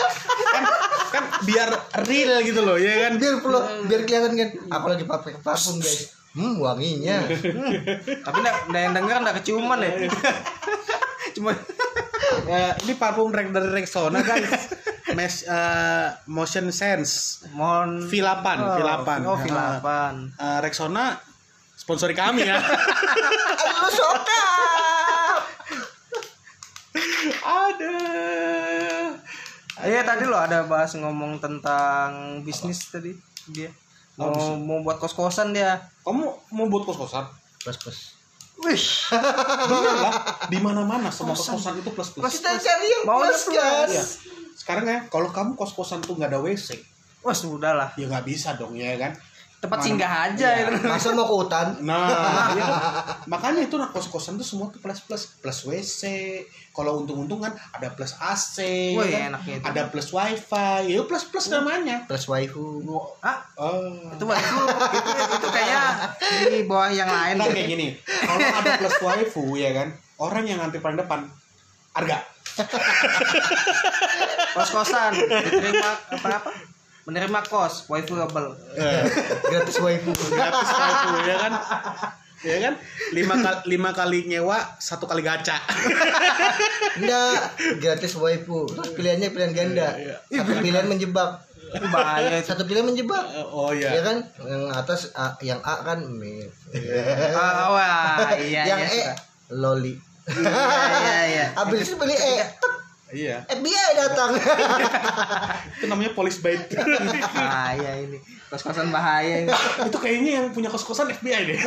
Kan, 0.54 0.63
kan 1.12 1.23
biar 1.43 1.69
real 2.08 2.39
gitu 2.45 2.62
loh, 2.63 2.80
ya 2.80 3.10
kan? 3.10 3.19
biar 3.19 3.43
pulau, 3.43 3.62
biar 3.89 4.02
kelihatan 4.08 4.39
kan. 4.39 4.49
Aku 4.80 4.86
lagi 4.88 5.04
pakai 5.04 5.43
parfum 5.43 5.84
guys. 5.84 6.15
Hmm, 6.38 6.62
wanginya. 6.62 7.25
Tapi 8.23 8.38
enggak 8.39 8.82
yang 8.86 8.93
denger 8.95 9.15
enggak 9.19 9.36
keciuman 9.43 9.84
ya. 9.84 9.91
Cuma 11.36 11.52
Ya, 12.45 12.78
ini 12.86 12.93
parfum 12.97 13.34
Rex 13.34 13.49
dari 13.49 13.69
Rexona 13.73 14.21
guys. 14.21 14.69
Mesh, 15.17 15.49
eh, 15.49 16.08
motion 16.30 16.69
sense. 16.69 17.41
mohon 17.58 18.06
V8, 18.06 18.45
V8. 18.78 19.10
Oh, 19.25 19.38
V8. 19.38 19.88
Eh, 20.38 20.60
Rexona 20.62 21.17
sponsori 21.89 22.13
kami 22.13 22.45
ya. 22.45 22.62
Aduh, 22.62 23.89
soka. 23.89 24.45
Aduh. 27.41 29.17
Iya 29.80 30.06
tadi 30.06 30.30
lo 30.30 30.38
ada 30.38 30.69
bahas 30.69 30.93
ngomong 30.93 31.41
tentang 31.41 32.38
bisnis 32.45 32.93
tadi 32.93 33.17
dia. 33.49 33.73
Oh, 34.21 34.30
Mau 34.30 34.54
mau 34.60 34.80
buat 34.86 35.02
kos-kosan 35.02 35.49
dia. 35.49 35.82
Kamu 36.06 36.54
mau 36.54 36.65
buat 36.69 36.86
kos-kosan? 36.86 37.25
Plus 37.58 37.78
plus. 37.82 37.99
Wih, 38.60 38.75
Iyalah, 39.71 40.45
di 40.52 40.60
mana-mana 40.60 41.08
semua 41.10 41.32
kos-kosan 41.34 41.80
itu 41.80 41.89
plus 41.89 42.12
plus. 42.12 42.28
Kita 42.38 42.54
cari 42.54 42.86
yang 42.86 43.04
Mau 43.08 43.23
plus 43.23 43.47
plus. 43.47 43.56
guys. 43.56 43.89
Iya. 43.89 44.04
Sekarang 44.54 44.86
ya, 44.86 44.99
kalau 45.08 45.32
kamu 45.32 45.56
kos-kosan 45.56 46.04
tuh 46.04 46.19
nggak 46.19 46.36
ada 46.36 46.43
WC, 46.43 46.75
wah 47.23 47.32
sudah 47.32 47.71
lah. 47.71 47.89
ya 47.95 48.12
nggak 48.12 48.28
bisa 48.28 48.60
dong 48.60 48.75
ya 48.75 48.93
kan. 48.99 49.15
Tempat 49.60 49.76
Mana- 49.76 49.88
singgah 49.91 50.13
aja 50.24 50.48
Iya. 50.56 50.72
itu. 50.72 50.88
Masa 50.88 51.12
mau 51.12 51.28
ke 51.28 51.36
hutan? 51.36 51.67
Nah, 51.84 52.08
kan? 52.08 52.72
makanya 53.32 53.60
itu 53.62 53.76
nah 53.76 53.88
kos-kosan 53.88 54.34
tuh 54.34 54.48
semua 54.48 54.72
tuh 54.72 54.80
plus 54.80 55.04
plus 55.04 55.36
plus 55.36 55.60
WC. 55.63 56.02
Kalau 56.72 57.04
untung-untung 57.04 57.43
kan 57.43 57.52
ada 57.69 57.91
plus 57.91 58.15
AC, 58.15 58.63
Wih, 58.95 59.12
kan? 59.12 59.36
enaknya 59.36 59.60
itu. 59.60 59.65
ada 59.67 59.82
plus 59.91 60.08
WiFi, 60.10 60.88
ya 60.88 61.04
plus 61.04 61.28
plus 61.28 61.52
namanya. 61.52 62.08
Plus 62.08 62.24
waifu. 62.26 62.88
Ah, 63.19 63.43
Oh. 63.54 64.15
itu 64.15 64.24
itu 64.24 64.56
itu, 64.95 65.12
itu 65.36 65.48
kayaknya 65.50 65.84
di 66.48 66.63
bawah 66.63 66.88
yang 66.88 67.12
lain. 67.12 67.36
Kan 67.36 67.52
kayak 67.52 67.67
gini, 67.67 67.88
kalau 68.00 68.39
ada 68.39 68.72
plus 68.80 68.95
waifu 69.02 69.43
ya 69.54 69.76
kan, 69.76 69.91
orang 70.17 70.48
yang 70.48 70.63
ngantri 70.63 70.80
paling 70.80 70.95
depan 70.95 71.28
harga. 71.91 72.24
Kos-kosan 74.52 75.12
diterima 75.15 75.91
apa 76.10 76.28
apa? 76.34 76.52
Menerima 77.10 77.41
kos, 77.41 77.89
waifuable. 77.89 78.54
Gratis 79.50 79.82
waifu. 79.82 80.13
gratis 80.30 80.69
waifu 80.69 81.10
ya 81.26 81.36
kan 81.41 81.54
ya 82.39 82.56
kan 82.63 82.74
lima 83.12 83.36
kali 83.36 83.60
lima 83.67 83.91
kali 83.91 84.19
nyewa 84.24 84.56
satu 84.80 85.04
kali 85.04 85.19
gacha 85.19 85.60
Enggak, 86.95 87.41
gratis 87.82 88.13
waifu. 88.15 88.69
Terus 88.69 88.89
pilihannya 88.93 89.34
pilihan 89.34 89.54
ganda. 89.54 89.89
Satu 90.30 90.54
pilihan 90.62 90.86
menjebak. 90.86 91.41
Bahaya. 91.89 92.39
Satu 92.41 92.63
pilihan 92.65 92.86
menjebak. 92.86 93.26
oh 93.50 93.74
Ya 93.74 93.93
ya 93.93 94.02
kan? 94.02 94.17
Yang 94.41 94.63
atas 94.74 95.02
A, 95.13 95.34
yang 95.41 95.60
A 95.62 95.82
kan 95.82 96.00
mid. 96.06 96.50
Ah, 97.34 97.74
wah, 97.74 98.34
iya 98.41 98.63
yang 98.65 98.82
iya. 98.82 98.89
E 98.89 99.02
suka. 99.02 99.13
loli. 99.54 99.93
Iya 100.30 100.45
iya 101.02 101.19
iya. 101.26 101.45
Habis 101.58 101.89
itu 101.89 101.98
beli 101.98 102.13
E, 102.13 102.36
tek, 102.58 102.74
iya 103.10 103.41
FBI 103.43 103.89
datang. 103.95 104.30
itu 105.76 105.86
namanya 105.86 106.12
polis 106.12 106.38
bait 106.38 106.62
Bahaya 107.32 107.91
ini. 108.00 108.17
Kos-kosan 108.48 108.89
bahaya 108.89 109.43
ini. 109.43 109.52
itu 109.82 109.98
kayaknya 109.98 110.32
yang 110.38 110.48
punya 110.50 110.67
kos 110.67 110.82
kosan 110.82 111.10
FBI 111.10 111.41
deh 111.48 111.60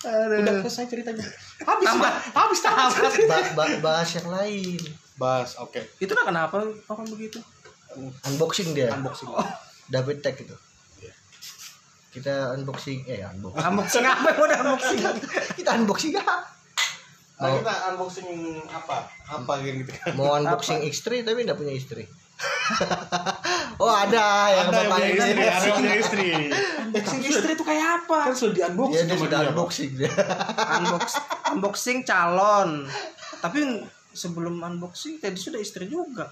Aduh. 0.00 0.40
udah 0.40 0.54
selesai 0.62 0.88
ceritanya 0.88 1.26
habis 1.60 1.86
Mbak. 1.86 2.14
habis 2.32 2.60
tamat 2.60 2.92
Ba- 3.28 3.52
ba- 3.52 3.78
bahas 3.80 4.08
yang 4.14 4.28
lain. 4.28 4.80
bas 5.14 5.54
oke 5.56 5.76
Itu 5.98 6.14
lah 6.14 6.24
kenapa 6.24 6.56
orang 6.88 7.06
begitu? 7.06 7.36
Unboxing 8.24 8.72
dia. 8.72 8.94
unboxing 8.94 9.28
David 9.86 10.22
Tech 10.22 10.38
itu. 10.38 10.56
Kita 12.10 12.54
unboxing 12.54 13.04
eh 13.04 13.20
unboxing. 13.20 13.60
Unboxing 13.60 14.02
apa 14.02 14.28
udah 14.32 14.58
unboxing? 14.64 14.98
Kita 15.58 15.70
unboxing 15.76 16.12
ah. 16.16 16.42
Nah, 17.40 17.56
kita 17.56 17.74
unboxing 17.92 18.28
apa 18.68 18.96
apa 19.28 19.52
yang 19.64 19.76
gitu 19.80 19.92
kan 19.96 20.12
Mau 20.14 20.34
unboxing 20.38 20.80
istri 20.84 21.24
tapi 21.24 21.42
enggak 21.48 21.58
punya 21.58 21.74
istri. 21.74 22.04
oh 23.82 23.92
ada 23.92 24.48
yang 24.48 24.72
ada 24.72 24.78
yang 24.80 24.92
punya 24.92 25.08
istri 25.12 25.28
ada 25.28 25.36
yang 25.36 25.48
unboxing. 25.48 25.74
punya 25.76 25.94
istri 26.00 26.28
Unboxing 26.80 27.20
istri 27.24 27.50
itu 27.52 27.64
kayak 27.64 27.86
apa? 28.00 28.18
kan 28.28 28.36
sudah 28.36 28.52
di 28.52 28.60
Dia, 28.60 28.68
unboxing 28.72 29.04
dia 29.04 29.12
sama 29.12 29.22
sudah 29.24 29.38
dia 29.38 29.50
unboxing 29.52 29.90
dia. 29.96 30.10
Unbox 30.80 31.06
unboxing 31.52 31.98
calon. 32.04 32.70
Tapi 33.40 33.58
sebelum 34.12 34.54
unboxing 34.60 35.20
tadi 35.20 35.38
sudah 35.38 35.60
istri 35.60 35.88
juga. 35.88 36.28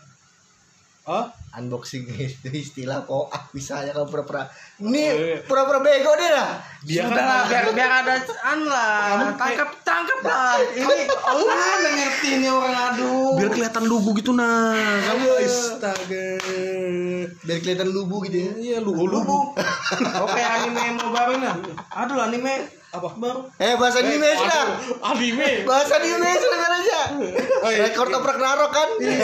Oh 1.09 1.25
unboxing 1.51 2.05
itu 2.07 2.49
istilah 2.69 3.01
kok 3.03 3.27
ah 3.29 3.43
bisa 3.49 3.81
aja 3.81 3.91
kalau 3.91 4.05
pura-pura 4.07 4.45
Oh, 4.79 4.87
ini 4.87 5.03
iya. 5.03 5.37
pura-pura 5.43 5.81
bego 5.81 6.13
dia 6.15 6.31
dah 6.31 6.51
dia 6.81 7.03
Sudah 7.03 7.17
kan 7.17 7.25
lah, 7.27 7.43
biar 7.49 7.65
biar 7.73 7.91
ada 7.99 8.15
an 8.45 8.61
lah. 8.63 9.35
Tangkap 9.35 9.71
tangkap 9.83 10.21
lah. 10.23 10.55
Ini 10.71 10.95
oh 11.11 11.43
nggak 11.43 11.93
ngerti 11.97 12.29
ini 12.37 12.47
orang 12.47 12.77
aduh. 12.93 13.35
biar 13.35 13.49
kelihatan 13.51 13.85
lugu 13.85 14.15
gitu 14.15 14.31
nah 14.31 14.79
kamu 15.03 15.27
astaga 15.43 16.29
biar 17.41 17.59
kelihatan 17.59 17.89
lubu 17.89 18.23
gitu 18.23 18.37
ya 18.39 18.51
iya 18.57 18.79
lugu 18.79 19.09
lugu 19.17 19.57
Oke 20.21 20.39
anime 20.39 20.85
mau 20.95 21.11
baru 21.11 21.41
nih. 21.41 21.53
Aduh 21.97 22.19
anime 22.21 22.55
apa 22.89 23.09
baru. 23.13 23.41
eh 23.59 23.75
bahasa 23.75 24.01
anime 24.01 24.29
sudah 24.31 24.63
Aduh, 24.65 24.97
anime 25.11 25.51
bahasa 25.65 25.99
anime 25.99 26.31
sudah 26.35 26.59
kan 26.59 26.73
aja 26.75 27.01
Oh, 27.59 27.69
iya. 27.69 27.85
rekor 27.85 28.07
toprak 28.09 28.39
narok 28.39 28.71
kan 28.71 28.89
ini 29.03 29.17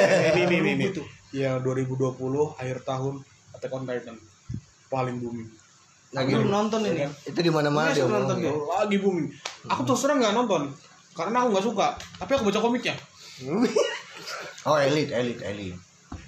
ini 0.42 0.56
ini 0.58 0.70
ini 0.74 0.86
ya 1.34 1.58
2020 1.58 2.14
akhir 2.54 2.78
tahun 2.82 3.18
Attack 3.52 3.72
on 3.72 3.84
Titan 3.84 4.16
paling 4.86 5.18
booming 5.18 5.50
lagi 6.10 6.30
Belum 6.30 6.46
nonton 6.48 6.78
ini. 6.84 7.10
itu 7.24 7.34
di 7.36 7.50
mana-mana 7.50 7.90
Ini 7.90 7.96
dia 7.96 8.06
nonton 8.06 8.36
dia. 8.38 8.54
lagi 8.54 8.96
booming 8.96 9.26
aku 9.66 9.82
terus 9.82 10.00
terang 10.00 10.18
nggak 10.18 10.30
nonton 10.32 10.70
karena 11.12 11.36
aku 11.36 11.48
nggak 11.50 11.66
suka 11.66 11.86
tapi 12.14 12.30
aku 12.32 12.42
baca 12.46 12.60
komiknya 12.60 12.94
oh 14.66 14.78
elit 14.78 15.10
elit 15.10 15.42
elit 15.42 15.74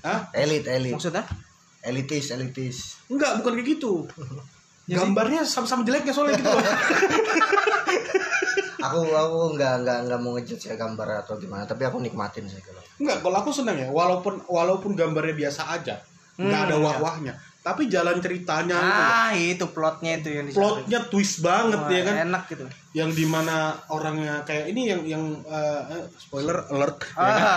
Hah? 0.02 0.26
elit 0.32 0.66
elit 0.66 0.92
Maksudnya? 0.92 1.22
elitis 1.80 2.30
elitis 2.30 2.98
Enggak, 3.06 3.38
bukan 3.38 3.54
kayak 3.54 3.78
gitu. 3.78 4.02
Gambarnya 4.86 5.42
sama-sama 5.42 5.82
jeleknya 5.82 6.10
soalnya 6.10 6.34
gitu 6.36 6.46
loh. 6.48 6.58
aku 8.82 8.98
aku 9.04 9.38
nggak 9.54 9.74
nggak 9.82 9.98
nggak 10.06 10.18
mau 10.18 10.34
ngejudge 10.34 10.64
ya 10.64 10.74
gambar 10.74 11.22
atau 11.22 11.34
gimana 11.36 11.62
tapi 11.62 11.82
aku 11.82 11.98
nikmatin 11.98 12.46
sih 12.46 12.58
kalau 12.60 12.82
Enggak, 12.96 13.18
kalau 13.20 13.36
aku 13.38 13.50
senang 13.50 13.76
ya, 13.76 13.88
walaupun 13.88 14.40
walaupun 14.44 14.92
gambarnya 14.92 15.36
biasa 15.36 15.68
aja, 15.70 16.00
nggak 16.34 16.46
Hmm, 16.54 16.66
ada 16.66 16.74
iya. 16.74 16.82
wah-wahnya, 16.82 17.32
tapi 17.60 17.86
jalan 17.86 18.16
ceritanya 18.18 18.72
itu. 18.74 19.02
Ah 19.02 19.30
itu 19.32 19.64
plotnya 19.68 20.16
itu 20.16 20.28
yang 20.30 20.44
dicari. 20.44 20.56
plotnya 20.56 21.00
twist 21.06 21.40
banget 21.40 21.76
Wah, 21.78 21.88
ya 21.88 22.02
kan, 22.02 22.14
Enak 22.24 22.42
gitu. 22.46 22.64
yang 22.92 23.10
di 23.10 23.24
mana 23.24 23.56
orangnya 23.86 24.40
kayak 24.42 24.68
ini 24.68 24.82
yang 24.86 25.02
yang 25.04 25.24
eh, 25.44 25.82
eh, 25.92 26.04
spoiler 26.16 26.56
alert, 26.66 26.96
ya 27.10 27.32
kan? 27.32 27.36
Ah, 27.52 27.56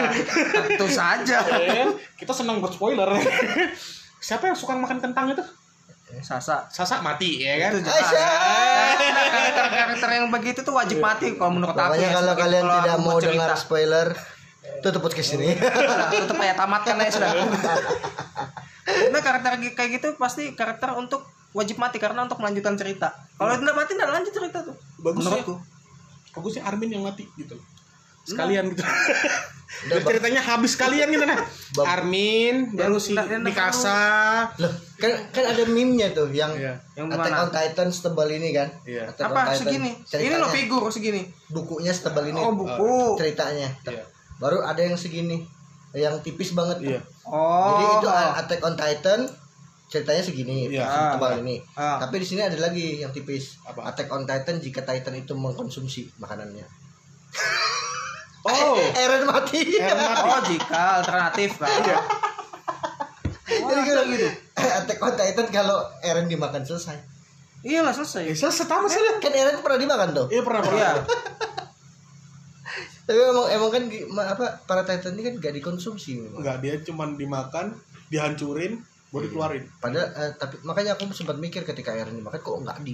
tentu 0.61 0.87
saja. 0.87 1.37
Ya 1.61 1.73
kan? 1.79 1.89
kita 2.15 2.31
senang 2.31 2.59
buat 2.59 2.71
spoiler. 2.71 3.07
Siapa 4.19 4.43
yang 4.45 4.55
suka 4.55 4.75
makan 4.75 4.99
kentang 4.99 5.29
itu? 5.29 5.43
Sasa. 6.19 6.65
Sasa 6.67 6.99
mati 6.99 7.39
ya 7.39 7.55
kan? 7.61 7.71
Itu 7.71 7.85
Aisyah 7.85 8.27
karakter-karakter 9.29 10.09
yang 10.11 10.27
begitu 10.29 10.59
tuh 10.59 10.73
wajib 10.73 10.99
mati 10.99 11.33
kalau 11.33 11.53
menurut 11.53 11.71
aku. 11.71 11.93
Pokoknya 11.93 12.07
ya, 12.07 12.13
kalau 12.13 12.33
kalian 12.33 12.63
tidak 12.65 12.97
mau 12.99 13.15
cerita. 13.15 13.27
dengar 13.31 13.51
spoiler, 13.55 14.07
tutup 14.81 15.01
podcast 15.05 15.35
ini. 15.39 15.55
Tutup 16.13 16.37
aja 16.39 16.55
tamatkan 16.55 16.95
aja 16.99 17.11
sudah. 17.15 17.29
Nah 19.13 19.21
karakter 19.21 19.61
kayak 19.77 19.89
gitu 20.01 20.07
pasti 20.17 20.57
karakter 20.57 20.97
untuk 20.97 21.23
wajib 21.53 21.81
mati 21.81 21.97
karena 21.97 22.25
untuk 22.25 22.41
melanjutkan 22.41 22.77
cerita. 22.77 23.13
Kalau 23.37 23.53
tidak 23.57 23.75
mati 23.77 23.91
tidak 23.97 24.09
lanjut 24.13 24.33
cerita 24.33 24.57
tuh. 24.65 24.75
Bagus 25.01 25.25
ya. 25.25 25.29
Menurutku. 25.33 25.55
Bagusnya 26.37 26.61
Armin 26.65 26.89
yang 26.93 27.03
mati 27.05 27.25
gitu. 27.37 27.57
Sekalian 28.25 28.69
gitu. 28.73 28.85
Udah, 29.79 30.01
ceritanya 30.01 30.41
habis 30.43 30.75
sekalian 30.75 31.07
gitu 31.13 31.25
nah. 31.25 31.39
Armin 31.85 32.73
baru 32.75 32.99
si 32.99 33.15
Mikasa. 33.15 34.49
Loh, 34.59 34.73
kan 34.99 35.11
kan 35.31 35.43
ada 35.55 35.63
meme-nya 35.69 36.11
tuh 36.11 36.27
yang 36.29 36.51
Iya. 36.53 36.77
Yang 36.99 37.05
Attack 37.15 37.33
mana? 37.33 37.43
on 37.45 37.49
Titan 37.53 37.89
setebal 37.89 38.27
ini 38.29 38.49
kan. 38.51 38.69
Iya. 38.83 39.09
Attack 39.09 39.29
on 39.29 39.33
Apa 39.33 39.41
Titan. 39.53 39.59
segini? 39.65 39.91
Ini 40.05 40.35
lo 40.37 40.47
figur 40.51 40.83
segini. 40.91 41.21
bukunya 41.49 41.93
setebal 41.93 42.27
ini. 42.29 42.37
Oh 42.41 42.53
buku. 42.53 43.17
Ceritanya. 43.17 43.69
Iya. 43.87 44.03
Baru 44.39 44.63
ada 44.63 44.79
yang 44.79 44.95
segini. 44.95 45.43
Yang 45.91 46.23
tipis 46.23 46.55
banget. 46.55 46.79
Iya. 46.81 47.01
Oh. 47.23 47.75
Jadi 47.75 47.85
itu 47.99 48.07
Attack 48.09 48.61
on 48.63 48.75
Titan 48.75 49.19
ceritanya 49.89 50.21
segini, 50.21 50.69
Iya. 50.69 50.85
Ah. 50.85 51.33
ini. 51.35 51.57
Ah. 51.73 51.97
Tapi 51.99 52.21
di 52.21 52.27
sini 52.27 52.41
ada 52.41 52.53
lagi 52.55 53.01
yang 53.01 53.09
tipis. 53.09 53.57
Apa? 53.65 53.89
Attack 53.89 54.09
on 54.09 54.23
Titan 54.23 54.57
jika 54.57 54.81
Titan 54.81 55.13
itu 55.13 55.33
mengkonsumsi 55.33 56.17
makanannya. 56.17 56.65
Oh. 58.39 58.79
Eren 59.03 59.27
mati. 59.27 59.59
Eren 59.75 59.99
mati. 59.99 60.23
Oh 60.23 60.39
jika 60.47 61.03
alternatif 61.03 61.59
kan. 61.59 61.67
Iya. 61.83 61.97
Jadi 63.59 64.15
gitu. 64.15 64.27
Attack 64.55 64.99
on 65.03 65.13
Titan 65.19 65.47
kalau 65.51 65.83
Eren 65.99 66.31
dimakan 66.31 66.63
selesai. 66.63 66.95
Iyalah 67.59 67.91
Eh, 67.91 67.95
selesai. 67.99 68.23
selesai 68.31 68.65
tamat 68.65 68.87
sudah. 68.87 69.19
Kan 69.19 69.35
Eren 69.35 69.59
pernah 69.59 69.75
dimakan 69.75 70.09
tuh. 70.15 70.25
Iya 70.31 70.41
pernah 70.41 70.61
pernah. 70.63 71.03
Iya. 73.09 73.17
Tapi 73.17 73.19
emang 73.33 73.47
emang 73.49 73.69
kan 73.73 73.83
apa 74.37 74.45
para 74.69 74.85
Titan 74.85 75.17
ini 75.17 75.23
kan 75.25 75.33
gak 75.41 75.53
dikonsumsi 75.57 76.21
memang. 76.21 76.45
Enggak, 76.45 76.57
dia 76.61 76.73
cuman 76.85 77.17
dimakan, 77.17 77.73
dihancurin, 78.13 78.85
baru 79.09 79.25
dikeluarin. 79.25 79.63
Padahal 79.81 80.07
eh, 80.13 80.31
tapi 80.37 80.61
makanya 80.61 80.93
aku 80.93 81.09
sempat 81.17 81.41
mikir 81.41 81.65
ketika 81.65 81.89
Eren 81.97 82.21
dimakan 82.21 82.37
kok 82.37 82.57
nggak 82.61 82.77
di 82.85 82.93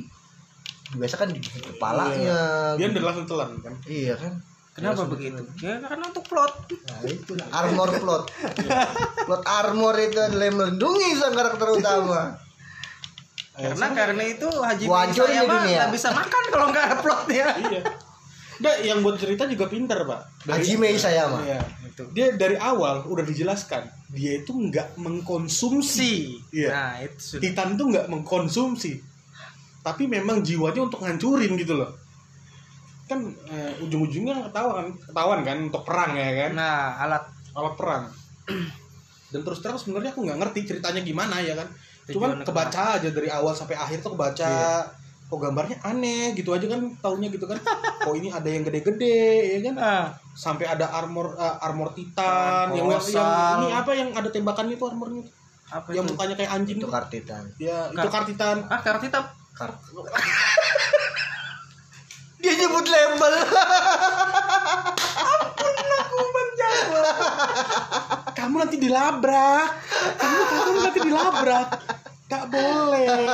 biasa 0.96 1.16
kan 1.20 1.28
di 1.36 1.44
kepalanya. 1.44 2.40
Dia 2.80 2.88
udah 2.88 3.04
langsung 3.04 3.28
telan 3.28 3.60
kan. 3.60 3.76
Iya 3.84 4.16
kan? 4.16 4.40
Kenapa 4.76 5.08
begitu? 5.08 5.40
Ya 5.64 5.80
karena 5.84 6.04
untuk 6.12 6.28
plot. 6.28 6.54
Nah, 6.68 7.00
itu 7.08 7.32
armor 7.52 7.90
plot. 7.96 8.24
plot 9.28 9.44
armor 9.48 9.96
itu 10.00 10.20
adalah 10.20 10.52
melindungi 10.52 11.16
sang 11.16 11.36
karakter 11.36 11.68
utama. 11.76 12.40
Karena 13.56 13.88
karena 13.96 14.24
itu 14.28 14.48
Haji 14.52 14.84
hancurin 14.84 15.32
saya 15.32 15.48
mah 15.48 15.64
nggak 15.64 15.92
bisa 15.96 16.12
makan 16.12 16.44
kalau 16.52 16.66
nggak 16.76 16.86
ada 16.92 16.96
plotnya. 17.00 17.48
Iya. 17.56 17.82
Nah, 18.56 18.76
yang 18.80 19.04
buat 19.04 19.20
cerita 19.20 19.44
juga 19.52 19.68
pintar, 19.68 20.08
Pak. 20.08 20.48
Hajime 20.48 20.96
Isayama. 20.96 21.44
Iya, 21.44 21.60
itu. 21.84 22.04
Dia 22.16 22.28
dari 22.40 22.56
awal 22.56 23.04
udah 23.04 23.26
dijelaskan, 23.28 23.84
dia 24.16 24.40
itu 24.40 24.56
nggak 24.56 24.96
mengkonsumsi. 24.96 25.92
Si. 25.92 26.14
Iya. 26.56 26.70
Nah, 26.72 26.94
itu 27.04 27.18
sudah. 27.20 27.42
Titan 27.44 27.76
tuh 27.76 27.86
nggak 27.92 28.08
mengkonsumsi. 28.08 29.04
Tapi 29.84 30.08
memang 30.08 30.40
jiwanya 30.42 30.88
untuk 30.88 31.04
ngancurin 31.04 31.54
gitu 31.60 31.76
loh. 31.76 31.92
Kan 33.06 33.36
eh, 33.52 33.84
ujung-ujungnya 33.84 34.50
ketahuan, 34.50 34.96
ketahuan 34.98 35.40
kan 35.44 35.58
untuk 35.68 35.84
perang 35.84 36.16
ya 36.16 36.48
kan. 36.48 36.52
Nah, 36.56 36.96
alat 37.04 37.24
alat 37.56 37.74
perang 37.80 38.04
dan 39.32 39.42
terus 39.42 39.60
terang 39.64 39.80
sebenarnya 39.80 40.12
aku 40.12 40.28
nggak 40.28 40.40
ngerti 40.44 40.60
ceritanya 40.76 41.02
gimana 41.02 41.40
ya 41.40 41.56
kan 41.56 41.68
cuman 42.06 42.46
kebaca 42.46 43.02
aja 43.02 43.10
dari 43.10 43.32
awal 43.32 43.56
sampai 43.56 43.80
akhir 43.80 44.06
tuh 44.06 44.14
kebaca 44.14 44.86
kok 45.26 45.40
gambarnya 45.40 45.82
aneh 45.82 46.32
gitu 46.32 46.52
aja 46.52 46.66
kan 46.66 46.82
taunya 47.00 47.28
gitu 47.28 47.46
kan. 47.46 47.58
Kok 48.00 48.14
ini 48.14 48.30
ada 48.30 48.46
yang 48.46 48.62
gede-gede 48.62 49.18
ya 49.54 49.66
kan? 49.66 49.76
Ah, 49.76 50.06
sampai 50.32 50.66
ada 50.66 50.86
armor 50.92 51.34
eh, 51.34 51.56
armor 51.60 51.92
titan 51.92 52.70
yang, 52.72 52.86
yang 52.86 53.02
ini 53.60 53.74
apa 53.74 53.92
yang 53.92 54.10
ada 54.12 54.30
tembakannya 54.30 54.76
itu 54.76 54.86
armornya 54.86 55.24
apa 55.66 55.90
yang 55.92 56.06
itu? 56.06 56.14
mukanya 56.14 56.36
kayak 56.36 56.52
anjing 56.54 56.78
Itu 56.78 56.86
tuh. 56.86 56.94
Kartitan. 56.94 57.44
ya 57.58 57.90
itu 57.90 57.98
Kar- 57.98 58.14
kartitan 58.14 58.58
Ah, 58.68 58.80
kartita. 58.80 59.20
Kart. 59.52 59.74
Dia 62.38 62.54
nyebut 62.54 62.86
label. 62.86 63.34
kamu 68.36 68.56
nanti 68.62 68.78
dilabrak. 68.78 69.68
Kamu 70.16 70.42
kamu 70.46 70.80
nanti 70.82 71.00
dilabrak. 71.02 71.68
Gak 72.26 72.46
boleh 72.50 73.30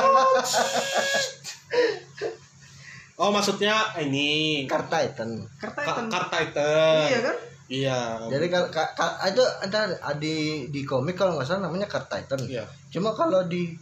oh 3.16 3.30
maksudnya 3.30 3.74
ini 3.98 4.64
Kartitan. 4.66 5.46
Kartitan. 5.56 6.06
Kar 6.08 6.24
Titan. 6.28 7.06
Iya 7.06 7.20
kan? 7.22 7.36
Iya. 7.66 8.00
Jadi 8.28 8.46
kalau 8.48 8.68
ka- 8.68 8.92
ka- 8.92 9.16
itu 9.24 9.40
ada 9.62 9.80
di 10.14 10.36
di 10.68 10.80
komik 10.82 11.14
kalau 11.14 11.36
nggak 11.36 11.46
salah 11.46 11.68
namanya 11.68 11.86
Kartitan. 11.86 12.40
Iya. 12.44 12.64
Cuma 12.88 13.12
kalau 13.12 13.44
di 13.44 13.72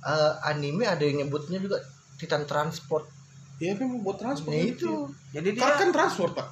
eh, 0.00 0.32
anime 0.44 0.84
ada 0.84 1.00
yang 1.00 1.24
nyebutnya 1.24 1.58
juga 1.58 1.80
Titan 2.14 2.44
Transport. 2.44 3.08
Iya 3.56 3.74
memang 3.74 4.02
buat 4.02 4.18
transport. 4.18 4.50
Nah, 4.50 4.60
itu. 4.60 4.92
Jadi 5.30 5.48
dia 5.54 5.62
Kar 5.62 5.78
kan 5.78 5.90
transport 5.90 6.32
pak. 6.34 6.48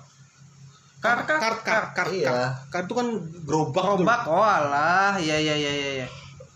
kar 1.03 1.27
kar 1.27 1.39
Kar 1.43 1.57
kar 1.61 1.85
kar 1.93 2.09
Iya. 2.15 2.31
kar. 2.31 2.47
Kar 2.71 2.83
itu 2.87 2.95
kan 2.95 3.07
gerobak. 3.43 3.83
tuh. 3.83 3.95
Gerobak, 3.99 4.23
oh 4.31 4.39
alah, 4.39 5.19
iya 5.19 5.35
iya 5.35 5.55
iya 5.59 5.73
iya. 5.73 5.91
iya. 5.99 6.09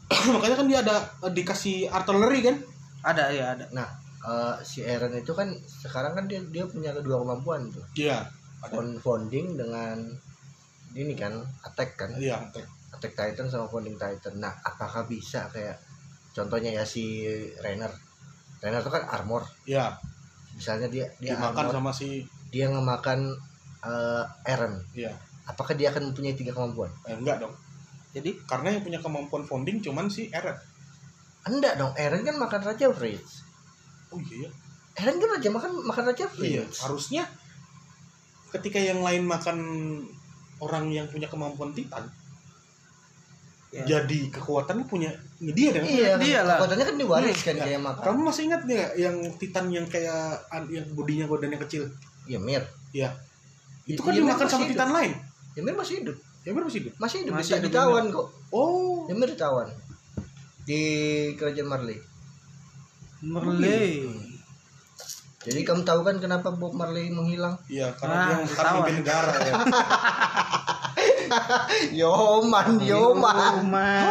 Makanya 0.38 0.55
kan 0.55 0.66
dia 0.70 0.79
ada 0.81 0.96
eh, 1.20 1.33
dikasih 1.35 1.90
artileri 1.90 2.40
kan. 2.46 2.57
Ada 3.03 3.25
ya 3.31 3.44
ada. 3.59 3.66
Nah, 3.75 3.90
eh, 4.27 4.55
si 4.61 4.83
Eren 4.83 5.15
itu 5.15 5.31
kan 5.33 5.49
sekarang 5.65 6.19
kan 6.19 6.25
dia 6.27 6.43
dia 6.51 6.67
punya 6.67 6.91
kedua 6.91 7.23
kemampuan 7.23 7.71
tuh. 7.71 7.87
Iya. 7.95 8.27
Ada. 8.67 8.73
Fond- 8.75 8.99
Founding 8.99 9.55
dengan 9.55 10.03
ini 10.97 11.15
kan 11.15 11.39
attack 11.62 11.95
kan. 11.95 12.11
Iya. 12.19 12.43
tek. 12.51 12.67
Attack 12.91 13.12
Titan 13.15 13.47
sama 13.47 13.71
Founding 13.71 13.95
Titan. 13.95 14.41
Nah, 14.41 14.51
apakah 14.65 15.05
bisa 15.07 15.47
kayak 15.53 15.77
contohnya 16.35 16.73
ya 16.73 16.85
si 16.85 17.25
Rainer. 17.62 17.93
Rainer 18.59 18.81
itu 18.81 18.91
kan 18.91 19.05
armor. 19.07 19.45
Iya. 19.69 19.95
Misalnya 20.57 20.89
dia 20.89 21.07
dia 21.21 21.37
Dimakan 21.37 21.69
armor, 21.69 21.75
sama 21.79 21.93
si. 21.93 22.25
dia 22.49 22.67
ngemakan 22.73 23.31
eh, 23.85 24.25
Eren. 24.49 24.81
Iya. 24.97 25.12
Apakah 25.47 25.79
dia 25.79 25.95
akan 25.95 26.11
mempunyai 26.11 26.35
tiga 26.35 26.51
kemampuan? 26.51 26.91
Eh, 27.07 27.15
enggak 27.15 27.39
dong. 27.39 27.55
Jadi 28.11 28.33
Karena 28.49 28.73
yang 28.73 28.83
punya 28.83 28.99
kemampuan 28.99 29.45
founding 29.45 29.79
cuman 29.79 30.09
si 30.11 30.27
Eren. 30.33 30.57
Enggak 31.47 31.79
dong, 31.79 31.95
Eren 31.95 32.27
kan 32.27 32.35
makan 32.35 32.65
Raja 32.65 32.91
Fritz. 32.91 33.45
Oh 34.09 34.21
iya. 34.23 34.49
Eren 34.97 35.16
kan 35.16 35.29
raja 35.31 35.49
makan 35.49 35.71
makan 35.83 36.05
Raja 36.07 36.25
Iya. 36.25 36.64
Fritz. 36.64 36.81
Harusnya 36.81 37.23
ketika 38.49 38.79
yang 38.79 39.01
lain 39.01 39.23
makan 39.23 39.59
orang 40.57 40.88
yang 40.88 41.05
punya 41.07 41.29
kemampuan 41.29 41.71
titan, 41.71 42.09
ya. 43.69 43.85
jadi 43.85 44.33
kekuatannya 44.33 44.87
punya 44.87 45.12
ini 45.37 45.53
dia 45.53 45.69
kan? 45.71 45.83
Iya, 45.85 46.11
Dia 46.16 46.40
lah. 46.40 46.57
kekuatannya 46.57 46.87
kan 46.87 46.97
diwariskan 46.97 47.55
Hmm. 47.55 47.64
kayak 47.66 47.81
makan. 47.83 48.03
Kamu 48.03 48.21
masih 48.25 48.42
ingat 48.47 48.61
nggak 48.64 48.90
yang 48.97 49.16
titan 49.37 49.64
yang 49.69 49.87
kayak 49.87 50.21
an- 50.49 50.71
yang 50.71 50.87
bodinya 50.97 51.29
badannya 51.29 51.61
kecil? 51.61 51.85
Iya, 52.25 52.38
Mir. 52.38 52.64
Iya. 52.90 53.12
Itu 53.85 54.01
Iya, 54.01 54.01
kan 54.01 54.11
Mir 54.11 54.21
dimakan 54.25 54.47
sama 54.49 54.64
hidup. 54.64 54.73
titan 54.73 54.90
lain. 54.90 55.12
Ya 55.53 55.61
Mir 55.61 55.77
masih 55.77 55.95
hidup. 56.01 56.16
Ya 56.40 56.55
benar 56.55 56.64
masih 56.64 56.81
hidup. 56.81 56.92
Masih 56.97 57.16
hidup, 57.21 57.33
Masih 57.35 57.59
ditawan 57.59 58.05
kok. 58.09 58.27
Oh. 58.49 59.05
Ya 59.11 59.14
Mir 59.14 59.29
ditawan. 59.29 59.69
Di 60.62 60.81
kerajaan 61.35 61.69
Marley. 61.69 61.99
Merle. 63.22 64.11
Jadi 65.46 65.62
kamu 65.62 65.87
tahu 65.87 66.02
kan 66.02 66.18
kenapa 66.18 66.50
Bob 66.50 66.74
Marley 66.74 67.07
menghilang? 67.09 67.55
Iya, 67.70 67.94
karena 67.94 68.18
Ah, 68.18 68.26
dia 68.35 68.50
ketahuan. 68.50 68.83
pemimpin 68.83 68.94
negara 68.98 69.31
ya. 69.38 69.55
Yoman, 72.02 72.68
Yoman. 72.83 73.55
Rumah. 73.62 74.02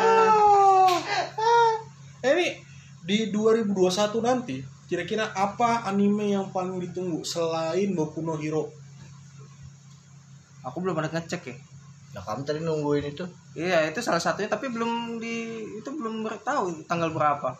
Eh, 2.23 2.31
ini 2.33 2.47
di 3.05 3.29
2021 3.29 4.23
nanti 4.23 4.57
kira-kira 4.85 5.29
apa 5.35 5.85
anime 5.85 6.33
yang 6.33 6.49
paling 6.49 6.81
ditunggu 6.81 7.21
selain 7.21 7.93
Boku 7.93 8.23
no 8.23 8.39
Hero? 8.39 8.71
Aku 10.63 10.81
belum 10.81 10.97
ada 10.97 11.11
ngecek 11.13 11.41
ya. 11.45 11.55
Nah, 12.15 12.23
kamu 12.23 12.47
tadi 12.47 12.59
nungguin 12.63 13.11
itu. 13.11 13.27
Iya, 13.53 13.91
itu 13.91 13.99
salah 13.99 14.23
satunya 14.23 14.47
tapi 14.47 14.71
belum 14.71 15.19
di 15.19 15.35
itu 15.77 15.89
belum 15.91 16.25
tahu 16.41 16.87
tanggal 16.87 17.11
berapa. 17.11 17.53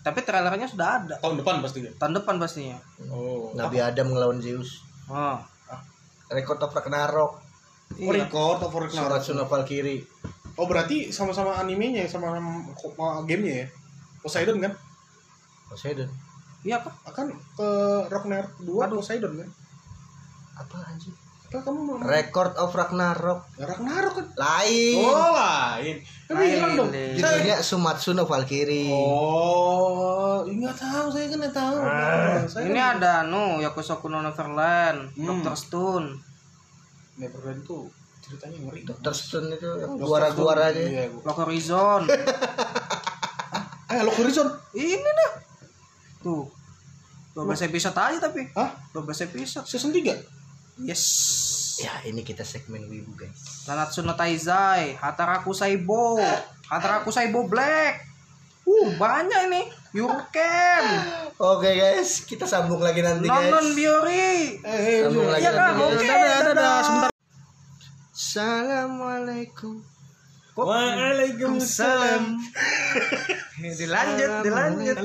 Tapi 0.00 0.18
trailernya 0.24 0.64
sudah 0.64 0.88
ada. 1.04 1.14
Tahun 1.20 1.36
depan 1.40 1.60
pasti 1.60 1.84
kan? 1.84 1.92
Tahun 2.00 2.14
depan 2.16 2.34
pastinya. 2.40 2.78
Oh. 3.12 3.52
Nabi 3.52 3.84
Adam 3.84 4.12
ngelawan 4.12 4.40
Zeus. 4.40 4.80
Oh. 5.12 5.36
Record 6.32 6.62
of 6.64 6.72
Ragnarok. 6.72 7.32
Oh, 7.36 7.98
Iya. 7.98 8.24
record 8.24 8.62
of 8.64 8.72
Ragnarok. 8.72 9.20
Surat 9.20 9.44
Valkyrie. 9.50 10.06
Oh, 10.56 10.64
berarti 10.64 11.12
sama-sama 11.12 11.58
animenya 11.58 12.06
sama 12.08 12.32
sama 12.76 13.24
gamenya 13.26 13.64
ya? 13.64 13.66
Poseidon 14.24 14.60
kan? 14.60 14.72
Poseidon. 15.68 16.08
Iya 16.64 16.80
kah? 16.80 16.92
Akan 17.08 17.32
ke 17.56 17.68
Ragnarok 18.08 18.52
2 18.62 18.92
Poseidon 18.92 19.36
kan? 19.40 19.50
Apa 20.56 20.76
anjing? 20.92 21.16
Apa 21.50 21.66
kamu 21.66 21.80
mau 21.82 21.96
Record 21.98 22.54
of 22.56 22.70
Ragnarok. 22.70 23.42
Ragnarok 23.58 24.14
kan? 24.14 24.26
Lain. 24.38 25.02
Oh, 25.02 25.34
lain. 25.34 25.96
Kan 26.24 26.34
Lain, 26.36 26.50
bilang 26.54 26.72
dong. 26.78 26.88
Judulnya 26.94 27.56
Sumatsu 27.58 28.14
no 28.14 28.22
Valkyrie. 28.22 28.86
Oh, 28.86 30.46
enggak 30.46 30.78
tahu 30.78 31.10
saya 31.10 31.26
kan 31.26 31.38
enggak 31.40 31.56
tahu. 31.56 31.76
saya 32.46 32.64
Ini 32.64 32.78
kan- 32.78 32.94
ada 32.96 33.12
no 33.24 33.58
Yakusoku 33.58 34.06
no 34.06 34.22
Neverland, 34.22 35.10
Hmm. 35.12 35.42
Dr. 35.42 35.58
Stone. 35.58 36.06
Neverland 37.16 37.60
tuh 37.60 37.90
ceritanya 38.20 38.58
ngeri. 38.62 38.86
Dr. 38.86 39.10
Stone 39.10 39.50
itu 39.50 39.66
yang 39.76 39.98
juara-juara 39.98 40.70
aja. 40.70 40.78
Iya, 40.78 41.10
gua- 41.10 41.24
Lock 41.26 41.38
Horizon. 41.40 42.02
Eh, 43.90 44.06
Lock 44.06 44.14
Horizon. 44.16 44.46
Ini 44.70 45.02
dah. 45.02 45.32
Tuh. 46.22 46.46
12 47.32 47.42
episode 47.64 47.96
aja 47.96 48.22
tapi. 48.22 48.46
Hah? 48.54 48.70
12 48.94 49.26
episode. 49.26 49.66
Season 49.66 49.90
3? 49.90 50.14
Yes. 50.80 51.04
Ya, 51.80 51.96
ini 52.04 52.20
kita 52.20 52.44
segmen 52.44 52.84
wibu, 52.88 53.16
guys. 53.16 53.64
Nanatsu 53.64 54.04
no 54.04 54.12
Taizai, 54.12 54.96
Hataraku 54.96 55.56
Saibo, 55.56 56.20
Hataraku 56.68 57.08
Saibo 57.08 57.48
Black. 57.48 58.04
Uh, 58.68 58.92
banyak 59.00 59.50
ini. 59.50 59.62
Yurken, 59.90 60.84
Oke, 61.40 61.74
guys. 61.74 62.22
Kita 62.22 62.44
sambung 62.46 62.78
lagi 62.78 63.00
nanti, 63.02 63.26
guys. 63.26 63.50
Nonon 63.50 63.74
Biori. 63.74 64.60
Eh, 64.62 65.02
Sambung 65.08 65.26
lagi 65.26 65.42
Iya 65.42 65.50
kan? 65.50 65.72
nanti, 65.72 65.80
guys. 65.80 65.90
Oke, 65.90 66.06
dadah, 66.06 66.28
dadah. 66.28 66.52
dadah. 66.54 66.76
Sebentar. 66.84 67.10
Assalamualaikum. 68.12 69.74
Waalaikumsalam. 70.54 72.24
Dilanjut, 73.80 74.32
dilanjut. 74.44 74.96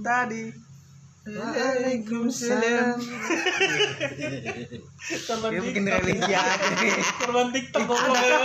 Tadi. 0.00 0.61
Waalaikumsalam. 1.22 2.98
Dia 5.46 5.60
bikin 5.62 5.86
religi 5.86 6.34
aja. 6.34 6.58
Korban 7.22 7.54
TikTok 7.54 7.82
pokoknya. 7.86 8.42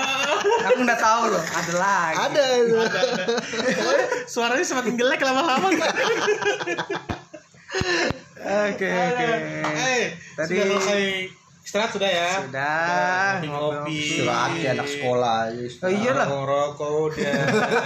Aku 0.69 0.79
nggak 0.85 1.01
tahu 1.01 1.21
loh, 1.33 1.41
ada 1.41 1.73
lagi. 1.73 2.15
Ada 2.21 2.43
itu. 2.61 2.77
Suaranya 4.29 4.61
semakin 4.61 4.93
jelek 4.93 5.25
lama-lama. 5.25 5.73
Oke 8.37 8.87
oke. 8.87 9.25
Eh, 9.73 10.05
Tadi- 10.37 10.49
sudah 10.53 10.65
selesai 10.77 11.03
istirahat 11.67 11.91
sudah 11.91 12.07
ya. 12.07 12.29
Sudah. 12.47 13.43
Ngopi-ngopi. 13.43 13.99
Istirahat 13.99 14.51
ya 14.55 14.69
anak 14.71 14.87
sekolah 14.87 15.33
aja. 15.51 15.65
Oh 15.83 15.91
iyalah. 15.91 16.27
Ngerokok 16.31 16.91
udah. 17.11 17.41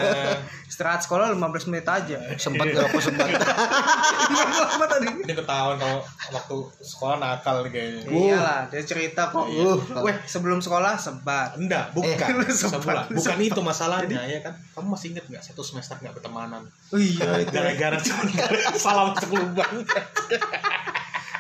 Istirahat 0.72 1.02
sekolah 1.02 1.34
15 1.34 1.68
menit 1.74 1.86
aja. 1.90 2.18
Sempat 2.38 2.70
ngerokok 2.70 3.02
sempat. 3.02 3.28
Apa 3.42 4.86
tadi? 4.94 5.08
Ini 5.26 5.34
ketahuan 5.34 5.82
kalau 5.82 6.00
waktu 6.30 6.58
sekolah 6.80 7.16
nakal 7.18 7.66
kayaknya. 7.68 8.06
Iyalah, 8.06 8.60
dia 8.70 8.86
cerita 8.86 9.34
kok. 9.34 9.50
Uh. 9.50 9.82
Weh, 10.06 10.16
sebelum 10.30 10.62
sekolah 10.62 10.96
sebat. 11.02 11.58
Enggak, 11.58 11.90
bukan. 11.98 12.46
Eh, 12.46 12.54
sempat, 12.56 12.86
Sebulan. 12.86 13.06
Bukan 13.18 13.34
sempat. 13.36 13.50
itu 13.50 13.62
masalahnya 13.66 14.22
ya 14.30 14.40
kan. 14.46 14.54
Kamu 14.78 14.94
masih 14.94 15.18
inget 15.18 15.26
nggak 15.26 15.42
satu 15.42 15.66
semester 15.66 15.98
nggak 15.98 16.22
bertemanan? 16.22 16.70
Oh 16.94 17.02
iya. 17.02 17.42
Gara-gara 17.50 17.98
cuma 17.98 18.30
salah 18.78 19.10
masuk 19.12 19.42
lubang. 19.42 19.74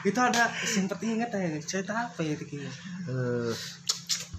Itu 0.02 0.18
ada 0.18 0.44
sempet 0.58 0.98
inget 1.02 1.30
ya 1.30 1.40
cerita 1.60 1.94
apa 2.04 2.20
ya 2.20 2.34
kayaknya? 2.34 2.72
Eh, 3.06 3.52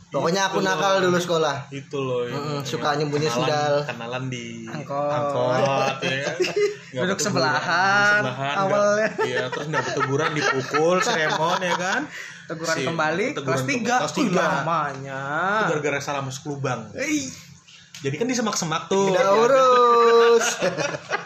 Pokoknya 0.09 0.45
aku 0.45 0.61
nakal 0.61 1.01
dulu 1.01 1.17
sekolah. 1.17 1.73
itu 1.73 1.97
loh. 1.97 2.23
ya. 2.23 2.37
Mm, 2.37 2.61
suka 2.63 2.93
nyembunyi 2.95 3.25
Kenalan- 3.25 3.49
sendal. 3.49 3.75
Kenalan 3.89 4.25
di 4.29 4.69
Angkot. 4.69 5.09
angkot, 5.09 5.97
ya 6.03 6.17
kan. 6.21 6.37
Nggak 6.93 7.01
Duduk 7.01 7.17
berteguran, 7.17 7.25
sebelahan, 7.25 8.21
sebelahan, 8.21 8.55
awalnya. 8.55 9.09
Iya, 9.25 9.45
terus 9.49 9.67
nggak 9.67 9.85
teguran 9.95 10.31
dipukul 10.35 10.97
seremon 11.01 11.59
ya 11.59 11.75
kan. 11.75 12.01
Teguran 12.45 12.77
Si- 12.77 12.85
kembali 12.85 13.27
teguran 13.33 13.57
kelas 13.57 13.63
3. 13.65 13.95
Kelas 13.97 14.13
tiga. 14.13 14.45
lamanya. 14.61 15.23
Itu 15.57 15.65
gara-gara 15.73 15.99
salah 15.99 16.21
masuk 16.21 16.45
lubang. 16.51 16.93
Jadi 18.03 18.15
kan 18.15 18.27
di 18.27 18.35
semak-semak 18.35 18.93
tuh. 18.93 19.09
Tidak 19.09 19.29
urus. 19.33 20.45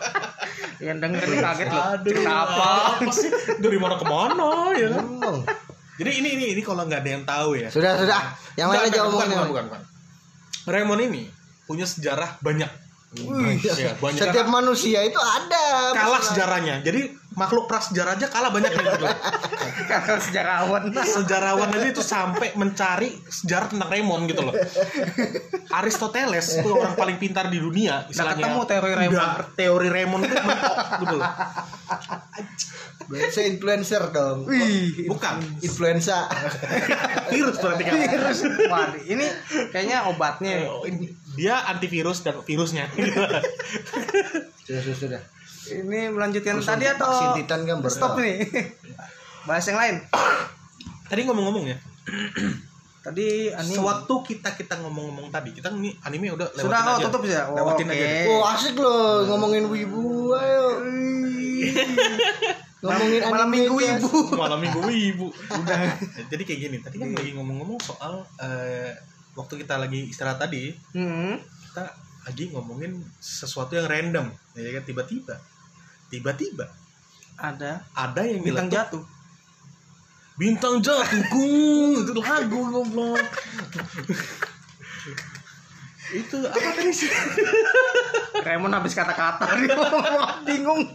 yang 0.81 0.99
denger 1.01 1.21
kaget 1.23 1.69
loh. 1.71 1.85
Aduh, 1.95 2.05
Cerita 2.13 2.33
apa? 2.45 2.69
apa 3.01 3.11
sih? 3.13 3.31
Dari 3.61 3.79
mana 3.81 3.95
ke 3.97 4.07
mana 4.07 4.49
ya 4.77 4.89
kan? 4.93 5.05
Jadi 5.97 6.11
ini 6.21 6.29
ini 6.37 6.45
ini 6.53 6.61
kalau 6.61 6.85
nggak 6.85 7.01
ada 7.01 7.11
yang 7.11 7.25
tahu 7.25 7.57
ya. 7.57 7.69
Sudah 7.73 7.97
sudah. 7.97 8.37
Yang 8.57 8.69
lain 8.73 8.81
aja 8.93 9.01
bukan, 9.09 9.27
bukan, 9.33 9.47
bukan, 9.49 9.65
bukan. 9.73 9.83
Raymond 10.67 11.03
ini 11.09 11.23
punya 11.65 11.87
sejarah 11.89 12.37
banyak. 12.45 12.69
Wih, 13.17 13.57
Iya, 13.63 13.97
banyak. 13.97 14.21
Setiap 14.21 14.47
manusia 14.51 15.01
itu 15.01 15.17
ada. 15.17 15.95
kalah 15.97 16.21
sejarahnya. 16.21 16.85
Jadi 16.85 17.17
makhluk 17.37 17.69
prasejarah 17.69 18.17
aja 18.17 18.27
kalah 18.33 18.49
banyak 18.49 18.73
gitu. 18.73 19.07
Kakak 19.87 20.25
sejarawan. 20.25 20.89
Sejarawan 21.05 21.69
aja 21.69 21.87
itu 21.93 22.01
sampai 22.01 22.57
mencari 22.57 23.13
sejarah 23.29 23.69
tentang 23.69 23.93
Raymond 23.93 24.25
gitu 24.33 24.41
loh. 24.41 24.57
Aristoteles 25.69 26.65
itu 26.65 26.69
orang 26.73 26.97
paling 26.97 27.21
pintar 27.21 27.53
di 27.53 27.61
dunia. 27.61 28.09
Istilahnya. 28.09 28.41
ketemu 28.41 28.61
teori 28.65 28.93
Raymond. 28.97 29.21
Nggak, 29.21 29.37
teori 29.53 29.89
Raymond 29.93 30.23
itu 30.25 30.37
mentok 30.41 30.77
gitu 31.05 31.17
loh. 31.21 31.31
Saya 33.07 33.47
influencer 33.53 34.03
dong. 34.11 34.49
Wih, 34.51 35.07
Bukan. 35.07 35.39
Influenza. 35.63 36.27
Virus 37.31 37.61
berarti 37.63 37.83
kan. 37.87 37.95
virus. 37.95 38.39
Waduh, 38.67 39.03
ini 39.07 39.27
kayaknya 39.71 40.09
obatnya. 40.11 40.67
Ini 40.89 41.07
Dia 41.37 41.69
antivirus 41.69 42.25
dan 42.25 42.41
virusnya. 42.41 42.89
Sudah 44.65 44.81
sudah 44.83 44.97
sudah. 44.97 45.21
Ini 45.69 46.11
melanjutkan 46.11 46.57
Terus 46.57 46.69
tadi 46.69 46.85
atau 46.87 47.09
vaksin 47.09 47.29
Titan 47.37 47.61
kan 47.63 47.77
stop 47.87 48.17
nih? 48.17 48.37
Bahas 49.49 49.65
yang 49.65 49.77
lain. 49.77 49.97
Tadi 51.07 51.21
ngomong-ngomong 51.23 51.65
ya, 51.65 51.79
Tadi 53.07 53.47
anime. 53.49 53.71
sewaktu 53.73 54.15
kita 54.27 54.51
kita 54.53 54.75
ngomong-ngomong 54.77 55.31
tadi, 55.31 55.55
kita 55.55 55.71
ini 55.71 55.95
anime 56.01 56.35
udah 56.35 56.51
lewatin 56.51 56.67
Sudah 56.67 56.81
oh 56.83 56.91
aja. 56.93 57.05
tutup 57.07 57.23
ya. 57.25 57.43
Oh, 57.47 57.55
lewatin 57.55 57.87
oke. 57.87 57.95
aja. 57.95 58.07
Oh 58.27 58.43
asik 58.45 58.75
loh 58.75 59.23
ngomongin 59.25 59.65
wibu 59.67 60.03
ayo. 60.33 60.65
ngomongin 62.77 63.21
Malam 63.25 63.49
minggu 63.49 63.77
ibu. 63.81 64.11
malam 64.37 64.59
minggu 64.61 64.81
ibu 64.87 65.27
udah 65.59 65.79
jadi 66.29 66.43
kayak 66.45 66.61
gini 66.61 66.77
tadi 66.79 66.97
kan 66.97 67.11
lagi 67.11 67.33
ngomong-ngomong 67.33 67.81
soal 67.81 68.21
eh, 68.39 68.93
waktu 69.33 69.65
kita 69.65 69.75
lagi 69.77 70.07
istirahat 70.07 70.39
tadi 70.39 70.71
Hmm. 70.93 71.41
kita 71.67 71.83
lagi 72.23 72.53
ngomongin 72.53 73.01
sesuatu 73.17 73.75
yang 73.75 73.89
random 73.89 74.27
ya 74.55 74.71
kan 74.71 74.85
tiba-tiba 74.85 75.35
tiba-tiba 76.09 76.67
Ada 77.37 77.85
ada 77.93 78.21
yang 78.23 78.41
bintang 78.41 78.69
jatuh. 78.69 79.03
bintang 80.35 80.81
jatuh 80.81 81.21
gung 81.29 82.05
itu 82.05 82.13
lagu 82.15 82.61
goblok 82.67 83.25
itu 86.07 86.37
apa 86.39 86.69
tadi 86.73 86.93
sih 86.93 87.11
Raymond 88.39 88.71
habis 88.73 88.95
kata-kata 88.95 89.43
bingung. 90.47 90.87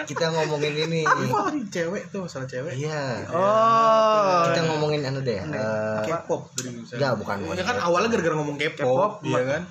Kita 0.00 0.32
ngomongin 0.32 0.74
ini. 0.80 1.02
apa 1.06 1.46
tadi 1.46 1.62
cewek 1.70 2.10
tuh 2.10 2.26
masalah 2.26 2.48
cewek 2.48 2.74
Iya. 2.74 3.30
Oh. 3.30 4.42
Kita 4.50 4.60
ngomongin 4.66 5.06
anu 5.06 5.22
deh. 5.22 5.38
Eh, 5.38 5.98
K-pop 6.02 6.50
tadi 6.52 6.72
misalnya. 6.72 6.98
Enggak, 6.98 7.12
bukan. 7.14 7.36
ya 7.54 7.62
kan 7.62 7.76
awalnya 7.78 8.08
gara-gara 8.10 8.34
ngomong 8.34 8.56
K-pop, 8.58 8.82
K-pop 8.82 9.12
iya 9.22 9.42
kan 9.46 9.62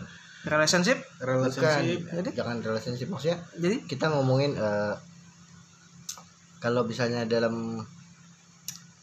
relationship. 0.47 0.97
bukan. 1.19 1.27
relationship 1.27 1.99
Jadi? 2.09 2.29
Jangan 2.33 2.57
relationship 2.59 3.07
maksudnya. 3.07 3.37
Jadi 3.53 3.75
Kita 3.85 4.05
ngomongin 4.09 4.55
eh, 4.55 4.93
kalau 6.57 6.83
misalnya 6.83 7.23
dalam 7.23 7.83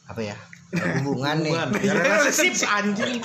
apa 0.04 0.20
ya? 0.20 0.36
hubungan 0.74 1.38
nih. 1.38 1.54
Hubungan. 1.54 1.70
Ya, 1.86 1.92
relationship 1.94 2.66
anjing 2.66 3.22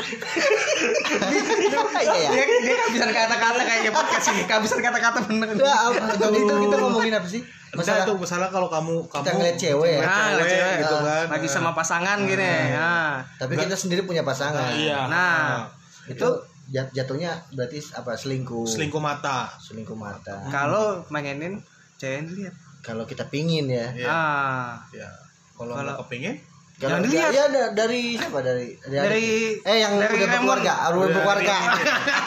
Iya 1.99 2.13
ya. 2.15 2.29
dia 2.31 2.45
dia 2.61 2.75
kehabisan 2.77 3.09
kata-kata 3.09 3.61
kayaknya 3.61 3.91
podcast 3.91 4.25
ini. 4.31 4.41
Kehabisan 4.45 4.79
kata-kata 4.79 5.19
bener. 5.25 5.47
Apa- 5.57 6.15
tadi 6.15 6.39
itu 6.39 6.53
kita 6.53 6.75
ngomongin 6.77 7.13
apa 7.15 7.27
sih? 7.27 7.41
Masalah 7.69 8.01
itu 8.01 8.13
masalah 8.17 8.47
kalau 8.49 8.65
kamu 8.65 9.05
kamu 9.05 9.21
Kita 9.21 9.31
ngeliat 9.35 9.57
cewek 9.57 9.89
ya. 9.91 9.99
ngeliat 10.01 10.09
Nah, 10.09 10.25
cewek, 10.25 10.49
cewek, 10.49 10.75
gitu 10.79 10.95
nah, 10.95 11.05
kan. 11.05 11.25
lagi 11.29 11.47
sama 11.47 11.71
pasangan 11.73 12.17
gini. 12.25 12.53
Nah, 12.73 13.11
tapi 13.37 13.53
kita 13.55 13.75
sendiri 13.77 14.01
punya 14.03 14.23
pasangan. 14.25 14.73
iya. 14.73 15.05
Nah. 15.05 15.69
Itu 16.09 16.27
jat- 16.69 16.93
jatuhnya 16.93 17.33
berarti 17.51 17.81
apa 17.91 18.13
selingkuh. 18.13 18.65
selingkuh 18.65 19.01
mata. 19.01 19.49
Selingkuh 19.57 19.93
mata. 19.93 20.45
kalau 20.47 21.01
pengenin 21.05 21.59
cewek 21.97 22.29
lihat. 22.31 22.55
Kalau 22.79 23.03
kita 23.03 23.27
pingin 23.27 23.67
ya. 23.67 23.91
Iya. 23.91 24.07
Ah, 24.07 24.69
Ya. 24.95 25.09
Kalau 25.51 25.75
Kalau- 25.75 25.83
nggak 25.91 25.99
kepingin, 26.07 26.35
Jangan 26.79 27.03
dilihat. 27.03 27.31
ya 27.31 27.45
da- 27.45 27.71
dari 27.75 28.15
siapa 28.15 28.39
dari 28.39 28.71
Dari- 28.79 29.59
eh 29.59 29.77
yang 29.77 29.99
dari 29.99 30.15
udah 30.15 30.27
berkeluarga, 30.29 30.73
udah 30.87 30.95
Dari- 30.95 31.11
berkeluarga. 31.11 31.55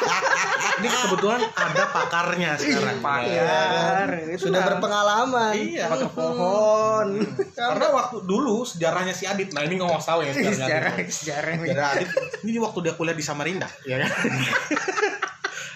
ini 0.78 0.88
kebetulan 0.88 1.40
ada 1.48 1.84
pakarnya 1.88 2.50
sekarang. 2.54 2.98
pakar. 3.00 4.08
Itu 4.28 4.44
Sudah 4.44 4.60
lah. 4.60 4.68
berpengalaman. 4.68 5.52
Iya. 5.56 5.86
Pakai 5.88 6.08
pohon. 6.10 7.06
Karena 7.58 7.86
waktu 7.90 8.16
dulu 8.22 8.56
sejarahnya 8.62 9.10
si 9.10 9.24
Adit, 9.24 9.50
nah 9.50 9.62
ini 9.62 9.72
nggak 9.74 9.88
mau 9.88 9.96
tahu 9.96 10.20
ya 10.20 10.32
sejarahnya 10.36 10.52
sejarah 10.52 10.94
sejarah. 11.08 11.52
Sejarah 11.58 11.88
Adit, 11.96 12.08
ini 12.42 12.58
waktu 12.58 12.78
dia 12.82 12.92
kuliah 12.92 13.16
di 13.16 13.24
Samarinda, 13.24 13.68
ya 13.82 13.96
kan? 13.98 14.10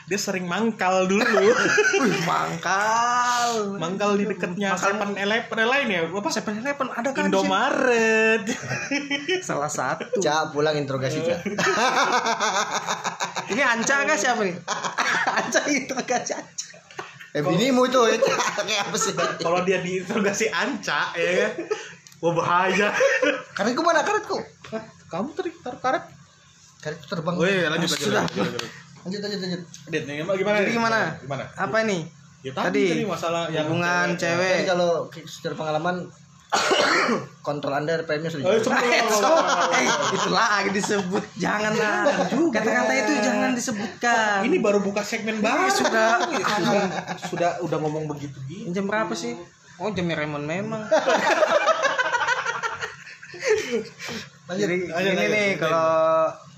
Dia 0.06 0.14
sering 0.14 0.46
mangkal 0.46 1.10
dulu, 1.10 1.18
Wih, 1.98 2.14
mangkal. 2.22 3.74
mangkal 3.74 4.14
di 4.14 4.22
Mangkal- 4.22 4.78
Seven 4.78 5.18
Eleven 5.18 5.58
lain 5.58 5.86
ya, 5.90 6.00
apa? 6.06 6.28
Seven 6.30 6.62
Eleven 6.62 6.86
ada 6.94 7.10
kan? 7.10 7.26
Indomaret. 7.26 8.46
Salah 9.50 9.66
satu. 9.66 10.22
Cak 10.22 10.54
pulang 10.54 10.78
interogasi 10.78 11.26
Cak. 11.26 11.42
Ini 13.50 13.62
Anca 13.62 14.06
kah 14.06 14.14
siapa 14.14 14.46
nih? 14.46 14.54
Anca 15.26 15.60
itu 15.66 15.90
kagak 15.90 16.22
Anca. 16.22 16.38
Eh 17.34 17.42
binimu 17.42 17.90
itu 17.90 17.98
ya 18.06 18.16
Cak. 18.16 18.38
kayak 18.62 18.80
apa 18.86 18.96
sih? 18.96 19.10
Kalau 19.42 19.66
dia 19.66 19.82
diinterogasi 19.82 20.46
Anca, 20.48 21.10
ya 21.18 21.30
kan? 21.34 21.52
Wah 22.22 22.32
bahaya. 22.32 22.94
Karetku 23.52 23.82
mana 23.82 24.06
karetku? 24.06 24.38
Kamu 25.10 25.34
tadi 25.34 25.50
taruh 25.58 25.82
karet? 25.82 26.04
Karet 26.78 26.96
itu 26.96 27.06
terbang. 27.10 27.34
Oh 27.34 27.42
iya, 27.42 27.66
lanjut, 27.68 27.90
lanjut, 27.90 28.10
lanjut, 28.14 28.38
lanjut. 28.38 28.85
Lanjut 29.06 29.20
lanjut 29.22 29.38
lanjut. 29.40 29.60
Dit, 29.86 30.02
nih, 30.04 30.14
gimana? 30.18 30.56
Jadi 30.58 30.72
gimana? 30.72 30.98
Gimana? 31.16 31.44
Apa 31.54 31.76
ini? 31.80 31.98
Ya, 32.42 32.50
Tadi, 32.52 32.66
tadi, 32.68 32.82
tadi 32.92 33.04
masalah 33.06 33.42
yang 33.48 33.66
Hubungan 33.66 34.06
Jadi 34.08 34.20
cewek. 34.20 34.58
kalau 34.66 34.90
secara 35.24 35.54
pengalaman 35.54 35.96
kontrol 37.46 37.70
Anda 37.72 37.98
RPM-nya 38.00 38.30
sudah 38.32 38.46
sebut- 38.52 38.82
Eh, 38.84 39.02
so, 39.08 39.30
eh, 39.72 39.82
itu 40.12 40.30
lagi 40.30 40.70
disebut. 40.70 41.22
Janganlah. 41.36 42.06
Kata-kata 42.50 42.92
itu 42.96 43.12
jangan 43.20 43.50
disebutkan. 43.52 44.42
Ini 44.42 44.56
baru 44.58 44.78
buka 44.80 45.02
segmen 45.02 45.38
baru. 45.38 45.66
sudah. 45.68 46.22
sudah, 46.28 46.82
sudah 47.20 47.50
udah 47.62 47.78
ngomong 47.78 48.06
begitu 48.08 48.38
gitu. 48.44 48.70
Jam 48.72 48.86
berapa 48.86 49.10
sih? 49.12 49.34
Oh, 49.76 49.90
jamnya 49.90 50.14
Raymond 50.16 50.42
memang. 50.44 50.82
Lanjut. 54.46 54.58
Jadi 54.62 54.76
lanjut, 54.86 55.02
ini 55.04 55.18
lanjut. 55.18 55.34
nih 55.34 55.48
kalau 55.58 55.90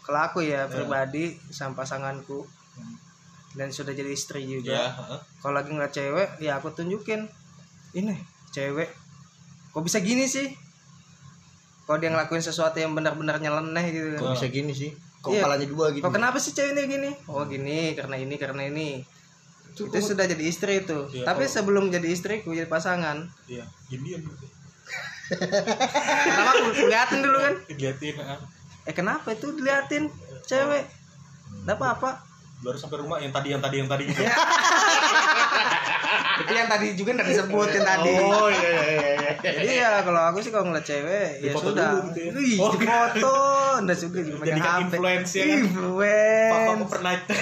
kalau 0.08 0.24
aku 0.24 0.40
ya 0.40 0.64
pribadi 0.66 1.36
sama 1.50 1.76
pasanganku 1.76 2.48
dan 3.52 3.68
sudah 3.68 3.92
jadi 3.92 4.08
istri 4.08 4.40
juga. 4.42 4.88
Kalau 5.38 5.52
lagi 5.52 5.68
ngeliat 5.68 5.92
cewek, 5.92 6.40
ya 6.40 6.56
aku 6.56 6.72
tunjukin. 6.72 7.28
Ini 7.92 8.16
cewek. 8.48 8.88
Kok 9.68 9.84
bisa 9.84 10.00
gini 10.00 10.24
sih? 10.24 10.48
Kalau 11.84 12.00
dia 12.00 12.08
ngelakuin 12.08 12.40
sesuatu 12.40 12.76
yang 12.76 12.92
benar-benar 12.92 13.36
nyeleneh 13.36 13.84
gitu. 13.90 14.16
Kok 14.16 14.32
bisa 14.32 14.48
gini 14.48 14.72
sih? 14.72 14.96
Kok 15.20 15.28
Iya. 15.28 15.44
kepalanya 15.44 15.66
dua 15.66 15.86
gitu? 15.92 16.00
Kok 16.00 16.12
kenapa 16.14 16.36
sih 16.38 16.52
cewek 16.52 16.72
ini 16.72 16.82
gini? 16.86 17.10
Oh 17.26 17.44
gini, 17.44 17.92
karena 17.92 18.16
ini, 18.16 18.34
karena 18.36 18.62
ini. 18.64 19.04
Itu 19.76 19.92
sudah 19.92 20.24
jadi 20.24 20.40
istri 20.40 20.80
itu. 20.82 21.04
Iya, 21.12 21.28
Tapi 21.28 21.44
kalau- 21.44 21.52
sebelum 21.52 21.84
jadi 21.88 22.08
istriku, 22.08 22.50
jadi 22.50 22.64
pasangan, 22.64 23.28
Iya, 23.44 23.68
diam 23.88 24.02
diam. 24.02 24.22
pertama 25.28 26.50
aku 26.50 26.88
liatin 26.88 27.20
dulu 27.20 27.38
kan 27.38 27.54
liatin. 27.68 28.16
Eh 28.88 28.92
kenapa 28.92 29.30
itu 29.30 29.52
diliatin 29.52 30.08
cewek 30.42 30.82
Nggak 31.62 31.76
apa-apa 31.76 32.10
baru 32.58 32.74
sampai 32.74 32.98
rumah 32.98 33.18
yang 33.18 33.30
tadi 33.30 33.52
yang 33.52 33.58
tadi 33.58 33.76
yang 33.76 33.86
tadi 33.86 34.02
gitu. 34.04 34.18
itu 36.38 36.50
yang 36.50 36.66
tadi 36.66 36.86
juga 36.92 37.10
nggak 37.14 37.28
disebutin 37.28 37.82
tadi 37.84 38.10
oh 38.16 38.48
iya 38.48 38.66
iya 38.66 38.82
iya, 38.82 39.10
iya. 39.14 39.30
jadi 39.54 39.72
ya 39.78 39.88
kalau 40.02 40.18
aku 40.24 40.40
sih 40.40 40.48
kalau 40.48 40.64
ngeliat 40.66 40.82
cewek 40.82 41.28
ya 41.38 41.52
Dipoto 41.52 41.70
sudah 41.70 41.86
dulu 41.92 42.00
gitu 42.08 42.18
ya. 42.18 42.30
Wih, 42.34 42.56
Oh. 42.58 42.72
foto 42.72 43.34
nggak 43.78 43.96
juga 43.96 44.18
juga 44.18 44.36
pegang 44.38 44.48
Jadikan 44.48 44.72
HP 44.72 44.82
influence 44.82 45.30
ya 45.30 45.44
kan? 45.44 45.60
Papa 46.50 46.70
overnight 46.80 47.22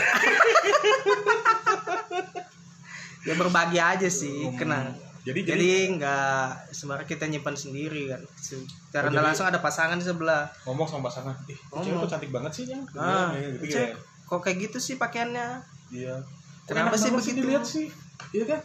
ya 3.27 3.35
berbagi 3.35 3.79
aja 3.81 4.09
sih 4.11 4.37
Hmm. 4.45 4.57
kenal 4.57 4.85
jadi 5.27 5.41
jadi, 5.43 5.71
nggak 5.99 6.71
sebenarnya 6.71 7.07
kita 7.11 7.27
nyimpan 7.27 7.57
sendiri 7.59 8.15
kan. 8.15 8.23
Secara 8.39 9.11
Oh, 9.11 9.19
langsung 9.19 9.51
ada 9.51 9.59
pasangan 9.59 9.99
di 9.99 10.07
sebelah. 10.07 10.47
Ngomong 10.63 10.87
sama 10.87 11.11
pasangan. 11.11 11.35
Ih 11.51 11.59
kok 11.59 11.83
cewek 11.83 11.99
kok 12.07 12.11
cantik 12.15 12.31
banget 12.31 12.53
sih 12.55 12.65
yang 12.71 12.87
ah 12.95 13.35
gitu 13.35 13.75
cek 13.75 13.91
ya. 13.91 13.99
Kok 14.23 14.39
kayak 14.39 14.57
gitu 14.71 14.79
sih 14.79 14.95
pakaiannya? 14.95 15.59
Iya. 15.91 16.23
Kenapa 16.71 16.95
sih 16.95 17.11
begitu? 17.11 17.43
dilihat 17.43 17.67
sih? 17.67 17.91
Iya 18.31 18.45
kan? 18.55 18.61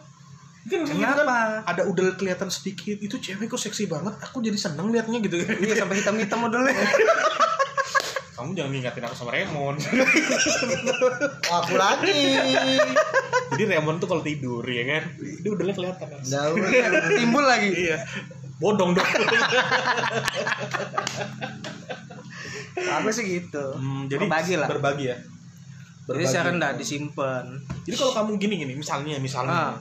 Mungkin 0.62 0.80
gitu 0.86 1.01
Kenapa? 1.01 1.26
kan 1.26 1.49
ada 1.66 1.82
udel 1.89 2.14
kelihatan 2.14 2.49
sedikit 2.53 2.97
itu 3.01 3.18
cewek 3.18 3.49
kok 3.49 3.57
seksi 3.57 3.89
banget 3.89 4.14
aku 4.22 4.45
jadi 4.45 4.53
seneng 4.53 4.93
liatnya 4.93 5.18
gitu 5.18 5.41
iya 5.41 5.74
sampai 5.74 5.97
hitam-hitam 5.97 6.38
modelnya 6.45 6.78
kamu 8.42 8.58
jangan 8.58 8.72
ngingatin 8.74 9.06
aku 9.06 9.14
sama 9.14 9.32
Raymond. 9.38 9.78
Aku 11.62 11.74
lagi. 11.78 12.42
Jadi 13.54 13.64
Raymond 13.70 14.02
tuh 14.02 14.10
kalau 14.10 14.26
tidur 14.26 14.66
ya 14.66 14.98
kan? 14.98 15.14
Dia 15.46 15.50
udelnya 15.54 15.78
kelihatan 15.78 16.10
Daun. 16.26 16.58
timbul 17.22 17.46
lagi. 17.46 17.70
Iya. 17.70 18.02
Bodong 18.58 18.98
dong. 18.98 19.06
Apa 22.82 23.10
sih 23.14 23.30
gitu. 23.30 23.78
Hmm, 23.78 24.10
jadi 24.10 24.26
Berbagi 24.26 24.58
lah. 24.58 24.68
berbagi 24.74 25.06
ya. 25.14 25.18
Jadi 26.10 26.26
secara 26.26 26.50
nggak 26.58 26.82
disimpan. 26.82 27.46
Jadi 27.86 27.94
kalau 27.94 28.14
kamu 28.18 28.42
gini 28.42 28.58
gini 28.58 28.74
misalnya 28.74 29.22
misalnya. 29.22 29.54
Ah. 29.54 29.78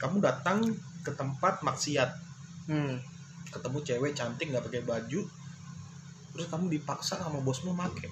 kamu 0.00 0.18
datang 0.18 0.64
ke 1.04 1.12
tempat 1.12 1.60
maksiat. 1.60 2.08
Hmm. 2.72 2.96
ketemu 3.52 3.84
cewek 3.84 4.16
cantik 4.16 4.48
nggak 4.48 4.64
pakai 4.64 4.80
baju 4.80 5.20
terus 6.32 6.46
kamu 6.48 6.72
dipaksa 6.72 7.20
sama 7.20 7.38
bosmu 7.44 7.76
make. 7.76 8.08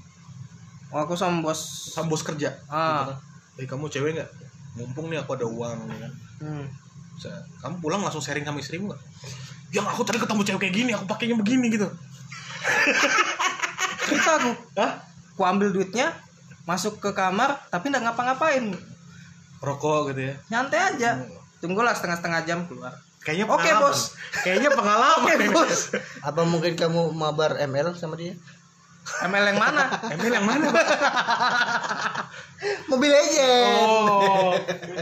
Oh, 0.92 1.00
aku 1.02 1.16
sama 1.16 1.40
bos. 1.40 1.60
Sama 1.90 2.10
bos 2.12 2.22
kerja? 2.22 2.52
Ah. 2.66 3.04
gitu 3.04 3.04
kan. 3.14 3.18
eh 3.60 3.66
kamu 3.68 3.84
cewek 3.92 4.10
nggak? 4.16 4.30
Mumpung 4.78 5.10
nih 5.10 5.20
aku 5.20 5.36
ada 5.36 5.46
uang 5.46 5.78
ya 5.90 5.96
kan? 6.06 6.12
Hmm. 6.40 6.64
Bisa- 7.16 7.44
kamu 7.60 7.74
pulang 7.82 8.00
langsung 8.00 8.22
sharing 8.22 8.44
sama 8.46 8.60
istrimu 8.60 8.90
nggak? 8.90 9.02
Yang 9.70 9.86
aku 9.92 10.02
tadi 10.02 10.18
ketemu 10.18 10.42
cewek 10.46 10.60
kayak 10.66 10.74
gini 10.74 10.90
aku 10.94 11.04
pakainya 11.06 11.36
begini 11.36 11.66
gitu. 11.72 11.88
Cerita 14.06 14.30
aku. 14.40 14.52
Hah? 14.76 14.92
aku 15.30 15.42
ambil 15.48 15.72
duitnya 15.72 16.12
masuk 16.68 17.00
ke 17.00 17.16
kamar 17.16 17.56
tapi 17.72 17.88
nggak 17.88 18.04
ngapa-ngapain. 18.04 18.76
Rokok 19.64 20.12
gitu 20.12 20.32
ya? 20.32 20.34
Nyantai 20.52 20.96
aja. 20.96 21.16
Tunggulah 21.60 21.92
setengah-setengah 21.92 22.40
jam 22.48 22.64
keluar 22.68 22.92
kayaknya 23.20 23.44
Oke, 23.46 23.60
pengalaman. 23.60 23.82
bos. 23.84 24.00
kayaknya 24.42 24.70
pengalaman 24.72 25.28
oke 25.28 25.32
ya. 25.36 25.50
bos. 25.52 25.80
apa 26.24 26.40
mungkin 26.48 26.72
kamu 26.76 27.12
mabar 27.12 27.60
ML 27.60 27.92
sama 27.96 28.16
dia? 28.16 28.34
ML 29.26 29.44
yang 29.52 29.58
mana? 29.58 29.84
Emil 30.14 30.32
yang 30.32 30.46
mana? 30.46 30.70
Mobile 32.92 33.16
Legend. 33.16 33.80
Oh. 33.80 34.52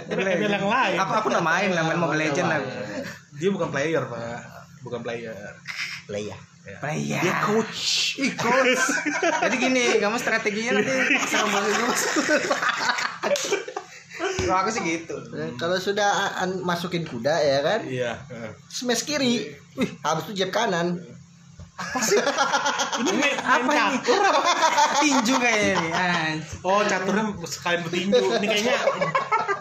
Emil 0.09 0.49
yang 0.49 0.71
lain. 0.71 0.97
Aku 0.97 1.13
aku 1.19 1.27
nggak 1.29 1.45
main 1.45 1.69
nggak 1.75 1.85
main 1.85 2.01
Mobile 2.01 2.23
Legend. 2.31 2.47
Aku 2.49 2.65
dia 3.37 3.51
bukan 3.53 3.69
player 3.69 4.03
pak. 4.07 4.41
Bukan 4.87 5.03
player. 5.03 5.35
Leia 6.09 6.39
player. 6.77 7.23
Dia 7.25 7.35
coach. 7.41 8.13
Ih, 8.21 8.37
coach. 8.37 8.85
Jadi 9.49 9.57
gini, 9.57 9.97
kamu 9.97 10.21
strateginya 10.21 10.77
nanti 10.77 11.17
bos 11.49 11.67
bos. 11.81 12.03
Kalau 14.19 14.57
aku 14.57 14.71
sih 14.71 14.83
gitu. 14.83 15.15
Eh, 15.31 15.55
kalau 15.55 15.77
sudah 15.77 16.11
masukin 16.61 17.03
kuda 17.03 17.31
ya 17.33 17.59
kan 17.61 17.81
iya 17.85 18.13
eh. 18.29 18.51
smash 18.67 19.03
kiri 19.03 19.47
wih 19.75 19.89
habis 20.03 20.27
itu 20.27 20.43
jab 20.43 20.51
kanan 20.51 20.99
ini 22.99 23.11
main, 23.15 23.37
main 23.39 23.63
Apa 23.63 23.71
ini? 23.71 23.79
catur 24.03 24.19
apa? 24.21 24.41
Tinju 24.99 25.35
kayaknya 25.39 25.75
nih. 25.79 25.91
oh 26.61 26.83
caturnya 26.83 27.25
sekalian 27.47 27.81
bertinju 27.83 28.19
ini 28.35 28.47
kayaknya 28.49 28.77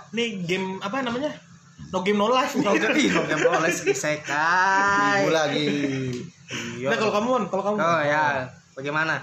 ini 0.09 0.23
game 0.41 0.67
apa 0.81 1.05
namanya 1.05 1.29
no 1.93 2.01
game 2.01 2.17
no 2.17 2.25
life 2.27 2.57
nih 2.57 2.65
Ih, 2.73 3.09
kok 3.13 3.25
yang 3.27 3.39
boleh 3.39 3.69
sih 3.69 3.93
sekai. 3.93 5.21
Ibu 5.21 5.31
lagi 5.31 5.67
Iya. 6.79 6.87
nah 6.89 6.97
kalau 6.97 7.11
kamu 7.11 7.29
kalau 7.51 7.63
kamu 7.65 7.77
Oh 7.77 7.99
ya, 8.01 8.47
bagaimana? 8.71 9.19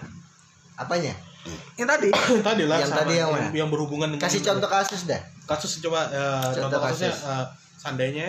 apanya 0.76 1.16
Ini 1.46 1.84
tadi. 1.84 2.08
tadi 2.48 2.64
lah 2.64 2.78
Yang 2.78 2.90
sama, 2.90 3.00
tadi 3.00 3.14
yang 3.14 3.30
mana? 3.30 3.48
yang 3.52 3.68
berhubungan 3.68 4.08
dengan 4.08 4.24
kasih 4.24 4.40
contoh 4.40 4.66
kasus 4.66 5.04
dah 5.04 5.20
kasus 5.44 5.76
coba 5.78 6.08
eh, 6.08 6.48
Contoh 6.50 6.60
contoh 6.66 6.80
kasusnya 6.82 7.10
kasus. 7.10 7.28
eh, 7.28 7.46
seandainya 7.76 8.28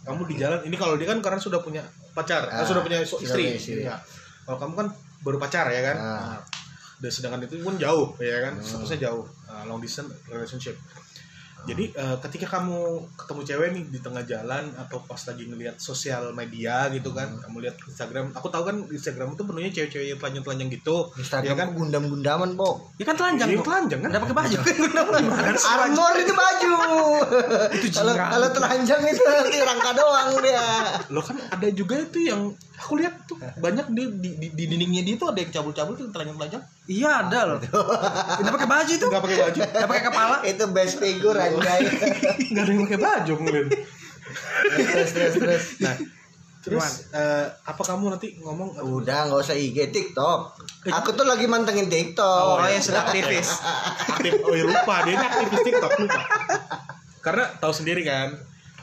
kamu 0.00 0.22
di 0.24 0.34
jalan 0.36 0.58
ini 0.64 0.74
kalau 0.74 0.96
dia 0.96 1.04
kan 1.06 1.20
karena 1.20 1.36
sudah 1.36 1.60
punya 1.60 1.84
pacar 2.12 2.48
eh, 2.48 2.54
Ah, 2.54 2.64
sudah 2.64 2.80
punya 2.80 2.98
istri, 2.98 3.52
istri. 3.52 3.84
Iya. 3.84 4.00
kalau 4.42 4.56
kamu 4.58 4.72
kan 4.74 4.86
baru 5.20 5.36
pacar 5.36 5.68
ya 5.68 5.82
kan 5.82 5.96
Ah. 5.96 6.08
Nah, 6.32 6.40
dan 6.98 7.10
sedangkan 7.12 7.40
itu 7.44 7.60
pun 7.60 7.76
jauh 7.76 8.10
ya 8.18 8.42
kan 8.42 8.54
Hmm. 8.54 8.64
statusnya 8.64 8.98
jauh 9.04 9.22
eh, 9.44 9.62
long 9.64 9.78
distance 9.78 10.08
relationship 10.26 10.74
jadi 11.60 11.84
eh, 11.90 12.16
ketika 12.20 12.46
kamu 12.50 12.78
ketemu 13.14 13.40
cewek 13.44 13.68
nih 13.70 13.84
di 13.88 13.98
tengah 13.98 14.22
jalan 14.22 14.70
atau 14.74 15.02
pas 15.02 15.18
lagi 15.18 15.44
ngelihat 15.44 15.76
sosial 15.76 16.30
media 16.30 16.86
gitu 16.88 17.10
kan 17.10 17.28
Hmm. 17.28 17.42
kamu 17.42 17.56
lihat 17.60 17.76
Instagram 17.84 18.30
aku 18.30 18.46
tahu 18.46 18.62
kan 18.64 18.76
Instagram 18.86 19.32
itu 19.32 19.42
penuhnya 19.42 19.70
cewek-cewek 19.70 20.06
yang 20.08 20.18
telanjang-telanjang 20.18 20.68
gitu 20.72 20.96
Instagram 21.14 21.44
ya 21.44 21.54
kan 21.54 21.68
gundam-gundaman 21.72 22.50
po 22.54 22.88
Ya 22.94 23.04
kan 23.04 23.14
telanjang 23.14 23.48
kok. 23.52 23.64
telanjang 23.64 24.00
kan 24.00 24.08
Udah 24.08 24.22
pakai 24.22 24.36
baju. 24.36 24.56
armor 25.74 26.12
itu 26.16 26.32
baju 26.32 26.72
kalau 27.90 28.12
jingan. 28.12 28.28
kalau 28.28 28.48
telanjang 28.50 29.02
itu 29.04 29.22
nanti 29.22 29.58
rangka 29.58 29.90
doang 29.92 30.30
dia 30.38 30.66
lo 31.08 31.20
kan 31.20 31.36
ada 31.44 31.68
juga 31.70 31.94
itu 31.98 32.18
yang 32.24 32.54
aku 32.78 32.92
lihat 33.02 33.26
tuh 33.26 33.36
banyak 33.58 33.90
di 33.90 34.02
di, 34.22 34.30
di, 34.38 34.46
di 34.54 34.64
dindingnya 34.70 35.02
dia 35.02 35.14
tuh 35.18 35.34
ada 35.34 35.42
yang 35.42 35.50
cabul-cabul 35.50 35.98
tuh 35.98 36.08
telanjang-telanjang 36.14 36.62
Iya 36.88 37.28
ada 37.28 37.40
loh. 37.44 37.58
Udah 38.40 38.52
pakai 38.54 38.68
baju 38.70 38.92
itu. 38.96 39.06
nggak 39.10 39.22
pakai 39.28 39.38
baju. 39.44 39.58
Udah 39.60 39.88
pakai 39.92 40.04
kepala. 40.08 40.36
itu 40.46 40.64
best 40.72 40.94
figure 40.96 41.36
anjay. 41.36 41.80
Nggak 42.54 42.62
ada 42.64 42.70
yang 42.72 42.80
pakai 42.88 43.00
baju 43.02 43.32
ngeliat 43.44 43.68
terus 44.68 45.10
terus 45.12 45.34
terus. 45.36 45.64
Nah 45.80 45.96
terus 46.58 47.08
eh, 47.16 47.46
apa 47.64 47.82
kamu 47.84 48.12
nanti 48.12 48.36
ngomong? 48.42 48.76
Udah 48.84 49.30
nggak 49.30 49.40
usah 49.40 49.56
IG 49.56 49.88
TikTok. 49.94 50.40
Aku 50.90 51.16
tuh 51.16 51.24
lagi 51.24 51.48
mantengin 51.48 51.88
TikTok. 51.88 52.60
Oh, 52.60 52.68
ya 52.68 52.80
sudah 52.82 53.08
aktivis. 53.08 53.48
aktif. 54.16 54.32
Oh 54.44 54.52
ya 54.52 54.64
lupa. 54.68 55.06
Dia 55.06 55.16
ini 55.16 55.24
aktivis 55.24 55.60
TikTok 55.64 55.92
lupa. 56.04 56.22
Karena 57.24 57.44
tahu 57.56 57.72
sendiri 57.72 58.04
kan 58.04 58.36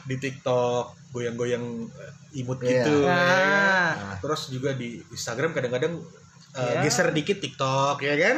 di 0.06 0.16
TikTok 0.18 1.05
goyang-goyang 1.16 1.64
eh, 1.88 2.12
imut 2.36 2.60
Iya. 2.60 2.68
gitu? 2.84 2.96
Nah, 3.08 4.20
terus 4.20 4.52
juga 4.52 4.76
di 4.76 5.00
Instagram 5.08 5.56
kadang-kadang 5.56 5.96
uh, 6.52 6.60
Iya. 6.76 6.84
geser 6.84 7.08
dikit 7.10 7.40
TikTok 7.40 7.96
ya 8.00 8.14
kan 8.14 8.36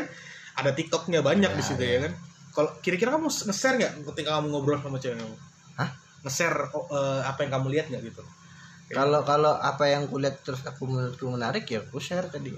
ada 0.55 0.71
TikToknya 0.71 1.19
banyak 1.21 1.51
di 1.51 1.63
Ya, 1.63 1.67
situ 1.67 1.83
ya 1.83 1.99
kan 2.07 2.13
kalau 2.51 2.71
kira-kira 2.79 3.15
kamu 3.15 3.27
nge-share 3.27 3.77
nggak 3.77 3.93
ketika 4.07 4.31
kamu 4.35 4.47
ngobrol 4.51 4.79
sama 4.79 4.99
cewek 4.99 5.19
kamu 5.19 5.37
Hah? 5.75 5.91
nge-share 6.23 6.57
uh, 6.71 7.23
apa 7.23 7.43
yang 7.43 7.53
kamu 7.55 7.67
lihat 7.71 7.87
nggak 7.87 8.03
gitu 8.05 8.23
kalau 8.89 9.21
kalau 9.23 9.53
apa 9.55 9.85
yang 9.87 10.07
kulihat 10.07 10.43
terus 10.43 10.65
aku 10.65 10.89
menurutku 10.89 11.29
menarik 11.29 11.63
ya 11.65 11.79
aku 11.81 11.99
share 11.99 12.27
tadi 12.27 12.51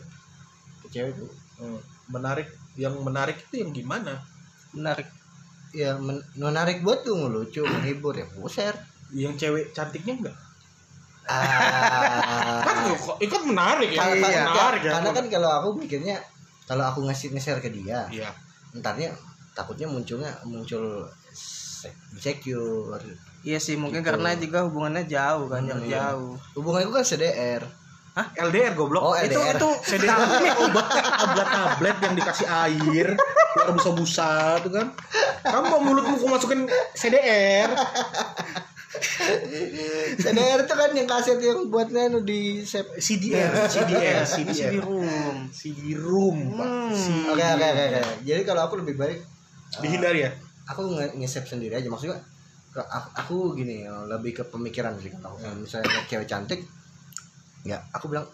ke 0.79 0.87
cewek 0.89 1.17
tuh 1.17 1.33
Hmm, 1.61 1.77
menarik 2.09 2.49
yang 2.75 2.97
menarik 2.99 3.37
itu 3.37 3.61
yang 3.61 3.69
gimana 3.71 4.17
menarik. 4.73 5.05
ya 5.71 5.93
men- 5.95 6.25
menarik 6.33 6.81
buat 6.81 7.05
tuh 7.05 7.13
ngelucu 7.15 7.61
menghibur 7.63 8.17
ya 8.17 8.25
aku 8.25 8.49
share 8.49 8.81
yang 9.13 9.35
cewek 9.35 9.71
cantiknya 9.71 10.15
enggak 10.17 10.37
ah. 11.27 12.63
Kan 12.63 12.75
kok 12.91 13.17
ikut 13.19 13.43
menarik 13.45 13.91
ya 13.91 14.01
Karena- 14.01 14.29
Iya. 14.29 14.45
menarik 14.47 14.83
ya. 14.83 14.93
karena 14.95 15.11
kan 15.13 15.25
kalau 15.29 15.51
aku 15.53 15.69
mikirnya 15.77 16.17
kalau 16.65 16.85
aku 16.85 17.03
ngasih 17.03 17.31
nge-share 17.31 17.59
ke 17.59 17.71
dia 17.71 18.07
iya. 18.09 18.31
entarnya 18.71 19.11
takutnya 19.53 19.87
munculnya 19.87 20.31
muncul 20.45 21.07
se- 21.31 21.91
insecure 22.13 22.99
Iya 23.41 23.57
sih, 23.57 23.73
mungkin 23.73 24.05
Gitu. 24.05 24.13
karena 24.13 24.37
juga 24.37 24.69
hubungannya 24.69 25.09
jauh 25.09 25.49
kan, 25.49 25.65
Hmm, 25.65 25.81
iya. 25.81 26.13
jauh. 26.13 26.37
hubunganku 26.53 26.93
kan 26.93 27.01
CDR 27.01 27.65
LDR 28.37 28.77
goblok. 28.77 29.01
Oh 29.03 29.15
Itu 29.17 29.33
LDR 29.33 29.57
itu 29.57 29.69
CD 29.81 30.05
obat 30.61 30.87
tablet 30.93 31.49
tablet 31.49 31.97
yang 32.05 32.15
dikasih 32.15 32.45
air 32.45 33.09
keluar 33.51 33.71
busa-busa 33.73 34.31
tuh 34.61 34.69
kan. 34.71 34.93
Kamu 35.41 35.65
mau 35.65 35.81
mulutmu 35.81 36.21
kok 36.21 36.29
masukin 36.29 36.69
CDR 36.93 37.73
CDR 40.17 40.61
itu 40.61 40.75
kan 40.75 40.91
yang 40.91 41.05
kaset 41.05 41.39
yang 41.39 41.67
buatnya 41.67 42.09
nu 42.09 42.21
di 42.21 42.63
save 42.63 42.93
CDR 42.97 43.51
CDR 43.67 44.23
CDR 44.23 44.71
di 44.71 44.79
room. 44.79 45.37
CD 45.51 45.81
room 45.95 46.39
pak 46.55 46.69
Hmm. 46.91 47.31
Oke 47.31 47.39
oke 47.39 47.63
oke 47.65 47.85
oke. 47.87 48.01
Jadi 48.21 48.43
kalau 48.43 48.67
aku 48.67 48.75
lebih 48.77 48.95
baik 48.97 49.19
uh, 49.19 49.81
dihindari 49.81 50.21
ya? 50.21 50.31
aku 50.65 50.87
nge- 50.89 51.15
nge-save 51.17 51.47
sendiri 51.49 51.73
aja. 51.73 51.87
Maksudnya 51.87 52.19
ke- 52.69 52.83
aku, 52.83 53.09
aku 53.15 53.35
gini 53.55 53.83
lebih 54.07 54.33
ke 54.33 54.45
pemikiran 54.45 54.95
sih 54.97 55.11
kalau 55.13 55.35
aku. 55.35 55.47
Misalnya 55.57 55.87
cewek 56.05 56.27
cantik 56.27 56.61
nggak 57.63 57.79
aku 57.93 58.09
bilang 58.09 58.27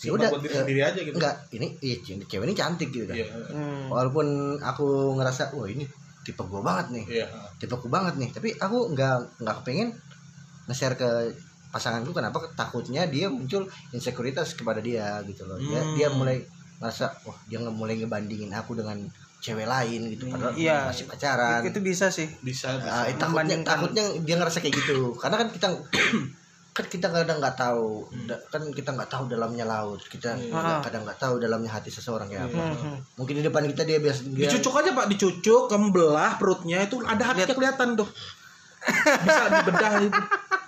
ya 0.00 0.10
udah 0.10 0.26
buat 0.26 0.40
diri 0.40 0.50
eh, 0.50 0.58
sendiri 0.58 0.80
aja 0.80 0.96
gitu. 0.98 1.14
enggak 1.14 1.34
ini 1.52 1.66
iya, 1.78 1.96
cewek 2.02 2.44
ini 2.44 2.54
cantik 2.56 2.88
gitu. 2.90 3.04
Kan 3.04 3.14
iya. 3.14 3.26
Hmm. 3.52 3.86
walaupun 3.86 4.26
aku 4.58 4.86
ngerasa 5.14 5.52
wah 5.52 5.66
ini 5.66 5.86
tipe 6.20 6.42
gue 6.42 6.60
banget 6.60 6.86
nih. 6.90 7.04
Iya. 7.14 7.26
Tipe 7.56 7.74
gue 7.76 7.88
banget 7.88 8.14
nih. 8.16 8.30
Tapi 8.30 8.48
aku 8.56 8.90
nggak 8.90 9.16
nggak 9.38 9.54
kepengen 9.62 9.88
nge-share 10.70 10.94
ke 10.94 11.10
pasanganku 11.68 12.10
kenapa 12.10 12.38
takutnya 12.52 13.04
dia 13.04 13.26
muncul 13.26 13.62
insekuritas 13.90 14.54
kepada 14.54 14.78
dia 14.78 15.18
gitu 15.24 15.42
loh. 15.44 15.54
Dia 15.56 15.80
Hmm. 15.80 15.94
dia 15.94 16.08
mulai 16.08 16.38
ngerasa 16.78 17.10
wah 17.22 17.38
dia 17.44 17.58
nge- 17.58 17.70
mulai 17.72 17.94
ngebandingin 17.94 18.50
aku 18.52 18.74
dengan 18.74 18.98
cewek 19.38 19.64
lain 19.64 20.00
gitu. 20.10 20.28
Padahal 20.28 20.52
Iya. 20.52 20.86
masih 20.86 21.06
pacaran. 21.06 21.60
Itu 21.62 21.80
bisa 21.80 22.06
sih. 22.08 22.26
bisa 22.40 22.74
bisa. 22.76 22.88
Ah, 22.88 23.06
takutnya 23.12 23.56
takutnya 23.62 24.02
dia 24.20 24.34
ngerasa 24.34 24.58
kayak 24.58 24.74
gitu. 24.76 25.14
Karena 25.14 25.36
kan 25.38 25.48
kita 25.48 25.68
kan 26.70 26.84
kita 26.86 27.06
kadang 27.08 27.38
nggak 27.38 27.56
tahu. 27.56 27.88
Da- 28.26 28.42
kan 28.46 28.62
kita 28.68 28.90
nggak 28.90 29.08
tahu 29.08 29.24
dalamnya 29.26 29.64
laut. 29.64 30.02
Kita 30.02 30.34
nggak- 30.34 30.82
kadang 30.82 31.02
nggak 31.04 31.18
tahu 31.18 31.34
dalamnya 31.38 31.70
hati 31.70 31.88
seseorang 31.88 32.26
kayak 32.26 32.46
apa. 32.46 32.62
Hmm. 32.74 32.98
mungkin 33.14 33.34
di 33.36 33.42
depan 33.42 33.62
kita 33.66 33.82
dia 33.84 33.98
biasa 33.98 34.20
dia 34.26 34.48
dicucuk 34.48 34.74
aja 34.74 34.90
pak. 34.92 35.06
Dicucuk 35.08 35.62
kamu 35.66 35.86
belah 35.90 36.34
perutnya 36.34 36.82
itu 36.82 36.98
ada 37.00 37.22
hatinya 37.24 37.52
kelihatan 37.52 37.94
tuh 37.94 38.08
bisa 39.24 39.42
dibedah 39.60 39.92
itu. 40.00 40.20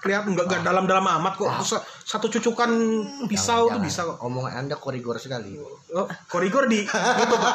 Kelihatan 0.03 0.35
nggak 0.35 0.47
nggak 0.51 0.63
dalam 0.67 0.85
dalam 0.91 1.07
amat 1.07 1.39
kok. 1.39 1.47
Sa- 1.63 1.79
satu 2.03 2.27
cucukan 2.27 2.71
pisau 3.31 3.71
tuh 3.71 3.79
Jangan, 3.79 3.87
bisa 3.87 4.01
kok. 4.03 4.17
Omongan 4.19 4.67
anda 4.67 4.75
korigor 4.75 5.15
sekali. 5.17 5.55
Oh, 5.95 6.07
korigor 6.27 6.67
di 6.67 6.83
itu 6.83 7.37
pak 7.39 7.55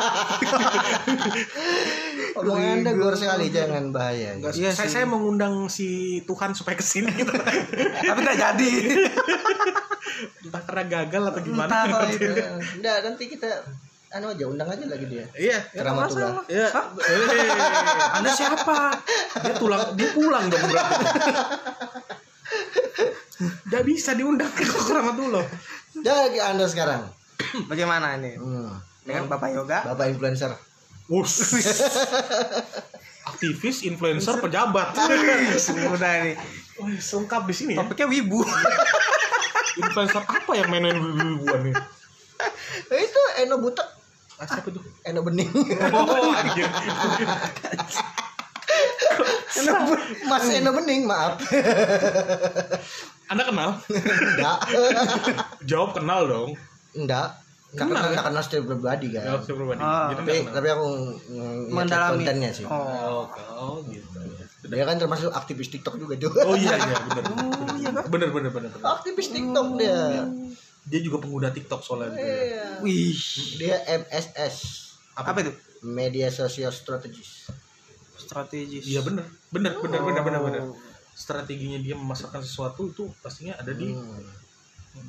omongan 2.38 2.82
anda 2.82 2.92
gor 2.96 3.16
sekali 3.20 3.52
jangan 3.52 3.92
bahaya. 3.92 4.40
Iya 4.40 4.72
saya, 4.72 4.88
saya 4.88 5.06
mengundang 5.06 5.68
si 5.68 6.22
Tuhan 6.24 6.56
supaya 6.56 6.80
ke 6.80 6.86
sini 6.86 7.12
gitu 7.14 7.32
Tapi 8.08 8.20
nggak 8.24 8.40
jadi. 8.40 8.72
entah 10.48 10.62
karena 10.64 10.84
gagal 10.88 11.24
atau 11.30 11.42
gimana. 11.44 11.70
Entah 11.84 12.08
itu. 12.16 12.32
Udah 12.80 12.96
nanti 13.04 13.24
kita 13.28 13.50
anu 14.18 14.34
aja 14.34 14.46
undang 14.50 14.70
aja 14.74 14.86
lagi 14.90 15.06
dia 15.06 15.26
iya 15.38 15.62
Keramatullah 15.70 16.42
ya 16.50 16.68
eh, 16.74 17.50
Anda 18.18 18.34
siapa? 18.34 18.98
dia 19.46 19.54
tulang 19.62 19.94
dia 19.94 20.10
pulang 20.18 20.50
dong 20.50 20.64
berarti 20.66 20.96
Gak 23.70 23.84
bisa 23.86 24.18
diundang 24.18 24.50
ke 24.50 24.66
Rahmatullah 24.66 25.46
Jadi 25.94 26.42
anda 26.42 26.66
sekarang 26.66 27.06
Bagaimana 27.70 28.18
ini? 28.18 28.34
hmm. 28.34 28.74
Dengan 29.06 29.30
Bapak 29.30 29.54
Yoga? 29.54 29.86
bapak 29.94 30.10
influencer 30.18 30.52
Wus. 31.08 31.40
Aktivis, 33.28 33.88
influencer, 33.88 34.44
pejabat. 34.44 34.92
Udah 35.96 36.12
ini. 36.20 36.36
Wih, 36.84 37.00
lengkap 37.00 37.42
di 37.48 37.54
sini 37.56 37.72
ya. 37.76 37.84
Topiknya 37.84 38.12
wibu. 38.12 38.44
Influencer 39.80 40.24
apa 40.28 40.52
yang 40.52 40.68
main-main 40.68 41.00
wibu-wibuan 41.00 41.60
nih? 41.72 41.76
Itu 43.08 43.22
Eno 43.40 43.64
butek 43.64 43.88
Ah, 44.38 44.46
siapa 44.46 44.70
tuh? 44.70 44.84
Eno 45.02 45.22
bening 45.22 45.50
Oh, 45.98 46.30
anjir. 46.32 46.70
Mas 50.24 50.46
Eno 50.52 50.72
bening 50.74 51.04
maaf 51.04 51.42
Anda 53.28 53.44
kenal? 53.44 53.70
enggak 53.90 54.58
Jawab 55.66 55.90
kenal 55.94 56.22
dong. 56.24 56.50
enggak 56.94 57.34
enggak 57.68 57.86
Kenal, 57.90 58.04
kenal 58.08 58.24
kenal 58.24 58.42
secara 58.42 58.64
pribadi 58.64 59.08
kan 59.12 59.24
Jawab 59.26 59.42
secara 59.42 59.58
pribadi. 59.60 59.82
Ah, 59.82 60.08
tapi 60.14 60.32
kenal. 60.40 60.54
tapi 60.54 60.68
aku 60.70 60.88
Mendalami. 61.70 62.14
kontennya 62.16 62.50
sih 62.52 62.64
Oh. 62.64 62.78
Oh, 62.78 63.24
oh, 63.52 63.76
gitu. 63.84 64.08
dia 64.68 64.84
kan 64.84 64.96
termasuk 64.96 65.32
aktivis 65.32 65.68
TikTok 65.70 65.96
juga 65.98 66.14
tuh 66.18 66.32
Oh 66.38 66.54
iya 66.54 66.76
iya 66.76 66.96
benar. 67.02 67.24
Oh, 67.26 67.76
iya 67.76 67.90
kan? 67.92 68.04
Benar 68.06 68.30
benar 68.30 68.52
benar. 68.52 68.70
benar. 68.70 68.86
aktivis 68.94 69.28
TikTok 69.30 69.68
dia 69.76 70.00
Dia 70.88 71.00
juga 71.00 71.20
pengguna 71.20 71.50
TikTok 71.50 71.80
soalnya 71.80 72.12
gitu. 72.12 72.24
ya. 72.24 72.36
Iya. 72.40 72.64
Wih. 72.80 73.18
dia 73.58 73.76
MSS 73.98 74.56
Apa 75.14 75.36
itu? 75.38 75.52
media 75.82 76.28
sosial 76.28 76.70
strategis 76.70 77.52
Strategis. 78.18 78.84
Iya 78.84 79.02
benar. 79.02 79.24
Benar 79.48 79.78
benar 79.78 80.02
benar 80.02 80.22
benar 80.22 80.42
benar. 80.42 80.62
Oh. 80.64 80.76
Strateginya 81.12 81.78
dia 81.78 81.94
memasarkan 81.94 82.40
sesuatu 82.40 82.88
itu 82.88 83.08
pastinya 83.20 83.56
ada 83.56 83.72
di 83.72 83.90
Hmm. 83.90 84.22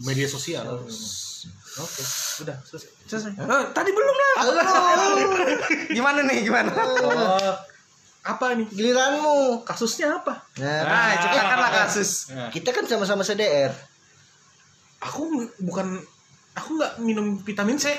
media 0.01 0.25
sosial. 0.25 0.65
Oke, 0.69 2.03
udah 2.39 2.57
selesai. 2.63 2.91
Selesai. 3.07 3.33
Oh, 3.41 3.65
tadi 3.73 3.89
belum 3.89 4.13
lah. 4.13 4.35
Gimana 5.97 6.21
nih? 6.23 6.45
Gimana? 6.45 6.71
Oh, 6.71 7.55
apa 8.23 8.47
nih? 8.53 8.69
giliranmu 8.69 9.65
Kasusnya 9.65 10.21
apa? 10.21 10.45
nah, 10.59 10.83
Nah, 10.85 11.11
ceritakanlah 11.19 11.71
kasus. 11.81 12.29
Nah, 12.31 12.51
kita 12.51 12.71
kan 12.71 12.85
sama-sama 12.85 13.25
CDR 13.25 13.73
aku 14.99 15.21
bukan 15.61 15.99
aku 16.53 16.69
nggak 16.75 16.93
minum 16.99 17.39
vitamin 17.39 17.77
C. 17.77 17.95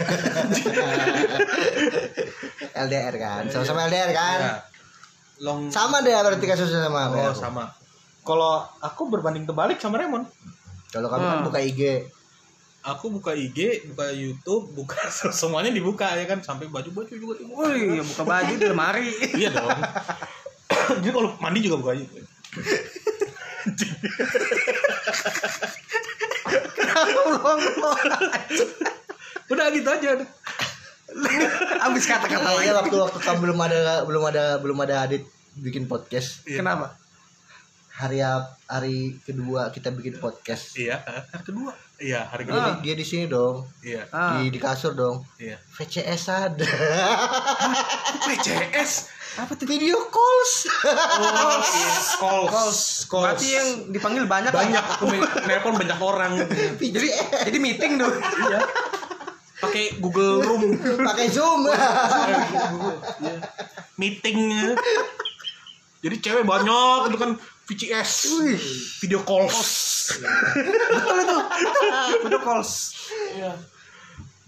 LDR 2.77 3.15
kan 3.15 3.43
sama-sama 3.47 3.87
LDR 3.87 4.11
kan 4.11 4.39
Ya. 4.39 4.53
Long 5.39 5.67
sama 5.69 5.99
deh 5.99 6.11
berarti 6.11 6.43
kasusnya 6.43 6.83
sama 6.83 7.07
Oh, 7.07 7.31
aku. 7.31 7.39
sama. 7.39 7.63
Kalau 8.21 8.51
aku 8.77 9.07
berbanding 9.07 9.43
terbalik 9.43 9.79
sama 9.79 9.95
Raymond. 9.97 10.27
kalau 10.89 11.07
kamu 11.07 11.21
kan 11.23 11.37
Hmm. 11.37 11.45
buka 11.45 11.59
IG 11.59 11.81
Aku 12.81 13.07
buka 13.09 13.31
IG, 13.31 13.59
buka 13.87 14.07
YouTube, 14.09 14.71
buka 14.73 14.95
semuanya 15.35 15.67
dibuka 15.69 16.07
ya 16.09 16.23
kan 16.25 16.39
sampai 16.39 16.65
baju-baju 16.65 17.11
juga 17.11 17.33
dibuka. 17.37 17.67
Wih, 17.69 17.99
ya 17.99 18.03
buka 18.05 18.23
baju 18.25 18.53
di 18.53 18.65
lemari. 18.65 19.07
iya 19.39 19.49
dong. 19.49 19.67
Jadi 20.99 21.09
kalau 21.09 21.35
mandi 21.37 21.59
juga 21.61 21.75
buka 21.77 21.91
YouTube. 26.49 28.71
Udah 29.49 29.65
gitu 29.71 29.89
aja. 29.89 30.07
udah. 30.15 30.27
Abis 31.83 32.05
kata-kata 32.05 32.45
lagi. 32.45 32.55
Kayaknya 32.63 32.73
waktu-waktu 32.77 33.17
kamu 33.17 33.37
belum 33.41 33.59
ada 33.59 33.79
belum 34.05 34.23
ada 34.25 34.43
belum 34.61 34.77
ada 34.79 34.95
Adit 35.03 35.23
bikin 35.57 35.85
podcast 35.85 36.45
Iya. 36.45 36.61
Kenapa? 36.61 36.95
hari 37.99 38.23
ap- 38.23 38.55
hari 38.63 39.19
kedua 39.27 39.75
kita 39.75 39.91
bikin 39.91 40.15
podcast 40.17 40.71
Iya, 40.77 41.03
hari 41.03 41.43
kedua. 41.43 41.73
Iya, 41.99 42.25
hari 42.25 42.43
kedua. 42.43 42.79
di- 42.79 42.81
dia 42.81 42.95
di 42.95 43.03
sini 43.03 43.25
dong 43.25 43.67
Iya. 43.79 44.07
Ah. 44.09 44.39
di 44.39 44.47
di 44.47 44.57
kasur 44.57 44.91
dong 44.93 45.27
Iya. 45.35 45.59
VCS 45.75 46.23
ada 46.29 46.65
PCS. 48.21 48.91
Apa 49.37 49.53
tuh? 49.53 49.63
video 49.63 50.09
calls 50.09 50.53
Oh, 50.87 51.59
iya. 51.61 51.95
Calls. 52.17 52.79
Calls. 53.05 53.23
Berarti 53.23 53.47
yang 53.49 53.67
dipanggil 53.89 54.25
banyak 54.25 54.49
banyak 54.49 54.79
lah. 54.79 54.95
aku 54.97 55.05
nelpon 55.45 55.75
banyak 55.75 55.95
orang. 55.97 56.31
Jadi 56.95 57.07
jadi 57.45 57.57
meeting 57.57 57.95
tuh. 57.95 58.11
Iya. 58.15 58.59
Pakai 59.59 59.99
Google 59.99 60.39
Room. 60.41 60.63
pakai 61.03 61.27
zoom 61.27 61.67
Iya. 61.67 62.39
Meetingnya. 63.95 64.75
Jadi 65.99 66.15
cewek 66.17 66.43
banyak 66.43 66.99
itu 67.07 67.17
kan 67.17 67.31
VCS. 67.69 68.11
Video 69.05 69.21
calls. 69.21 70.17
Udah 72.25 72.41
calls. 72.41 72.97
Iya. 73.37 73.53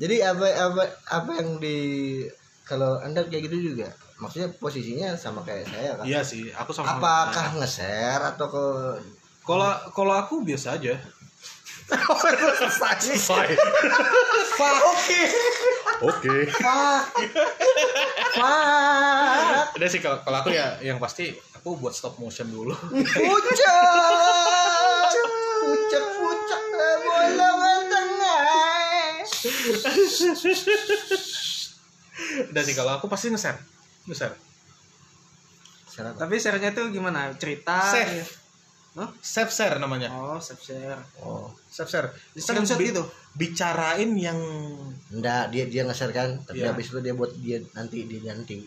jadi 0.02 0.34
apa 0.34 0.48
apa 0.50 0.84
apa 1.14 1.32
yang 1.38 1.62
di 1.62 1.78
kalau 2.66 2.98
anda 3.06 3.22
kayak 3.30 3.46
gitu 3.46 3.70
juga 3.70 3.94
maksudnya 4.18 4.50
posisinya 4.58 5.14
sama 5.14 5.46
kayak 5.46 5.70
saya 5.70 5.98
kan 5.98 6.06
Iya 6.10 6.22
sih, 6.26 6.50
aku 6.50 6.74
sama 6.74 6.98
apakah 6.98 7.62
nge-share 7.62 8.34
atau 8.34 8.48
ke 8.50 8.66
Kalau 9.42 9.70
kalau 9.94 10.14
aku 10.14 10.46
biasa 10.46 10.78
aja. 10.78 10.98
Selesai. 11.92 12.98
Selesai. 13.04 13.48
fuck 14.56 14.78
Oke. 16.02 16.48
fuck 16.50 17.04
fuck 18.34 19.66
Udah 19.78 19.88
sih 19.92 20.00
kalau 20.02 20.22
aku 20.24 20.50
ya 20.56 20.80
yang 20.82 20.98
pasti 20.98 21.36
aku 21.54 21.78
buat 21.78 21.94
stop 21.94 22.18
motion 22.18 22.50
dulu. 22.50 22.74
pucak 22.74 23.76
pucak 25.62 26.06
pucak 26.18 26.62
bola 27.06 27.52
tengah 27.86 28.42
Udah 32.50 32.62
sih 32.66 32.74
kalau 32.74 32.98
aku 32.98 33.06
pasti 33.12 33.30
nge-share. 33.30 33.60
Nge-share. 34.10 34.36
Tapi 36.02 36.36
share-nya 36.42 36.74
tuh 36.74 36.90
gimana? 36.90 37.30
Cerita. 37.38 37.78
Save. 37.84 38.41
Hah? 38.92 39.08
Save 39.18 39.48
share 39.48 39.78
namanya. 39.78 40.12
Oh, 40.12 40.36
save 40.38 40.60
share. 40.60 41.00
oh 41.22 41.48
Save 41.66 41.88
share. 41.88 42.08
Di 42.32 42.40
screenshot 42.40 42.76
Bi- 42.76 42.92
gitu. 42.92 43.04
Bicarain 43.32 44.12
yang 44.12 44.36
enggak 45.10 45.48
dia 45.48 45.64
dia 45.66 45.82
nge-share 45.84 46.12
kan 46.12 46.36
tapi 46.42 46.60
Iya. 46.60 46.76
habis 46.76 46.88
itu 46.88 47.00
dia 47.00 47.14
buat 47.14 47.32
dia 47.34 47.64
nanti 47.72 48.04
dia 48.04 48.20
nanti 48.28 48.60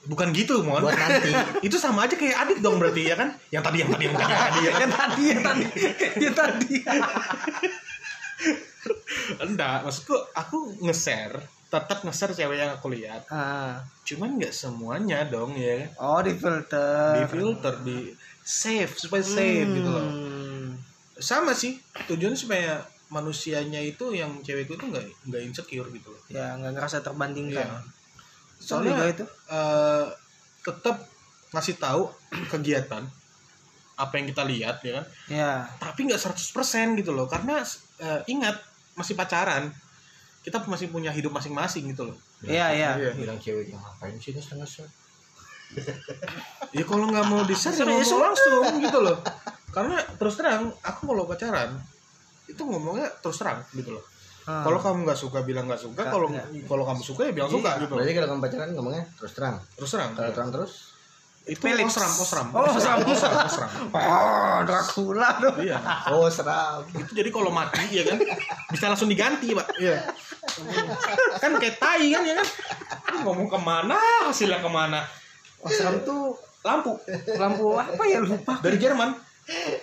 bukan 0.00 0.30
gitu, 0.30 0.62
mon. 0.62 0.80
buat 0.80 0.94
nanti 0.94 1.30
itu 1.66 1.76
sama 1.76 2.04
aja 2.04 2.14
kayak 2.14 2.34
Adit 2.42 2.58
dong 2.58 2.78
berarti 2.78 3.06
ya 3.06 3.14
kan? 3.14 3.30
Yang 3.48 3.62
tadi 3.62 3.76
yang 3.78 3.90
tadi 3.92 4.04
yang 4.04 4.14
tadi, 4.14 4.26
yang 4.26 4.42
tadi 4.42 4.58
ya 4.58 4.70
kan? 4.72 4.80
Yang 4.80 4.92
tadi, 4.92 5.22
yang 5.22 5.42
tadi, 5.42 5.64
yang 6.24 6.34
tadi. 6.34 6.74
Enggak, 9.38 9.84
maksudku 9.84 10.16
aku 10.32 10.78
nge-share, 10.80 11.36
tetap 11.68 12.00
nge-share 12.00 12.32
cewek 12.32 12.56
yang 12.56 12.70
aku 12.72 12.88
lihat. 12.88 13.28
Ah. 13.28 13.84
Cuman 14.02 14.40
nggak 14.40 14.54
semuanya 14.54 15.28
dong 15.28 15.52
ya. 15.54 15.84
Oh, 16.00 16.18
di 16.18 16.32
filter. 16.32 17.20
Di 17.20 17.24
filter, 17.28 17.74
di 17.84 17.96
save 18.48 18.96
supaya 18.96 19.20
save 19.20 19.68
gitu 19.68 19.84
loh. 19.86 20.00
Hmm. 20.02 20.80
Sama 21.14 21.52
sih, 21.52 21.76
tujuannya 22.06 22.32
supaya 22.34 22.72
manusianya 23.08 23.80
itu 23.82 24.12
yang 24.12 24.40
cewekku 24.40 24.74
itu 24.74 24.84
nggak 24.86 25.00
nggak 25.26 25.42
insecure 25.42 25.88
gitu 25.88 26.12
loh 26.12 26.20
ya 26.28 26.52
nggak 26.54 26.76
ngerasa 26.76 27.00
terbandingkan 27.00 27.64
Iya. 27.64 27.80
soalnya 28.60 28.92
Soalnya- 28.92 29.12
itu 29.16 29.24
Eh, 29.48 30.06
tetap 30.60 30.96
ngasih 31.48 31.80
tahu 31.80 32.12
kegiatan 32.52 33.08
apa 33.96 34.12
yang 34.12 34.26
kita 34.28 34.44
lihat 34.44 34.76
ya 34.78 34.92
kan 35.00 35.04
ya 35.26 35.50
tapi 35.80 36.04
nggak 36.04 36.20
100% 36.20 37.00
gitu 37.00 37.10
loh 37.10 37.24
karena 37.24 37.64
eh, 37.98 38.20
ingat 38.28 38.60
masih 38.92 39.16
pacaran 39.16 39.72
kita 40.44 40.60
masih 40.62 40.92
punya 40.92 41.08
hidup 41.08 41.32
masing-masing 41.32 41.88
gitu 41.88 42.12
loh 42.12 42.16
iya 42.44 42.68
iya 42.70 42.90
Iya. 42.94 43.16
bilang 43.16 43.40
ceweknya 43.40 43.80
ngapain 43.80 44.20
sih 44.20 44.36
setengah 44.36 44.68
set 44.68 44.84
ya 46.70 46.84
kalau 46.84 47.04
nggak 47.06 47.26
mau 47.26 47.42
di 47.42 47.52
share 47.52 47.72
ya 47.72 47.84
Serius? 47.84 48.08
ngomong 48.08 48.22
langsung 48.24 48.62
gitu 48.78 48.98
loh. 49.00 49.16
Karena 49.68 49.96
terus 50.16 50.34
terang 50.34 50.72
aku 50.80 51.02
kalau 51.06 51.24
pacaran 51.24 51.70
itu 52.44 52.60
ngomongnya 52.60 53.08
terus 53.20 53.36
terang 53.36 53.60
gitu 53.72 53.92
loh. 53.92 54.04
Ah. 54.48 54.64
kalau 54.64 54.80
kamu 54.80 55.04
nggak 55.04 55.20
suka 55.20 55.44
bilang 55.44 55.68
nggak 55.68 55.76
suka 55.76 56.08
kalau 56.08 56.32
kalau 56.64 56.84
kamu 56.88 57.04
suka 57.04 57.28
ya 57.28 57.32
bilang 57.36 57.52
suka 57.52 57.68
Iya. 57.68 57.84
gitu 57.84 57.92
berarti 57.92 58.12
kalau 58.16 58.28
kamu 58.30 58.40
pacaran 58.40 58.68
ngomongnya 58.72 59.04
terus 59.14 59.32
terang. 59.32 59.56
Terus 59.76 59.90
terang. 59.92 60.10
Kalau 60.16 60.32
terang 60.32 60.50
terus? 60.50 60.72
Itu 61.44 61.64
Felix. 61.64 61.88
osram 61.92 62.12
osram 62.12 62.48
Oh, 62.52 62.64
osram. 62.66 62.96
osram 63.04 63.32
osram 63.44 63.70
oh 63.96 64.56
Dracula 64.64 65.30
dong 65.38 65.56
iya. 65.60 65.76
Oh 66.08 66.28
seram. 66.28 66.80
Itu 66.90 67.12
jadi 67.12 67.28
kalau 67.28 67.48
mati 67.48 67.88
ya 67.90 68.04
kan? 68.04 68.16
Bisa 68.68 68.88
langsung 68.88 69.08
diganti 69.08 69.52
pak. 69.52 69.68
Iya. 69.76 70.00
Kan 71.36 71.56
kayak 71.56 71.76
tai 71.76 72.08
kan 72.08 72.24
ya 72.24 72.34
kan? 72.36 72.46
Ngomong 73.20 73.48
ke 73.48 73.58
mana 73.58 73.96
hasilnya 74.24 74.60
ke 74.60 74.68
mana 74.68 75.04
osram 75.62 75.94
tuh 76.02 76.36
lampu. 76.62 76.92
Lampu 77.38 77.66
apa 77.78 78.02
ya? 78.06 78.18
Lupa 78.22 78.60
dari 78.60 78.76
Jerman. 78.78 79.14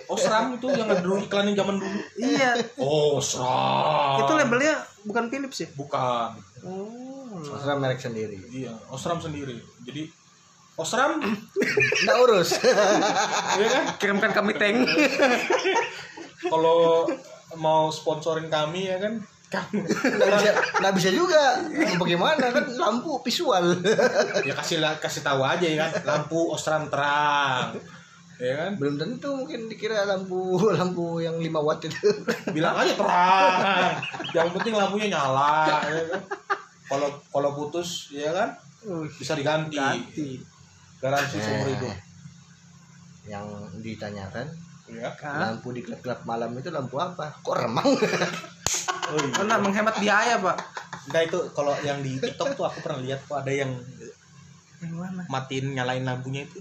Osram 0.06 0.54
itu 0.54 0.70
yang 0.70 0.86
ada 0.86 1.02
dulu 1.02 1.26
iklannya 1.26 1.58
zaman 1.58 1.82
dulu. 1.82 1.98
Iya. 2.22 2.50
Osram. 2.78 4.22
Itu 4.22 4.32
labelnya 4.38 4.74
bukan 5.02 5.26
Philips 5.26 5.58
ya? 5.66 5.68
Bukan. 5.74 6.30
Oh. 6.62 7.42
Seram 7.42 7.82
merek 7.82 8.00
sendiri. 8.00 8.38
Iya 8.54 8.72
osram 8.88 9.18
sendiri. 9.20 9.58
Jadi 9.84 10.08
osram 10.78 11.18
nggak 12.04 12.16
urus. 12.24 12.56
Ya 13.60 13.68
kan? 13.72 13.84
Kirimkan 13.96 14.32
kami 14.36 14.52
tank 14.60 14.84
kalau 16.44 17.08
mau 17.56 17.88
sponsorin 17.88 18.52
kami 18.52 18.90
ya 18.90 19.00
kan 19.00 19.24
nggak 19.46 20.30
bisa 20.36 20.50
nggak 20.82 20.94
bisa 20.98 21.08
juga. 21.14 21.62
Bagaimana? 21.96 22.50
Kan 22.50 22.66
lampu 22.76 23.22
visual. 23.22 23.78
Ya 24.42 24.54
kasih 24.58 24.82
kasih 24.98 25.22
tahu 25.22 25.46
aja 25.46 25.66
ya 25.66 25.86
kan? 25.86 25.90
Lampu 26.02 26.50
osram 26.50 26.90
terang. 26.90 27.78
Ya 28.36 28.54
kan? 28.66 28.70
Belum 28.76 29.00
tentu 29.00 29.32
mungkin 29.32 29.70
dikira 29.70 30.04
lampu 30.04 30.58
lampu 30.74 31.24
yang 31.24 31.38
5 31.40 31.46
watt 31.62 31.80
itu. 31.86 32.10
Bilang 32.52 32.74
aja 32.76 32.92
terang. 32.92 33.92
Yang 34.34 34.48
penting 34.60 34.74
lampunya 34.76 35.06
nyala 35.14 35.70
ya 35.88 36.02
kan? 36.10 36.22
Kalau 36.86 37.08
kalau 37.30 37.50
putus 37.54 38.10
ya 38.12 38.34
kan? 38.34 38.50
Bisa 39.16 39.38
diganti. 39.38 39.78
Ganti. 39.78 40.42
Garansi 41.00 41.38
seumur 41.38 41.70
hidup. 41.70 41.96
yang 43.26 43.46
ditanyakan 43.82 44.46
ya 44.86 45.10
kan 45.18 45.58
lampu 45.58 45.74
di 45.74 45.82
klub-klub 45.82 46.22
malam 46.22 46.54
itu 46.54 46.70
lampu 46.70 46.96
apa? 46.98 47.34
Kok 47.42 47.56
remang? 47.56 47.90
Oh, 49.06 49.14
iya. 49.22 49.30
karena 49.38 49.54
menghemat 49.62 49.94
biaya 50.02 50.34
pak. 50.42 50.58
Enggak 51.06 51.22
itu 51.30 51.38
kalau 51.54 51.70
yang 51.86 52.02
di 52.02 52.18
TikTok 52.18 52.58
tuh 52.58 52.66
aku 52.66 52.82
pernah 52.82 52.98
lihat 53.06 53.22
kok 53.22 53.38
ada 53.38 53.54
yang 53.54 53.70
yang 54.82 54.94
mana? 54.98 55.22
matiin 55.30 55.78
nyalain 55.78 56.02
lampunya 56.02 56.42
itu. 56.42 56.58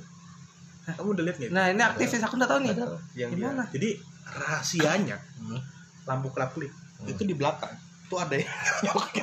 Kamu 0.85 1.17
udah 1.17 1.23
lihat 1.25 1.37
nggak 1.41 1.49
nah 1.49 1.65
ini 1.73 1.81
aktivis 1.81 2.21
aku 2.21 2.37
nggak 2.37 2.51
tahu 2.53 2.59
nih. 2.61 2.73
Yang 3.17 3.31
dia. 3.33 3.49
Gimana? 3.49 3.63
jadi 3.73 3.89
rahasianya 4.29 5.17
Hmm. 5.41 5.57
lampu 6.05 6.29
kelap 6.29 6.53
klip 6.53 6.69
itu 7.09 7.21
di 7.25 7.33
belakang 7.33 7.73
tuh 8.05 8.17
ada 8.17 8.35
yang 8.37 8.51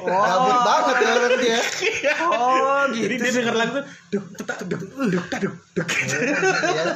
Kabut 0.03 0.59
banget 0.61 0.95
ya 0.97 1.11
orang 1.13 1.33
dia 1.45 1.61
oh 2.25 2.83
jadi 2.91 3.15
gitu 3.15 3.23
dia 3.23 3.33
denger 3.39 3.55
lagu 3.55 3.73
tuh 3.73 3.85
duk 4.11 4.25
duk 4.35 4.47
duk 4.47 4.81
duk 4.83 4.83
duk 5.09 5.25
duk 5.41 5.55
duk 5.73 5.89
biar, 6.63 6.87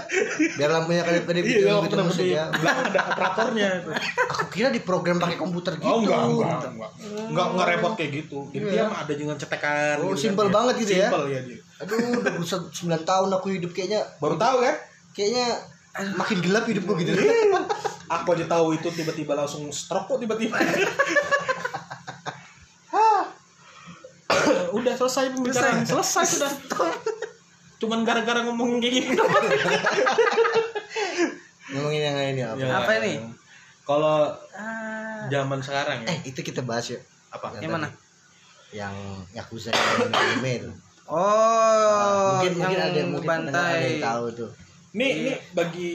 biar 0.59 0.71
lampunya 0.71 1.03
kedip-kedip 1.03 1.45
gitu, 1.45 1.65
iya 1.65 1.75
gitu 1.81 1.95
musik 1.97 2.23
di 2.23 2.35
ya. 2.35 2.45
belakang 2.51 2.87
ada 2.91 3.01
operatornya 3.09 3.67
itu 3.79 3.91
Aku 4.27 4.45
kira 4.51 4.69
diprogram 4.69 5.17
pakai 5.17 5.37
komputer 5.37 5.73
gitu. 5.77 5.87
Oh 5.87 6.03
enggak, 6.03 6.19
enggak, 6.19 6.61
enggak. 6.67 6.91
Enggak, 7.31 7.47
enggak 7.53 7.67
repot 7.71 7.93
kayak 7.95 8.11
gitu. 8.15 8.39
Jadi 8.51 8.65
Iya. 8.65 8.73
dia 8.75 8.83
mah 8.85 8.99
ada 9.01 9.13
dengan 9.13 9.37
cetekan 9.37 9.97
Oh, 9.99 10.13
gitu 10.13 10.21
simple 10.27 10.49
kan. 10.49 10.55
banget 10.57 10.75
gitu 10.85 10.93
ya? 10.95 11.09
Simple 11.09 11.25
ya 11.29 11.41
dia. 11.41 11.61
Aduh, 11.77 11.97
udah 12.21 12.33
9 12.37 12.73
tahun 13.05 13.29
aku 13.33 13.47
hidup 13.53 13.71
kayaknya 13.73 14.01
Baru 14.19 14.37
tahu 14.37 14.57
kan? 14.61 14.77
kayaknya 15.13 15.47
makin 16.13 16.39
gelap 16.41 16.65
hidupku 16.65 16.93
gitu. 16.99 17.13
Aku 18.07 18.29
aja 18.33 18.47
tahu 18.47 18.67
itu 18.73 18.89
tiba-tiba 18.91 19.33
langsung 19.33 19.65
stroke 19.71 20.07
kok 20.07 20.19
tiba-tiba. 20.21 20.57
Udah 24.77 24.95
selesai 24.97 25.35
pembicaraan. 25.35 25.85
Selesai 25.87 26.25
sudah. 26.27 26.53
Cuman 27.77 28.03
gara-gara 28.09 28.41
ngomongin 28.47 28.81
kayak 28.81 28.95
gitu. 29.05 29.23
Ngomongin 31.77 32.01
yang 32.01 32.17
lain 32.17 32.35
ya 32.39 32.47
apa? 32.55 32.63
Ya. 32.63 32.75
Apa 32.81 32.91
ini? 33.03 33.13
Kalau 33.87 34.35
ah 34.57 35.31
zaman 35.31 35.59
sekarang 35.63 36.07
ya. 36.07 36.09
Eh, 36.15 36.19
itu 36.31 36.41
kita 36.43 36.63
bahas 36.63 36.91
yuk. 36.91 37.03
Apa? 37.31 37.59
Yang 37.61 37.73
mana? 37.73 37.89
tadi. 37.91 38.79
Yang 38.81 38.95
Yakuza 39.35 39.71
yang 39.71 40.11
anime 40.11 40.53
itu. 40.63 40.71
oh 41.07 42.43
mungkin 42.43 42.53
mungkin 42.59 42.75
yang 42.75 42.91
ada 42.91 43.03
mungkin 43.07 43.31
pendengar 43.31 43.63
ada 43.63 43.71
bantai 43.71 43.79
yang 43.79 44.03
tahu 44.03 44.25
tuh. 44.35 44.51
Nih, 44.97 45.11
ini 45.23 45.33
bagi 45.55 45.89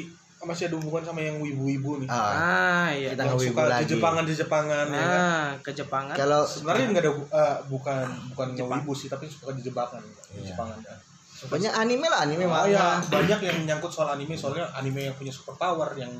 masih 0.43 0.63
ada 0.65 0.75
hubungan 0.75 1.03
sama 1.03 1.19
yang 1.19 1.37
wibu-wibu 1.37 2.01
nih. 2.01 2.07
Ah, 2.07 2.33
ah 2.33 2.87
iya 2.89 3.13
kita 3.13 3.23
yang 3.23 3.37
suka 3.37 3.61
lagi. 3.63 3.81
di 3.81 3.91
Jepangan 3.91 4.23
di 4.23 4.33
Jepangan 4.33 4.85
ya 4.87 4.99
kan. 4.99 5.19
ah 5.19 5.49
ke 5.59 5.71
Jepangan 5.71 6.15
Kalau 6.15 6.41
sebenarnya 6.43 6.85
nggak 6.89 7.03
ada 7.03 7.11
eh, 7.13 7.57
bukan 7.67 8.05
bukan 8.29 8.47
ngewibu 8.53 8.91
sih 8.91 9.07
tapi 9.07 9.25
suka 9.25 9.51
di 9.51 9.61
Jepangan 9.61 10.01
di 10.01 10.13
Iya. 10.37 10.51
Jepangan 10.51 10.77
ya. 10.79 10.95
banyak 11.41 11.73
anime 11.73 12.05
lah, 12.05 12.21
anime 12.21 12.45
Oh, 12.45 12.53
manga. 12.53 12.69
ya, 12.69 12.85
banyak 13.03 13.39
yang 13.41 13.57
menyangkut 13.59 13.89
soal 13.89 14.09
anime 14.11 14.33
soalnya 14.33 14.69
anime 14.71 15.01
yang 15.03 15.15
punya 15.15 15.29
super 15.29 15.53
power 15.55 15.89
yang 15.95 16.13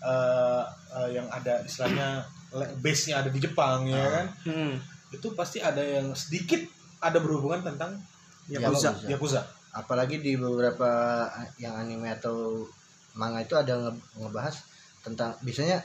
eh, 0.00 0.62
eh, 0.92 1.08
yang 1.12 1.26
ada 1.28 1.58
istilahnya 1.60 2.22
base-nya 2.76 3.20
ada 3.20 3.28
di 3.28 3.38
Jepang 3.38 3.82
ya 3.84 3.98
Ah. 3.98 4.10
kan 4.14 4.26
hmm. 4.46 4.72
itu 5.10 5.34
pasti 5.34 5.58
ada 5.58 5.80
yang 5.80 6.14
sedikit 6.14 6.62
ada 6.98 7.18
berhubungan 7.18 7.62
tentang 7.64 7.98
Yakuza. 8.46 8.94
Yakuza. 8.96 9.08
Yakuza. 9.08 9.40
Apalagi 9.70 10.18
di 10.18 10.32
beberapa 10.34 10.88
yang 11.56 11.76
anime 11.76 12.08
atau 12.12 12.64
manga 13.12 13.38
itu 13.38 13.54
ada 13.54 13.72
nge- 13.78 14.00
ngebahas 14.16 14.54
tentang 15.00 15.32
biasanya 15.40 15.80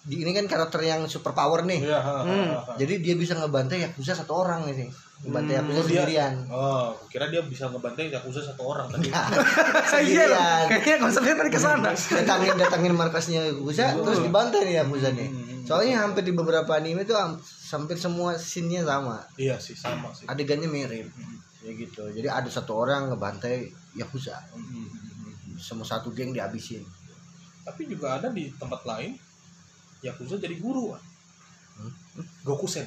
di 0.00 0.18
ini 0.18 0.32
kan 0.32 0.46
karakter 0.46 0.80
yang 0.80 1.04
super 1.04 1.30
power 1.30 1.62
nih. 1.62 1.84
Iya, 1.84 1.98
ha, 1.98 2.12
ha, 2.14 2.22
Hmm. 2.24 2.48
Jadi 2.74 2.98
dia 2.98 3.14
bisa 3.14 3.34
ngebantai 3.34 3.82
Yakuza 3.82 4.14
satu 4.14 4.32
orang 4.38 4.64
nih. 4.64 4.88
Ngebantai 5.20 5.52
Hmm, 5.52 5.60
Yakuza 5.60 5.74
oh, 5.74 5.82
dia- 5.82 5.90
sendirian. 6.00 6.34
Oh, 6.48 6.88
kira 7.08 7.26
dia 7.26 7.42
bisa 7.42 7.66
ngebantai 7.66 8.08
Yakuza 8.08 8.40
satu 8.40 8.62
orang 8.64 8.88
tadi. 8.88 9.10
iya 9.12 9.22
Sendirian. 9.84 10.64
kayaknya 10.70 10.96
konsepnya 10.98 11.34
tadi 11.36 11.50
ke 11.50 11.60
sana 11.60 11.90
datangin 11.92 12.54
datangin 12.56 12.94
markasnya 12.94 13.40
Yakuza 13.48 13.92
terus 13.96 14.18
dibantai 14.20 14.60
nih 14.64 14.74
Yakuza 14.78 15.08
nih. 15.10 15.28
Hmm. 15.28 15.60
Soalnya 15.62 16.00
hampir 16.00 16.22
di 16.22 16.32
beberapa 16.32 16.72
anime 16.72 17.04
tuh 17.04 17.12
ham- 17.14 17.36
hampir 17.68 17.96
semua 17.96 18.32
scene-nya 18.34 18.82
sama. 18.82 19.20
iya 19.36 19.56
sih 19.56 19.74
sama 19.74 20.08
sih. 20.10 20.24
Adegannya 20.24 20.66
mirip. 20.66 21.10
Ya 21.60 21.72
gitu. 21.74 22.06
Jadi 22.08 22.24
ada 22.24 22.48
satu 22.48 22.78
orang 22.78 23.12
ngebantai 23.12 23.68
Yakuza. 23.92 24.40
Hmm. 24.48 24.88
Semua 25.58 25.84
satu 25.84 26.08
geng 26.10 26.30
dihabisin. 26.30 26.86
Tapi 27.60 27.84
juga 27.84 28.16
ada 28.16 28.28
di 28.28 28.48
tempat 28.52 28.80
lain 28.82 29.12
Yakuza 29.98 30.36
jadi 30.36 30.56
guru. 30.56 30.94
Wan. 30.94 31.02
Hmm? 31.76 31.92
Gokusen. 32.42 32.86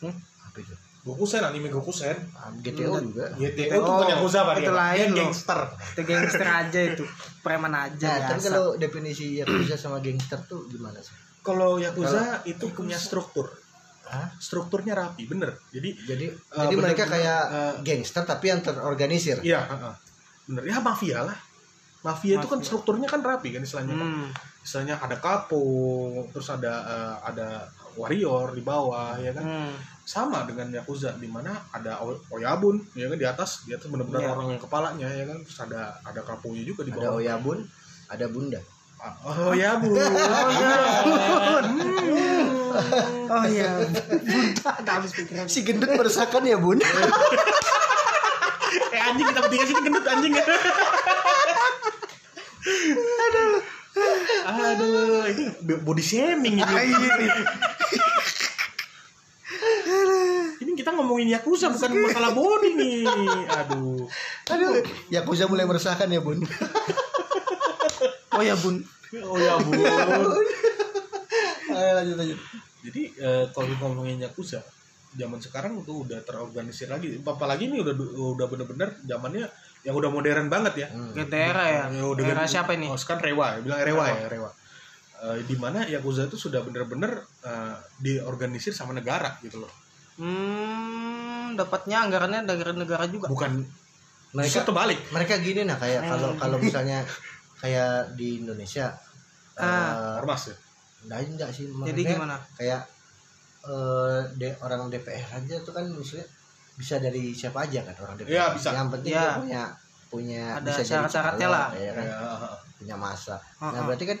Apa 0.00 0.58
itu? 0.58 0.74
Gokusen 1.02 1.42
anime 1.42 1.66
Gokusen. 1.66 2.14
Ah, 2.32 2.54
GTO 2.56 3.02
juga. 3.02 3.26
GTO 3.32 3.74
itu 3.74 3.82
Oh, 3.82 3.98
bukan 3.98 4.08
Yakuza 4.12 4.38
Pak 4.40 4.54
itu 4.56 4.64
Pak. 4.64 4.78
lain 4.78 4.98
Dia 5.02 5.10
loh. 5.10 5.18
gangster. 5.20 5.58
itu 5.82 6.00
gangster 6.04 6.46
aja 6.48 6.80
itu 6.88 7.04
preman 7.42 7.74
aja 7.74 8.06
Nah, 8.08 8.28
tapi 8.28 8.40
kalau 8.40 8.64
definisi 8.76 9.26
Yakuza 9.36 9.74
sama 9.74 9.98
gangster 9.98 10.38
tuh 10.44 10.64
gimana 10.66 10.98
sih? 10.98 11.14
Kalau 11.40 11.76
Yakuza 11.76 12.42
itu 12.44 12.70
punya 12.70 12.94
struktur. 12.96 13.50
Hah? 14.04 14.30
Strukturnya 14.36 14.94
rapi, 14.94 15.26
bener. 15.26 15.58
Jadi 15.68 15.90
Jadi 16.04 16.26
Eh, 16.28 16.36
jadi 16.60 16.74
mereka 16.76 17.02
bener-bener, 17.02 17.12
kayak 17.18 17.42
eh, 17.50 17.74
gangster 17.82 18.22
tapi 18.22 18.44
yang 18.46 18.60
terorganisir. 18.60 19.42
iya, 19.42 19.58
heeh. 19.64 19.94
bener. 20.46 20.62
Ya 20.64 20.78
mafia 20.78 21.24
lah. 21.24 21.34
Mafia 22.02 22.34
itu 22.42 22.48
kan 22.50 22.58
strukturnya 22.58 23.06
kan 23.06 23.22
rapi 23.22 23.54
kan 23.54 23.62
istilahnya. 23.62 23.94
kan. 23.94 24.10
hmm. 24.10 24.28
Istilahnya 24.62 24.94
ada 24.98 25.16
kapo, 25.18 25.62
terus 26.34 26.50
ada 26.50 26.72
eh, 26.82 27.14
ada 27.30 27.48
warrior 27.94 28.54
di 28.54 28.62
bawah 28.62 29.14
ya 29.22 29.30
kan. 29.34 29.44
Hmm. 29.46 29.74
Sama 30.02 30.42
dengan 30.50 30.66
Yakuza 30.74 31.14
di 31.14 31.30
mana 31.30 31.54
ada 31.70 32.02
Oyabun 32.34 32.82
ya 32.98 33.06
kan 33.06 33.18
di 33.18 33.26
atas, 33.26 33.62
di 33.66 33.72
atas 33.74 33.86
benar-benar 33.86 34.22
Iya. 34.26 34.30
orang 34.34 34.46
yang 34.54 34.60
kepalanya 34.60 35.08
ya 35.08 35.24
kan. 35.30 35.38
Terus 35.46 35.58
ada 35.62 35.94
ada 36.02 36.20
kaponya 36.26 36.66
juga 36.66 36.82
di 36.82 36.90
Ada 36.90 36.98
bawah. 37.06 37.18
Oyabun, 37.22 37.58
ada 38.10 38.26
Bunda. 38.26 38.60
Ah, 39.02 39.18
Oh 39.26 39.50
ya 39.50 39.82
bu. 39.82 39.90
oh 43.34 43.44
iya 43.50 43.82
Udah 44.62 44.94
habis 44.94 45.10
pikiran 45.10 45.50
Si 45.50 45.66
gendut 45.66 45.90
meresahkan 45.90 46.38
ya, 46.46 46.54
Bun. 46.54 46.78
eh 48.94 49.00
anjing 49.02 49.26
kita 49.26 49.40
bertiga 49.42 49.64
sini 49.66 49.80
gendut 49.82 50.06
anjing 50.06 50.32
ya. 50.38 50.44
Aduh, 54.42 55.28
ini 55.28 55.44
body 55.60 56.02
shaming 56.02 56.64
ini. 56.64 57.26
ini 60.64 60.70
kita 60.78 60.96
ngomongin 60.96 61.28
Yakuza 61.36 61.68
bukan 61.68 61.90
masalah 62.00 62.32
body 62.32 62.70
nih. 62.72 63.04
Aduh. 63.52 64.08
Aduh, 64.48 64.80
Yakuza 65.12 65.44
mulai 65.46 65.68
meresahkan 65.68 66.08
ya, 66.08 66.24
Bun. 66.24 66.40
Oh 68.32 68.40
ya 68.40 68.56
bun. 68.56 68.80
Oh 69.20 69.36
ya, 69.36 69.60
Bu. 69.60 69.70
Ayo 71.72 71.90
lanjut 72.00 72.16
lanjut. 72.16 72.38
Jadi 72.82 73.02
eh, 73.20 73.44
kalau 73.52 73.68
ngomongin 73.76 74.24
Yakuza, 74.24 74.64
zaman 75.12 75.36
sekarang 75.36 75.84
tuh 75.84 76.08
udah 76.08 76.24
terorganisir 76.24 76.88
lagi. 76.88 77.20
Apalagi 77.20 77.68
ini 77.68 77.84
udah 77.84 77.94
udah 78.32 78.46
bener-bener 78.48 78.96
zamannya 79.04 79.44
yang 79.82 79.94
udah 79.94 80.08
modern 80.08 80.46
banget 80.46 80.74
ya. 80.78 80.88
Hmm. 80.88 81.10
Getera 81.12 81.64
ya. 81.66 81.82
Ya, 81.90 82.02
udah 82.02 82.22
Era 82.24 82.44
siapa 82.44 82.74
ini? 82.74 82.86
Oh, 82.86 82.94
sekarang 82.94 83.22
Rewa, 83.24 83.46
ya. 83.54 83.58
bilang 83.60 83.80
Rewa 83.82 84.04
ya, 84.06 84.26
Rewa. 84.26 84.50
Eh, 85.22 85.38
di 85.42 85.54
mana 85.54 85.82
Yakuza 85.84 86.26
itu 86.26 86.34
sudah 86.36 86.62
bener-bener 86.62 87.12
eh, 87.42 87.76
diorganisir 87.98 88.70
sama 88.70 88.90
negara 88.90 89.38
gitu 89.40 89.58
loh. 89.58 89.72
Hmm, 90.16 91.54
dapatnya 91.54 92.02
anggarannya 92.02 92.42
dari 92.44 92.62
negara 92.74 93.06
juga. 93.06 93.26
Bukan 93.26 93.62
Mereka 94.32 94.64
terbalik. 94.64 94.96
mereka 95.12 95.36
gini 95.38 95.60
nah 95.62 95.76
kayak 95.76 96.08
kalau 96.08 96.30
kalau 96.34 96.56
misalnya 96.56 97.04
kayak 97.58 98.16
di 98.16 98.40
Indonesia 98.40 98.96
Ah. 99.52 100.16
eh, 100.16 100.20
Ormas 100.24 100.48
ya. 100.48 100.56
Nah, 101.04 101.18
enggak 101.18 101.52
sih. 101.52 101.68
Jadi 101.68 102.00
gimana? 102.02 102.40
Kayak 102.56 102.88
eh 103.62 104.20
de- 104.34 104.58
orang 104.58 104.88
DPR 104.88 105.36
aja 105.36 105.54
tuh 105.60 105.70
kan 105.70 105.84
misalnya 105.86 106.26
bisa 106.82 106.98
dari 106.98 107.30
siapa 107.30 107.62
aja 107.62 107.86
kan 107.86 107.94
orang 108.02 108.18
DPR. 108.18 108.34
Iya, 108.34 108.44
bisa. 108.58 108.68
Yang 108.74 108.88
penting 108.98 109.12
dia 109.14 109.24
punya 109.38 109.62
punya 110.10 110.42
Ada 110.58 110.66
bisa 110.66 110.82
jadi 110.82 110.88
syarat-syaratnya 110.90 111.48
lah. 111.48 111.66
ya 111.72 111.92
kan? 111.94 112.04
Ya, 112.04 112.20
Punya 112.76 112.96
masa. 112.98 113.34
Ah, 113.56 113.70
Nah, 113.70 113.78
ah. 113.78 113.84
berarti 113.86 114.04
kan 114.04 114.18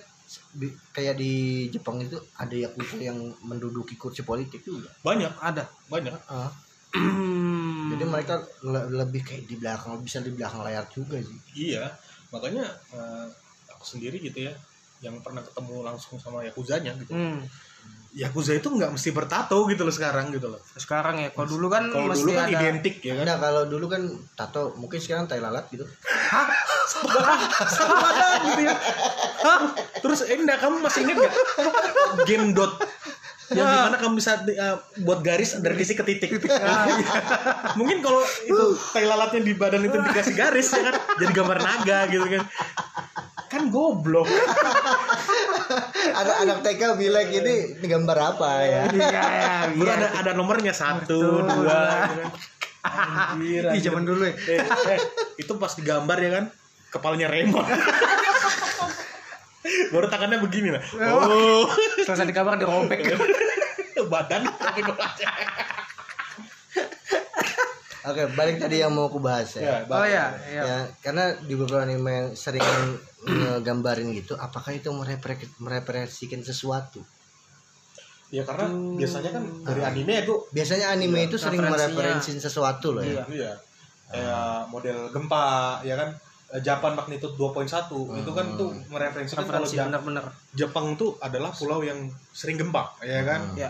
kayak 0.88 1.18
di 1.18 1.32
Jepang 1.68 1.98
itu 1.98 2.16
ada 2.32 2.54
yakuza 2.54 2.96
yang 2.96 3.18
menduduki 3.42 3.98
kursi 3.98 4.22
politik 4.22 4.62
juga. 4.62 4.88
banyak, 5.02 5.28
Ada. 5.36 5.66
banyak. 5.90 6.14
Hmm. 6.92 7.90
Jadi 7.92 8.04
mereka 8.04 8.34
le- 8.62 8.88
lebih 8.94 9.20
kayak 9.20 9.44
di 9.44 9.56
belakang 9.56 10.00
bisa 10.00 10.20
di 10.20 10.32
belakang 10.32 10.62
layar 10.62 10.86
juga 10.88 11.18
sih. 11.18 11.36
Iya, 11.52 11.88
makanya 12.30 12.64
eh, 12.92 13.26
aku 13.68 13.84
sendiri 13.84 14.16
gitu 14.16 14.48
ya, 14.48 14.52
yang 15.02 15.18
pernah 15.20 15.42
ketemu 15.42 15.82
langsung 15.82 16.16
sama 16.16 16.40
Yakuzanya 16.44 16.94
gitu. 16.96 17.12
Hmm. 17.12 17.42
Yakuza 18.12 18.52
itu 18.52 18.68
nggak 18.68 18.92
mesti 18.92 19.08
bertato 19.08 19.56
gitu 19.72 19.88
loh 19.88 19.94
sekarang 19.94 20.28
gitu 20.36 20.52
loh. 20.52 20.60
Sekarang 20.76 21.16
ya, 21.16 21.32
kalau 21.32 21.48
dulu 21.48 21.72
kan 21.72 21.88
Kalau 21.88 22.12
mesti 22.12 22.28
dulu 22.28 22.30
kan 22.36 22.44
ada. 22.44 22.60
identik 22.60 23.00
ya 23.00 23.16
kan. 23.16 23.24
Nah, 23.24 23.38
kalau 23.40 23.62
dulu 23.64 23.86
kan 23.88 24.02
tato 24.36 24.76
mungkin 24.76 25.00
sekarang 25.00 25.24
tai 25.24 25.40
lalat 25.40 25.64
gitu. 25.72 25.88
Satu 26.92 27.08
badan 27.96 28.40
gitu 28.52 28.62
ya. 28.68 28.76
Hah? 29.48 29.60
Terus 30.04 30.28
eh, 30.28 30.36
enggak 30.36 30.60
kamu 30.60 30.84
masih 30.84 31.08
inget 31.08 31.16
nggak 31.24 31.34
game 32.28 32.52
dot 32.52 32.76
yang 33.52 33.68
di 33.68 33.78
mana 33.84 33.96
kamu 34.00 34.12
bisa 34.16 34.44
eh, 34.48 34.76
buat 35.04 35.20
garis 35.24 35.60
dari 35.60 35.76
titik 35.80 36.00
ke 36.00 36.04
titik. 36.04 36.48
Nah, 36.52 36.88
iya. 36.88 37.12
Mungkin 37.80 38.04
kalau 38.04 38.20
itu 38.44 38.64
tai 38.92 39.08
lalatnya 39.08 39.40
di 39.40 39.56
badan 39.56 39.88
itu 39.88 39.96
dikasih 39.96 40.36
garis 40.36 40.68
ya 40.68 40.92
kan 40.92 40.94
jadi 41.16 41.32
gambar 41.32 41.58
naga 41.64 41.98
gitu 42.12 42.28
kan. 42.28 42.44
Kan 43.52 43.68
goblok. 43.68 44.24
Ada 45.92 46.32
anak 46.42 46.64
TK 46.64 46.96
bilang 46.96 47.28
ini, 47.28 47.76
gambar 47.78 48.18
apa 48.32 48.50
ya? 48.64 48.82
Iya, 48.96 49.08
ya, 49.12 49.22
iya. 49.68 49.92
ada 49.92 50.08
ada 50.24 50.30
nomornya 50.32 50.72
satu, 50.72 51.44
Betul. 51.44 51.68
dua. 51.68 52.08
kan. 52.08 52.32
Anjir, 52.82 53.62
Ih, 53.62 53.70
anjir. 53.76 53.92
zaman 53.92 54.08
dulu 54.08 54.24
ya. 54.24 54.34
Eh, 54.48 54.64
eh, 54.96 55.00
itu 55.36 55.52
pas 55.54 55.70
digambar 55.76 56.16
ya 56.16 56.30
kan 56.32 56.44
kepalanya 56.88 57.28
Raymond. 57.28 57.62
Baru 59.92 60.08
tangannya 60.08 60.40
begini 60.40 60.72
lah. 60.72 60.82
Oh, 61.12 61.68
Selesai 62.02 62.24
di 62.24 62.34
kamar 62.34 62.56
dirobek. 62.56 63.04
badan. 64.02 64.42
Oke, 68.02 68.26
balik 68.34 68.58
tadi 68.58 68.82
yang 68.82 68.90
mau 68.90 69.06
aku 69.06 69.22
bahas 69.22 69.54
ya, 69.54 69.62
ya. 69.62 69.76
Oh 69.86 70.02
ya, 70.02 70.34
Ya, 70.50 70.62
ya. 70.66 70.78
karena 71.06 71.38
di 71.38 71.54
beberapa 71.54 71.86
anime 71.86 72.10
yang 72.10 72.28
sering 72.34 72.66
ngegambarin 73.22 74.10
gitu, 74.12 74.34
apakah 74.34 74.74
itu 74.74 74.90
merepre- 74.90 75.54
merepresentasikan 75.58 76.42
sesuatu? 76.42 77.02
Ya 78.32 78.42
karena 78.42 78.64
biasanya 78.96 79.30
kan 79.30 79.44
dari 79.60 79.84
anime 79.84 80.24
itu 80.24 80.34
Biasanya 80.50 80.96
anime 80.96 81.28
itu 81.28 81.36
sering 81.36 81.60
mereferensin 81.60 82.40
sesuatu 82.40 82.96
loh 82.96 83.04
ya. 83.04 83.20
Iya. 83.20 83.24
iya 83.28 83.52
kayak 84.12 84.68
model 84.68 85.08
gempa 85.08 85.80
ya 85.84 85.96
kan 85.96 86.12
Japan 86.60 86.92
magnitude 86.92 87.32
2.1 87.32 87.64
itu 88.20 88.30
kan 88.32 88.46
tuh 88.56 88.68
mereferensikan 88.88 89.44
kalau 89.44 89.64
Referensi 89.64 89.76
Ja- 89.76 89.88
bener-bener. 89.88 90.24
Jepang 90.52 90.96
tuh 90.96 91.16
adalah 91.16 91.48
pulau 91.48 91.80
yang 91.80 91.96
sering 92.32 92.56
gempa 92.56 92.92
ya 93.00 93.24
kan 93.24 93.52
Ya. 93.56 93.68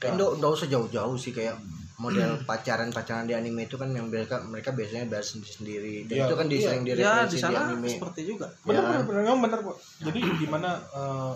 Kan 0.00 0.16
nggak 0.16 0.40
nggak 0.40 0.50
usah 0.50 0.68
jauh-jauh 0.68 1.16
sih 1.16 1.32
kayak 1.32 1.56
model 2.00 2.40
pacaran-pacaran 2.42 3.24
di 3.24 3.32
anime 3.32 3.64
itu 3.64 3.76
kan 3.76 3.92
yang 3.92 4.08
mereka 4.08 4.40
mereka 4.42 4.72
biasanya 4.72 5.04
bahas 5.06 5.30
sendiri 5.30 6.08
dan 6.08 6.16
Iya, 6.16 6.24
itu 6.24 6.34
kan 6.34 6.46
di 6.46 6.56
iya. 6.56 6.64
sering 6.64 6.82
Ya, 6.82 6.88
direferensi 6.90 7.28
di 7.28 7.36
di, 7.36 7.42
sana 7.42 7.58
anime. 7.68 7.88
seperti 7.90 8.20
juga. 8.24 8.46
bener 8.62 8.82
Ya. 8.82 9.00
bener 9.02 9.22
kamu 9.22 9.38
bener 9.42 9.58
kok 9.62 9.76
jadi 10.00 10.18
di 10.34 10.46
mana 10.46 10.70
eh, 10.90 11.32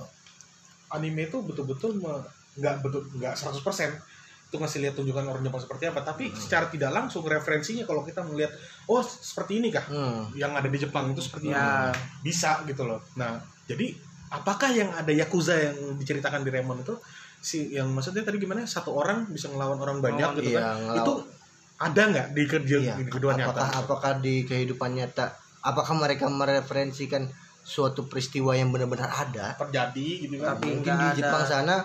anime 0.91 1.23
itu 1.25 1.39
betul-betul 1.39 2.01
nggak 2.55 2.75
betul 2.81 3.05
nggak 3.13 3.35
100% 3.35 3.61
itu 4.45 4.57
ngasih 4.57 4.81
lihat 4.81 4.95
tunjukan 4.95 5.27
orang 5.27 5.43
Jepang 5.43 5.59
seperti 5.59 5.85
apa 5.85 6.01
tapi 6.01 6.31
secara 6.33 6.67
tidak 6.67 6.91
langsung 6.91 7.27
referensinya 7.27 7.83
kalau 7.83 8.01
kita 8.01 8.23
melihat 8.23 8.55
oh 8.87 9.03
seperti 9.03 9.59
ini 9.59 9.69
kah 9.69 9.83
Hmm. 9.85 10.31
yang 10.33 10.55
ada 10.55 10.67
di 10.67 10.79
Jepang 10.79 11.11
itu 11.11 11.19
seperti 11.19 11.51
Ya. 11.51 11.91
ini 11.91 11.99
bisa 12.23 12.63
gitu 12.65 12.87
loh 12.87 13.03
nah 13.15 13.37
jadi 13.65 13.93
apakah 14.31 14.71
yang 14.71 14.89
ada 14.91 15.11
yakuza 15.11 15.53
yang 15.55 15.77
diceritakan 15.95 16.41
di 16.41 16.51
Remon 16.51 16.81
itu 16.81 16.95
si 17.45 17.69
yang 17.71 17.93
maksudnya 17.93 18.25
tadi 18.25 18.41
gimana 18.41 18.65
satu 18.65 18.97
orang 18.97 19.29
bisa 19.29 19.53
ngelawan 19.53 19.77
orang 19.77 20.01
banyak 20.01 20.25
Ngelawan, 20.25 20.39
gitu 20.41 20.51
iya, 20.51 20.61
kan 20.65 20.77
ngelawan. 20.81 20.97
itu 20.97 21.13
ada 21.77 22.03
nggak 22.09 22.27
di 22.33 22.43
kerja 22.49 22.77
Iya. 22.81 22.95
di 22.97 23.05
kedua 23.05 23.33
nyata 23.37 23.53
apakah 23.53 23.69
apakah 23.85 24.13
di 24.19 24.35
kehidupan 24.43 24.97
nyata 24.97 25.37
apakah 25.61 25.93
mereka 25.95 26.25
mereferensikan 26.27 27.29
suatu 27.61 28.05
peristiwa 28.05 28.53
yang 28.53 28.69
benar-benar 28.69 29.09
ada? 29.09 29.57
terjadi 29.57 30.09
gitu 30.25 30.37
kan 30.37 30.57
Tapi 30.57 30.67
Mungkin 30.73 30.93
di 30.95 31.07
ada. 31.07 31.17
Jepang 31.17 31.45
sana 31.45 31.77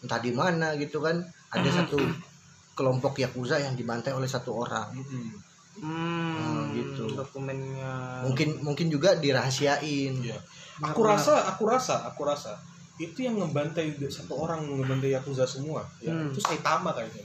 entah 0.00 0.18
di 0.18 0.30
mana 0.30 0.74
gitu 0.74 0.98
kan 0.98 1.18
ada 1.50 1.68
satu 1.68 1.98
kelompok 2.72 3.18
yakuza 3.18 3.58
yang 3.58 3.74
dibantai 3.74 4.10
oleh 4.10 4.26
satu 4.26 4.54
orang. 4.56 4.94
Mm-mm. 4.94 5.26
Hmm, 5.80 6.74
gitu. 6.74 7.14
Dokumennya. 7.14 8.22
Mungkin 8.26 8.60
mungkin 8.60 8.86
juga 8.88 9.16
dirahasiain. 9.16 10.12
Iya. 10.18 10.38
Aku 10.82 11.04
rasa, 11.04 11.44
aku 11.46 11.68
rasa, 11.68 12.08
aku 12.08 12.24
rasa 12.24 12.56
itu 13.00 13.18
yang 13.24 13.40
ngebantai 13.40 13.96
satu 14.06 14.36
orang 14.36 14.60
ngebantai 14.68 15.16
Yakuza 15.16 15.48
semua. 15.48 15.88
Ya, 15.98 16.12
Hmm. 16.12 16.28
itu 16.28 16.38
Saitama 16.38 16.92
kayaknya. 16.92 17.24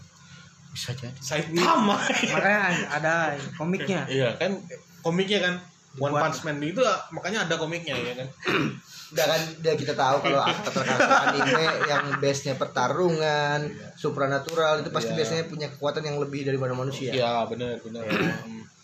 Bisa 0.72 0.96
jadi. 0.96 1.20
Saitama. 1.20 2.00
Makanya 2.36 2.64
ada 2.90 3.14
komiknya. 3.54 4.08
Iya 4.16 4.40
kan 4.40 4.56
komiknya 5.04 5.40
kan 5.44 5.56
One 5.96 6.12
Dibuat. 6.12 6.24
Punch 6.28 6.44
Man 6.44 6.60
itu 6.60 6.84
makanya 7.16 7.48
ada 7.48 7.56
komiknya 7.56 7.96
ya 7.96 8.14
kan. 8.20 8.28
Udah 9.16 9.26
kan 9.32 9.42
udah 9.64 9.74
kita 9.80 9.94
tahu 9.96 10.18
kalau 10.28 10.44
karakter 10.76 11.16
anime 11.32 11.64
yang 11.88 12.04
base-nya 12.20 12.60
pertarungan, 12.60 13.60
supranatural 13.96 14.84
itu 14.84 14.92
pasti 14.92 15.16
Iya. 15.16 15.24
biasanya 15.24 15.44
punya 15.48 15.68
kekuatan 15.72 16.04
yang 16.04 16.18
lebih 16.20 16.44
daripada 16.44 16.76
manusia. 16.76 17.16
Iya 17.16 17.48
benar 17.48 17.80
benar. 17.80 18.04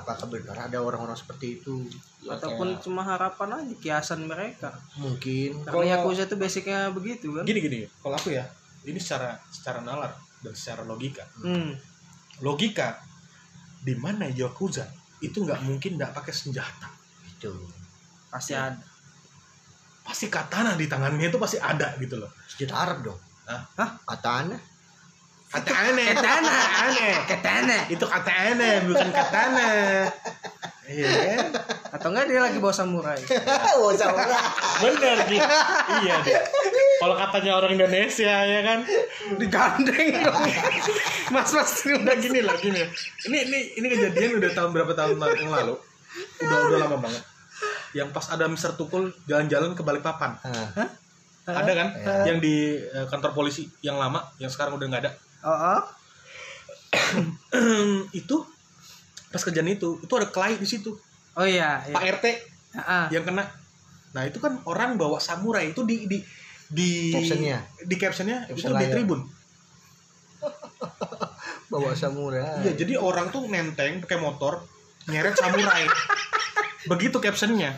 Apakah 0.00 0.26
benar 0.26 0.56
ada 0.56 0.78
orang-orang 0.80 1.12
seperti 1.12 1.60
itu? 1.60 1.84
Ya, 2.20 2.34
Ataupun 2.34 2.72
kayak- 2.72 2.82
cuma 2.82 3.04
harapan 3.04 3.48
aja 3.54 3.74
kiasan 3.76 4.24
mereka. 4.24 4.72
Mungkin. 4.96 5.60
Karena 5.60 5.70
Kalau- 5.70 5.86
Yakuza 5.86 6.24
itu 6.24 6.36
basicnya 6.36 6.88
begitu 6.88 7.36
kan. 7.36 7.44
gini 7.44 7.60
gini. 7.60 7.78
Kalau 8.00 8.16
aku 8.16 8.32
ya 8.32 8.44
ini 8.82 8.96
secara 8.96 9.36
secara 9.48 9.80
nalar 9.80 10.16
dan 10.40 10.56
secara 10.56 10.82
logika. 10.82 11.24
Hmm. 11.36 11.76
Logika 12.40 12.96
di 13.80 13.92
mana 13.94 14.24
Yakuza 14.26 14.88
itu 15.20 15.44
nggak 15.44 15.60
mungkin 15.62 16.00
nggak 16.00 16.16
pakai 16.16 16.32
senjata. 16.32 16.88
Itu. 17.28 17.52
Pasti 18.28 18.56
ada. 18.56 18.80
Pasti 20.00 20.26
katana 20.26 20.74
di 20.74 20.88
tangannya 20.88 21.28
itu 21.28 21.36
pasti 21.36 21.60
ada 21.60 21.92
gitu 22.00 22.16
loh. 22.16 22.32
Senjata 22.48 22.74
Arab 22.74 22.98
dong. 23.04 23.20
Hah? 23.44 23.62
Hah? 23.76 23.90
Katana. 25.50 26.02
Katana. 26.14 26.14
Katana. 26.14 26.56
Katana. 26.70 27.08
Katana. 27.26 27.78
itu 27.88 28.04
katana 28.06 28.68
bukan 28.86 29.08
katana 29.10 29.68
iya 30.86 31.10
kan 31.10 31.46
Atau 31.90 32.14
enggak 32.14 32.26
dia 32.26 32.38
lagi 32.38 32.58
bawa 32.58 32.70
samurai. 32.70 33.18
oh, 33.78 33.90
samurai. 33.92 34.30
bener 34.78 35.16
gitu 35.26 35.42
iya 36.02 36.14
deh 36.22 36.38
kalau 36.98 37.14
katanya 37.14 37.58
orang 37.58 37.74
Indonesia 37.74 38.30
ya 38.46 38.60
kan 38.62 38.78
Digandeng 39.34 40.08
dong. 40.20 40.42
Mas 41.30 41.50
mas 41.50 41.72
ini 41.82 41.94
udah 41.96 42.14
gini 42.14 42.40
lah 42.42 42.54
gini 42.56 42.82
ini 43.26 43.38
ini 43.42 43.58
ini 43.78 43.86
kejadian 43.86 44.38
udah 44.38 44.50
tahun 44.52 44.70
berapa 44.70 44.92
tahun 44.94 45.18
yang 45.18 45.50
lalu 45.50 45.74
udah 46.40 46.58
udah 46.68 46.78
lama 46.78 46.96
banget 47.00 47.22
yang 47.90 48.10
pas 48.10 48.30
ada 48.30 48.46
Mister 48.46 48.70
Tukul 48.74 49.10
jalan-jalan 49.26 49.74
ke 49.74 49.82
Balikpapan 49.82 50.38
Ah, 50.42 50.86
ada 51.56 51.72
kan 51.72 51.88
Ya. 51.96 52.30
yang 52.30 52.38
di 52.38 52.78
eh, 52.78 53.06
kantor 53.06 53.32
polisi 53.32 53.66
yang 53.80 53.98
lama 53.98 54.22
yang 54.38 54.46
sekarang 54.46 54.78
udah 54.78 54.86
nggak 54.86 55.02
ada 55.06 55.12
Oh, 55.40 55.50
oh. 55.50 55.82
itu 58.20 58.36
pas 59.30 59.42
kejadian 59.46 59.78
itu 59.78 60.02
itu 60.02 60.12
ada 60.18 60.26
klien 60.26 60.58
di 60.58 60.66
situ 60.66 60.98
Oh 61.38 61.46
iya, 61.46 61.86
iya. 61.86 61.94
Pak 61.94 62.04
RT 62.18 62.26
Ah, 62.70 63.10
yang 63.10 63.26
kena 63.26 63.42
Nah 64.14 64.22
itu 64.26 64.38
kan 64.42 64.58
orang 64.66 64.98
bawa 64.98 65.18
samurai 65.22 65.70
itu 65.70 65.82
di 65.86 66.06
di 66.06 66.18
di 66.70 67.10
Captionnya. 67.10 67.58
di 67.82 67.96
captionnya 67.98 68.38
itu 68.46 68.62
Caption 68.62 68.78
di 68.78 68.86
tribun. 68.90 69.20
bawa 71.70 71.94
samurai 71.94 72.62
Iya 72.62 72.72
jadi 72.78 72.94
orang 72.98 73.30
tuh 73.30 73.46
nenteng 73.46 74.02
pakai 74.02 74.18
motor 74.18 74.66
nyeret 75.10 75.34
samurai. 75.38 75.86
Begitu 76.90 77.18
captionnya. 77.18 77.74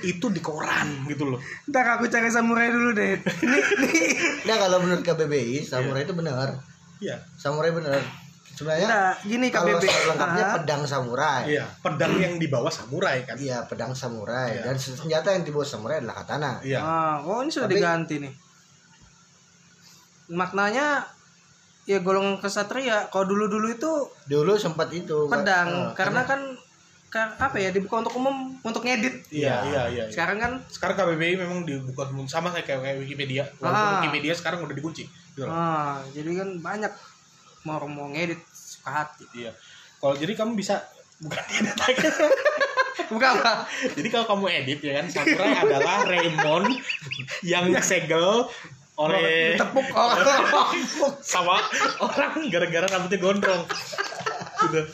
Itu 0.00 0.26
di 0.28 0.40
koran 0.40 1.04
gitu 1.04 1.28
loh. 1.28 1.40
Ntar 1.66 1.96
aku 1.96 2.06
cari 2.06 2.26
samurai 2.26 2.68
dulu 2.68 2.90
deh. 2.90 3.20
Nah 4.48 4.56
kalau 4.56 4.80
menurut 4.80 5.00
KBBI 5.00 5.60
samurai 5.62 6.02
itu 6.02 6.12
benar 6.12 6.56
Iya. 6.98 7.16
samurai 7.34 7.70
benar 7.70 8.00
sebenarnya 8.50 8.88
Nah, 8.88 9.12
gini 9.20 9.48
kalau 9.48 9.72
KBB. 9.74 9.84
lengkapnya 10.10 10.44
Ah. 10.44 10.52
pedang 10.56 10.82
samurai 10.84 11.42
Iya. 11.46 11.64
Pedang 11.78 12.12
yang 12.16 12.34
dibawa 12.36 12.68
samurai 12.68 13.20
kan. 13.22 13.36
iya 13.36 13.60
pedang 13.62 13.92
samurai 13.92 14.52
Iya. 14.54 14.62
dan 14.64 14.76
senjata 14.76 15.28
yang 15.30 15.44
dibawa 15.44 15.62
samurai 15.62 15.96
adalah 15.96 16.16
katana 16.18 16.60
Iya. 16.60 16.78
Ah, 16.78 17.16
oh 17.20 17.40
ini 17.40 17.48
sudah 17.48 17.68
Tapi- 17.68 17.76
diganti 17.76 18.14
nih. 18.18 18.32
Maknanya 20.30 21.04
ya 21.84 21.98
golongan 22.00 22.38
kesatria. 22.38 23.08
Kalau 23.08 23.26
dulu-dulu 23.26 23.66
itu 23.68 23.90
dulu 24.24 24.54
sempat 24.54 24.88
itu 24.90 25.26
pedang 25.26 25.90
eh, 25.90 25.96
karena 25.96 26.22
kan 26.22 26.40
ka- 26.54 26.60
apa 27.10 27.58
ya 27.58 27.74
dibuka 27.74 28.06
untuk 28.06 28.14
umum 28.14 28.54
untuk 28.62 28.86
ngedit. 28.86 29.26
Iya, 29.34 29.66
iya, 29.66 29.82
iya. 29.90 30.04
iya. 30.06 30.12
Sekarang 30.14 30.38
kan 30.38 30.52
Sekarang 30.70 30.94
KBBI 30.94 31.34
memang 31.42 31.66
dibuka 31.66 32.06
semua 32.06 32.30
sama 32.30 32.54
kayak 32.54 32.66
kayak 32.70 32.96
Wikipedia. 33.02 33.50
Walaupun 33.58 33.82
Ah. 33.82 33.92
Wikipedia 33.98 34.32
sekarang 34.38 34.62
udah 34.62 34.76
dikunci. 34.76 35.10
Gitu 35.34 35.42
loh. 35.42 35.50
ah, 35.50 35.98
jadi 36.14 36.30
kan 36.38 36.48
banyak 36.62 36.92
mau 37.66 37.82
mau 37.90 38.06
ngedit 38.08 38.38
suka 38.54 38.90
hati. 39.02 39.26
Iya. 39.34 39.50
Kalau 39.98 40.14
jadi 40.14 40.32
kamu 40.38 40.54
bisa 40.54 40.86
bukan 41.18 41.42
edit 41.50 41.76
lagi. 41.76 41.98
Bukan 43.10 43.26
apa? 43.42 43.66
jadi 43.98 44.06
kalau 44.06 44.26
kamu 44.30 44.46
edit 44.62 44.78
ya 44.86 45.02
kan 45.02 45.06
samurai 45.10 45.58
adalah 45.58 46.06
Raymond 46.06 46.78
yang 47.42 47.74
segel 47.82 48.46
oleh 48.94 49.58
Tepuk 49.58 49.88
orang. 49.90 50.30
sama 51.18 51.58
orang 51.98 52.46
gara-gara 52.52 52.86
rambutnya 52.86 53.18
gondrong. 53.18 53.66
Gitu. 54.60 54.84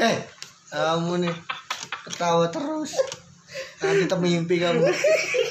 Eh 0.00 0.16
kamu 0.72 1.28
nih 1.28 1.34
ketawa 2.08 2.48
terus 2.48 2.96
nanti 3.84 4.08
termimpi 4.08 4.56
kamu 4.56 4.80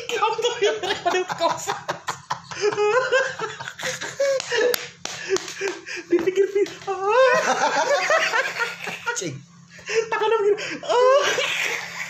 Kamu 0.09 0.35
tuh 0.41 0.55
yang 0.59 0.77
pada 0.81 1.21
kosa. 1.37 1.75
Dipikir 6.09 6.45
pikir, 6.49 6.75
ah, 6.89 7.39
cing 9.15 9.37
tangannya 10.09 10.37
begini. 10.43 10.57
Ah. 10.83 11.23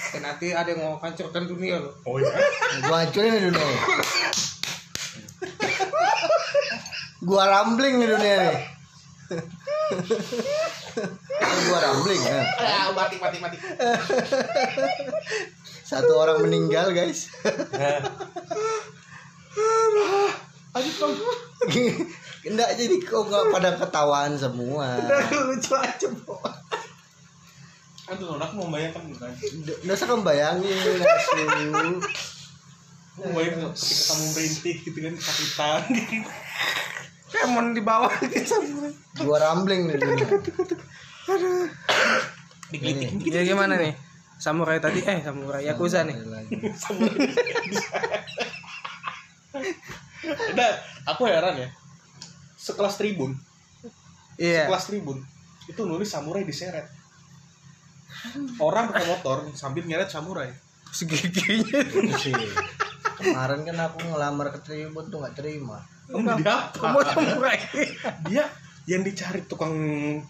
Dan 0.09 0.21
nanti 0.25 0.47
ada 0.55 0.71
yang 0.73 0.81
mau 0.81 0.95
hancurkan 0.97 1.45
dunia 1.45 1.77
loh. 1.83 1.93
Oh 2.07 2.17
iya. 2.17 2.33
gua 2.87 3.05
hancurin 3.05 3.29
nih 3.35 3.41
dunia 3.51 3.67
gua 7.19 7.43
rambling 7.51 7.99
nih 7.99 8.07
dunia 8.09 8.35
nih 8.41 8.57
gua 11.65 11.79
rambling 11.81 12.21
ya 12.21 12.41
Ah, 12.59 12.87
mati 12.91 13.15
mati 13.19 13.37
mati. 13.37 13.57
satu 15.83 16.13
orang 16.15 16.39
meninggal 16.41 16.93
guys 16.93 17.27
Aduh 20.69 20.93
kamu. 21.01 21.17
Enggak 22.45 22.69
jadi 22.77 22.95
kok 23.01 23.25
nggak 23.25 23.45
pada 23.49 23.69
ketawaan 23.75 24.37
semua 24.37 25.01
lucu 25.49 25.73
aja. 25.73 26.07
Aduh, 28.09 28.37
aku 28.37 28.53
mau 28.57 28.69
bayangkan 28.69 29.01
bukan. 29.09 29.29
Nggak 29.85 29.95
usah 29.97 30.07
kamu 30.07 30.21
bayangin 30.21 30.69
asu 31.01 31.31
Aku 33.17 33.25
mau 33.25 33.33
bayangkan 33.35 33.73
ketika 33.73 34.03
kamu 34.13 34.25
merintih 34.31 34.75
gitu 34.85 34.97
kan 35.01 35.13
kesakitan. 35.17 35.81
Kayak 37.29 37.47
mau 37.49 37.61
dibawa 37.73 38.09
samurai. 38.45 38.93
Gua 39.19 39.37
rambling 39.41 39.89
nih 39.89 39.97
Digelitik. 42.69 43.09
Ya 43.29 43.41
gimana 43.45 43.75
nih? 43.77 43.93
Samurai 44.39 44.79
tadi 44.79 45.03
eh 45.03 45.19
samurai 45.19 45.67
Yakuza 45.67 46.07
nih. 46.07 46.15
Udah, 50.53 50.71
aku 51.09 51.23
heran 51.27 51.55
ya. 51.57 51.69
Sekelas 52.59 52.99
tribun, 52.99 53.33
Iya. 54.37 54.67
sekelas 54.67 54.85
tribun 54.91 55.17
itu 55.65 55.81
nulis 55.85 56.09
samurai 56.11 56.43
diseret. 56.43 56.85
Orang 58.59 58.91
pakai 58.91 59.07
motor 59.07 59.47
sambil 59.55 59.87
nyeret 59.87 60.11
samurai. 60.11 60.51
Segiginya. 60.89 61.79
Sih 62.17 62.33
Kemarin 63.19 63.61
kan 63.67 63.77
aku 63.83 64.09
ngelamar 64.09 64.49
ke 64.55 64.59
Tribun 64.63 65.11
tuh 65.11 65.19
nggak 65.19 65.35
terima 65.37 65.83
Dia 66.09 66.33
apa? 66.39 66.71
Kamu 66.73 66.99
samurai. 67.05 67.59
Dia 68.25 68.47
yang 68.89 69.05
dicari 69.05 69.45
tukang 69.45 69.77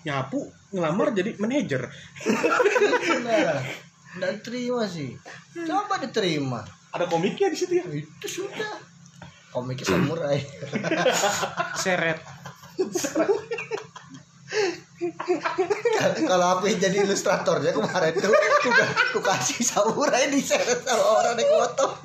nyapu 0.04 0.44
ngelamar 0.76 1.16
jadi 1.16 1.40
manajer. 1.40 1.88
Nah, 3.24 3.64
nggak 4.20 4.42
terima 4.42 4.90
sih 4.90 5.14
Coba 5.54 6.02
diterima 6.02 6.66
Ada 6.90 7.06
komiknya 7.06 7.54
di 7.54 7.58
situ 7.58 7.78
ya. 7.78 7.86
Itu 7.88 8.28
sudah 8.28 8.74
Komiknya 9.50 9.86
samurai 9.86 10.38
Seret. 11.82 12.22
Kalau 16.30 16.48
aku 16.58 16.70
yang 16.70 16.80
jadi 16.82 16.98
ilustratornya 17.06 17.72
kemarin 17.74 18.14
tuh 18.18 18.30
Aku, 18.30 18.70
aku 18.76 19.20
kasih 19.24 19.62
samurai 19.64 20.30
diseret 20.30 20.86
sama 20.86 21.02
orang 21.02 21.34
naik 21.40 21.50
motor 21.50 21.98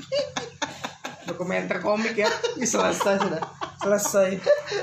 Dokumenter 1.24 1.78
komik 1.80 2.14
ya. 2.14 2.28
Selesai 2.60 3.16
sudah. 3.20 3.42
Selesai. 3.80 4.28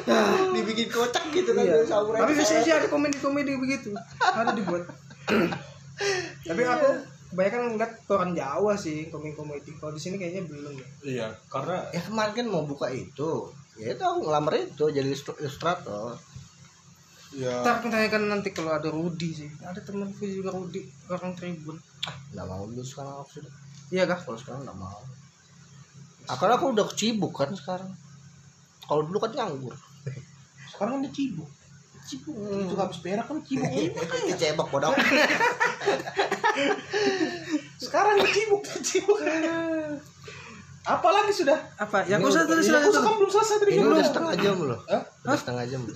Dibikin 0.56 0.90
kocak 0.90 1.30
gitu 1.34 1.54
kan 1.54 1.64
Iya. 1.64 1.86
Tapi 1.88 2.32
biasanya 2.38 2.62
sih 2.66 2.74
ada 2.74 2.88
komedi-komedi 2.90 3.58
begitu. 3.58 3.94
Ada 4.20 4.54
dibuat. 4.54 4.86
Tapi 6.50 6.62
aku 6.66 6.90
kebanyakan 7.32 7.62
ngeliat 7.78 7.94
koran 8.10 8.32
Jawa 8.34 8.74
sih 8.74 9.08
komedi-komedi. 9.08 9.78
Kalau 9.78 9.94
di 9.94 10.02
sini 10.02 10.18
kayaknya 10.18 10.50
belum 10.50 10.74
ya. 10.76 10.88
Iya, 11.02 11.28
karena 11.48 11.86
Ya 11.94 12.02
kemarin 12.04 12.34
kan 12.34 12.48
mau 12.50 12.64
buka 12.66 12.90
itu 12.92 13.54
Ya 13.80 13.96
itu 13.96 14.04
aku 14.04 14.28
ngelamar 14.28 14.54
itu 14.60 14.86
jadi 14.92 15.08
ilustr- 15.08 15.40
ilustrator 15.40 16.20
ya 17.32 17.64
Ntar 17.64 17.80
tanyakan 17.88 18.28
nanti 18.28 18.52
kalau 18.52 18.76
ada 18.76 18.92
Rudi 18.92 19.32
sih. 19.32 19.50
Ada 19.64 19.80
temanku 19.80 20.28
juga 20.28 20.52
Rudi 20.52 20.84
orang 21.08 21.32
Tribun. 21.32 21.80
Nggak 22.36 22.46
mau 22.46 22.68
dulu 22.68 22.84
sekarang 22.84 23.24
aku 23.24 23.40
sudah 23.40 23.54
Iya 23.92 24.04
kah? 24.08 24.20
Kalau 24.20 24.36
sekarang 24.40 24.68
nggak 24.68 24.80
mau 24.80 25.00
Karena 26.26 26.54
aku 26.56 26.66
udah 26.72 26.88
cibuk 26.92 27.34
kan 27.34 27.50
sekarang 27.52 27.92
Kalau 28.84 29.02
dulu 29.06 29.18
kan 29.18 29.32
nganggur 29.32 29.76
sekarang 30.72 31.04
ada 31.04 31.10
cibuk. 31.14 31.46
Cibuk. 32.02 32.34
Itu 32.34 32.74
habis 32.74 32.98
berak 33.00 33.30
kan 33.30 33.38
cibuk. 33.46 33.70
Dicebok 34.28 34.68
bodoh 34.68 34.90
sekarang 37.84 38.18
cibuk, 38.26 38.62
cibuk. 38.82 39.18
Apalagi 40.82 41.30
sudah? 41.32 41.62
Apa? 41.78 42.10
Ya 42.10 42.18
Ini 42.18 42.26
aku 42.26 42.34
udah- 42.34 42.46
sudah 42.50 42.58
Ini 42.58 42.66
sudah 42.66 42.82
aku 42.82 42.92
kan 42.98 43.14
belum 43.22 43.30
selesai 43.30 43.56
tadi. 43.62 43.72
Ini 43.78 43.86
udah 43.86 44.02
setengah 44.02 44.34
jam 44.36 44.56
loh 44.58 44.80
Hah? 44.90 45.02
Udah 45.22 45.38
setengah 45.38 45.64
jam 45.70 45.80
loh 45.86 45.96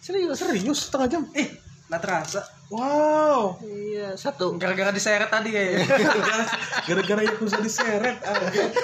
Serius, 0.00 0.36
serius 0.40 0.78
setengah 0.88 1.08
jam. 1.10 1.22
Eh, 1.36 1.48
nggak 1.88 2.02
terasa. 2.04 2.44
Wow. 2.68 3.56
Iya 3.64 4.12
satu 4.12 4.60
Gara-gara 4.60 4.92
diseret 4.92 5.32
tadi 5.32 5.48
kayaknya. 5.48 5.88
Gara-gara 6.92 7.20
yang 7.24 7.40
bisa 7.40 7.58
diseret. 7.64 8.20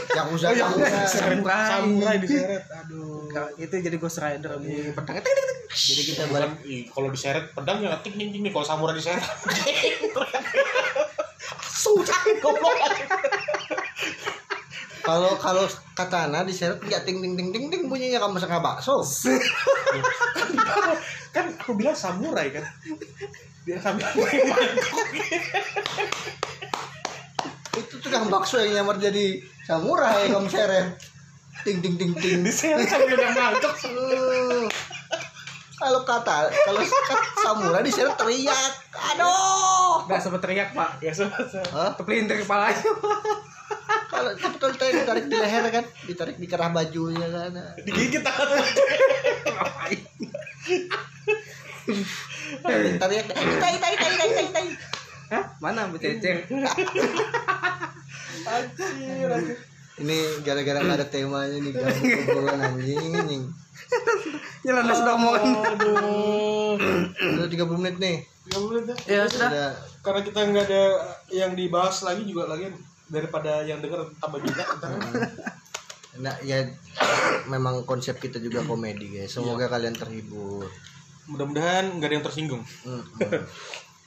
Yang 0.08 0.26
usah 0.32 0.48
Oh, 0.48 0.56
yang. 0.56 0.72
Samurai. 1.04 1.68
samurai 1.68 2.16
diseret. 2.16 2.64
Aduh. 2.64 3.28
Nah, 3.28 3.52
itu 3.60 3.74
jadi 3.76 3.96
Ghost 4.00 4.24
Rider 4.24 4.56
di 4.56 4.88
pedang. 4.88 5.20
Jadi 5.68 6.02
kita 6.06 6.24
balik 6.32 6.56
kalau 6.88 7.12
diseret 7.12 7.52
pedang 7.52 7.84
ya 7.84 8.00
ting 8.00 8.16
ting 8.16 8.32
ting 8.32 8.40
nih 8.40 8.52
kalau 8.56 8.64
samurai 8.64 8.96
diseret. 8.96 9.20
Susah 11.84 12.16
goblok. 12.40 12.72
Kalau 15.04 15.36
kalau 15.36 15.68
katana 15.92 16.40
diseret 16.40 16.80
nggak 16.80 17.04
ting 17.04 17.20
ting 17.20 17.36
ting 17.36 17.52
ting 17.52 17.64
ting 17.68 17.82
bunyinya 17.84 18.16
kamu 18.16 18.40
setengah 18.40 18.64
bakso. 18.64 19.04
kan 21.34 21.50
aku 21.58 21.74
bilang 21.74 21.98
samurai 21.98 22.54
kan. 22.54 22.62
Dia 23.66 23.82
sambil 23.82 24.06
Itu 27.74 27.94
tukang 27.98 28.30
bakso 28.30 28.62
yang 28.62 28.86
nyamar 28.86 29.02
jadi 29.02 29.42
samurai 29.66 30.30
kamu 30.30 30.46
seret. 30.46 30.94
Ting 31.66 31.82
ting 31.82 31.98
ting 31.98 32.14
ting. 32.14 32.46
diseret 32.46 32.86
sambil 32.86 33.18
udah 33.18 33.30
mangkok. 33.34 33.74
Kalau 35.74 36.00
kata 36.06 36.54
kalau 36.54 36.80
samurai 37.42 37.82
diseret 37.82 38.14
teriak. 38.14 38.72
Aduh. 38.94 40.06
Nggak 40.06 40.20
sempat 40.22 40.40
teriak 40.46 40.70
pak. 40.70 41.02
Ya 41.02 41.10
sudah. 41.10 41.34
Hah? 41.74 41.98
Kepelintir 41.98 42.46
kepalanya. 42.46 42.78
Kalau 44.06 44.30
betul 44.30 44.70
ditarik, 44.78 44.94
ditarik 45.02 45.24
di 45.26 45.34
leher 45.34 45.64
kan, 45.74 45.84
ditarik 46.06 46.36
di 46.38 46.46
kerah 46.46 46.70
bajunya 46.70 47.26
kan. 47.26 47.58
Digigit 47.82 48.22
tangan. 48.22 48.62
Ngapain? 49.50 50.00
Teriak, 52.64 52.96
tai 53.00 53.20
tai 53.60 53.76
tai 53.76 53.94
tai 54.00 54.30
tai 54.32 54.46
tai. 54.52 54.66
Hah? 55.32 55.44
Mana 55.60 55.88
Bu 55.88 55.96
Cecer? 56.00 56.44
Anjir, 58.44 59.30
anjir. 59.30 59.56
Ini 59.94 60.42
gara-gara 60.42 60.82
nggak 60.82 60.98
ada 61.00 61.06
temanya 61.06 61.54
nih 61.54 61.70
gabung 61.70 62.12
obrolan 62.28 62.60
anjing 62.60 63.14
anjing. 63.14 63.44
Jalan 64.66 64.84
sudah 64.90 65.14
omongan. 65.16 65.42
Aduh. 65.76 66.74
Udah 67.38 67.46
30 67.46 67.80
menit 67.80 67.96
nih. 68.02 68.16
Tiga 68.44 68.58
menit 68.64 68.84
ya. 68.90 68.96
Ya 69.06 69.22
sudah. 69.30 69.48
Udah 69.48 69.70
Karena 70.02 70.20
kita 70.26 70.40
nggak 70.50 70.64
ada 70.66 70.82
yang 71.30 71.52
dibahas 71.54 72.02
lagi 72.02 72.26
juga 72.26 72.50
lagi 72.50 72.74
daripada 73.06 73.62
yang 73.62 73.78
denger 73.80 74.02
tambah 74.18 74.42
juga. 74.42 74.64
Nah, 76.22 76.34
ya 76.46 76.62
memang 77.50 77.82
konsep 77.82 78.18
kita 78.22 78.38
juga 78.38 78.62
komedi 78.62 79.10
guys. 79.10 79.34
Semoga 79.34 79.66
kalian 79.66 79.94
terhibur. 79.98 80.70
Mudah-mudahan 81.26 81.98
nggak 81.98 82.08
ada 82.10 82.14
yang 82.20 82.26
tersinggung. 82.26 82.62
Hmm. 82.86 83.02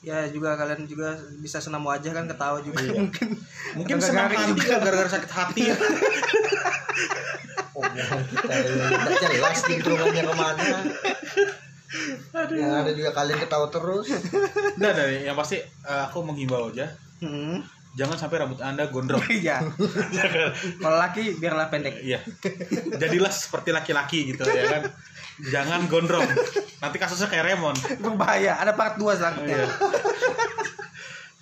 Ya 0.06 0.30
juga 0.30 0.54
kalian 0.54 0.86
juga 0.86 1.18
bisa 1.42 1.58
senam 1.58 1.82
wajah 1.82 2.14
kan 2.14 2.30
ketawa 2.30 2.62
juga 2.62 2.86
mungkin. 2.86 3.28
Mungkin 3.74 3.98
senang 3.98 4.30
garing 4.30 4.40
hati 4.40 4.52
juga. 4.54 4.62
juga 4.62 4.76
gara-gara 4.86 5.10
sakit 5.10 5.32
hati 5.34 5.62
ya. 5.74 5.78
Omongan 7.74 8.22
kita 8.30 8.54
ini 8.56 8.82
nggak 8.88 9.18
jelas 9.34 9.60
ke 9.66 10.34
mana. 10.38 10.80
Yang 12.54 12.74
ada 12.78 12.92
juga 12.94 13.12
kalian 13.18 13.40
ketawa 13.42 13.68
terus. 13.74 14.08
Nah, 14.78 14.92
dari 14.94 15.26
yang 15.26 15.36
pasti 15.36 15.58
eh, 15.66 16.02
aku 16.08 16.22
menghimbau 16.24 16.70
aja 16.72 16.88
Hmm. 17.18 17.66
Jangan 17.98 18.16
sampai 18.16 18.46
rambut 18.46 18.62
anda 18.62 18.86
gondrong. 18.94 19.26
Iya. 19.42 19.66
Kalau 20.78 20.98
laki 21.02 21.42
biarlah 21.42 21.74
pendek. 21.74 21.98
Iya. 22.06 22.22
Jadilah 23.02 23.34
seperti 23.34 23.74
laki-laki 23.74 24.32
gitu 24.32 24.46
ya 24.46 24.70
kan. 24.70 24.84
Jangan 25.50 25.90
gondrong. 25.90 26.26
Nanti 26.78 26.98
kasusnya 27.02 27.28
kayak 27.28 27.54
Remon. 27.54 27.74
Berbahaya. 27.98 28.62
Ada 28.62 28.78
part 28.78 29.02
2 29.02 29.18
selanjutnya. 29.18 29.66
Iya. 29.66 29.68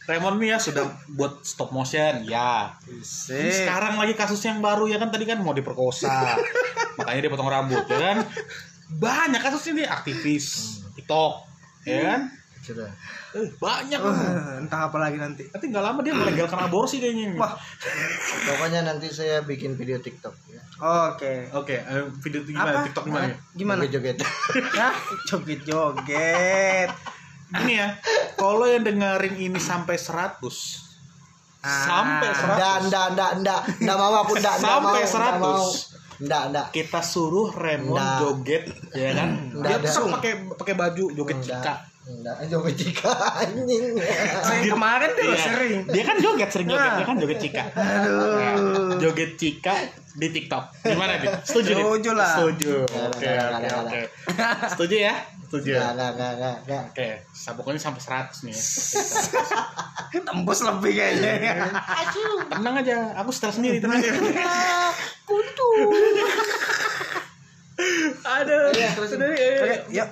Remon 0.05 0.37
nih 0.37 0.53
ya 0.53 0.57
sudah 0.61 0.85
buat 1.17 1.41
stop 1.41 1.73
motion, 1.73 2.29
ya. 2.29 2.77
Sekarang 3.51 3.97
lagi 3.97 4.13
kasus 4.13 4.37
yang 4.45 4.61
baru 4.61 4.85
ya 4.85 5.01
kan 5.01 5.09
tadi 5.09 5.25
kan 5.25 5.41
mau 5.41 5.51
diperkosa. 5.51 6.37
Makanya 7.01 7.19
dia 7.25 7.31
potong 7.33 7.49
rambut 7.49 7.83
ya 7.89 7.99
kan. 7.99 8.17
Banyak 9.01 9.41
kasus 9.41 9.73
ini 9.73 9.81
aktivis 9.81 10.77
TikTok, 10.93 11.49
ya 11.89 11.99
kan? 12.05 12.21
Eh, 13.35 13.51
banyak. 13.59 13.99
Wah, 13.99 14.55
entah 14.63 14.87
apa 14.87 14.95
lagi 14.95 15.19
nanti. 15.19 15.43
Nanti 15.51 15.67
nggak 15.67 15.83
lama 15.83 15.99
dia 15.99 16.15
melegalkan 16.15 16.55
aborsi 16.55 17.03
kayaknya. 17.03 17.35
ini. 17.35 17.37
Wah, 17.37 17.51
Pokoknya 18.47 18.87
nanti 18.87 19.11
saya 19.11 19.43
bikin 19.43 19.75
video 19.75 19.99
TikTok 19.99 20.31
ya. 20.47 20.63
oke. 21.11 21.51
Oke, 21.51 21.75
eh, 21.75 22.07
video 22.23 22.47
itu 22.47 22.55
gimana? 22.55 22.79
Apa? 22.79 22.87
TikTok 22.87 23.03
gimana? 23.11 23.27
ya? 23.27 23.35
Gimana? 23.51 23.81
Joget-joget. 23.83 24.17
Hah? 24.79 24.95
Joget-joget. 25.27 26.89
Gini 27.45 27.73
ya, 27.75 27.99
kalau 28.35 28.65
yang 28.65 28.81
dengerin 28.81 29.35
ini 29.37 29.59
sampai 29.59 29.99
100 29.99 30.39
sampai 31.61 32.29
100 32.29 32.55
Nggak, 32.55 32.75
nggak, 32.87 33.07
nggak, 33.13 33.31
nggak. 33.43 33.61
Nggak 33.83 33.97
mau 33.99 34.13
aku, 34.21 34.33
nggak 34.37 34.57
mau. 34.61 34.79
Sampai 34.79 35.01
nggak 35.03 35.35
100. 35.37 35.43
mau. 35.43 35.65
Nggak, 36.15 36.43
nggak. 36.47 36.67
kita 36.71 37.01
suruh 37.03 37.51
Remon 37.51 37.99
Nggak. 37.99 38.17
joget 38.23 38.63
ya 38.95 39.11
kan 39.11 39.29
Nggak 39.51 39.83
dia 39.83 39.91
tetap 39.91 40.07
pakai 40.15 40.33
pakai 40.47 40.73
baju 40.79 41.05
joget 41.11 41.37
cika 41.43 41.73
Nggak, 42.05 42.37
joget 42.47 42.75
cika 42.77 43.09
anjing. 43.41 43.97
Saya 44.39 44.61
kemarin 44.63 45.09
tuh 45.11 45.23
Iya. 45.25 45.37
sering. 45.39 45.73
dia 45.89 46.03
kan 46.03 46.17
joget 46.17 46.49
sering 46.49 46.67
joget 46.67 46.85
Nah. 46.85 46.95
dia 46.95 47.05
kan 47.07 47.17
joget 47.17 47.39
cika 47.39 47.63
Aduh. 47.67 48.13
Nah, 48.31 48.97
joget 48.97 49.31
cika 49.35 49.75
di 50.13 50.27
TikTok 50.29 50.63
gimana 50.81 51.17
nih 51.17 51.27
setuju? 51.41 51.75
Setuju 51.75 52.09
lah. 52.13 52.29
setuju 52.31 52.87
oke 52.87 53.25
oke 53.27 53.67
oke 53.75 53.99
setuju 54.69 54.95
ya 55.01 55.15
setuju 55.43 55.75
Nggak, 55.75 55.91
nggak, 55.91 56.11
nggak, 56.13 56.33
nggak, 56.35 56.55
nggak. 56.63 56.83
oke 56.87 57.07
sabuknya 57.33 57.75
sampai 57.77 57.99
100 57.99 58.45
nih 58.45 58.53
ya. 58.53 58.61
Tembus 60.23 60.59
lebih 60.61 60.91
kayaknya. 60.93 61.33
tenang 62.47 62.75
aja 62.77 62.95
aku 63.17 63.29
setel 63.29 63.51
sendiri 63.51 63.77
tenang 63.77 63.97
aja 63.97 64.13
Kutu. 65.25 65.69
aduh 68.23 68.71
Iya, 68.71 68.89
terus. 68.93 69.09
Sudah, 69.11 69.27
ya, 69.27 69.35
ya. 69.35 69.59
Oke, 69.59 69.75
yuk. 69.91 70.09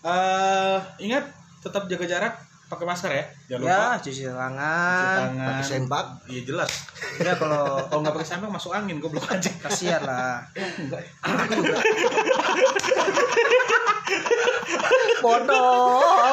Eh, 0.00 0.76
ingat 1.00 1.28
tetap 1.60 1.84
jaga 1.84 2.06
jarak 2.06 2.34
pakai 2.66 2.86
masker 2.86 3.10
ya 3.10 3.24
jangan 3.46 3.60
lupa 3.60 3.68
Ya, 3.68 3.98
cuci 3.98 4.12
Cuci 4.14 4.30
tangan. 4.30 5.16
tangan 5.18 5.48
Pakai 5.50 5.64
sempak. 5.66 6.04
iya 6.24 6.40
jelas 6.42 6.70
Ya 7.18 7.32
kalau 7.34 7.62
kalau 7.90 8.00
nggak 8.00 8.14
pakai 8.14 8.28
sempak 8.30 8.48
masuk 8.48 8.70
angin 8.70 8.96
goblok 8.96 9.26
aja 9.26 9.50
kasihan 9.58 10.00
lah. 10.00 10.40
enggak 10.54 11.02
Bodoh. 15.20 16.32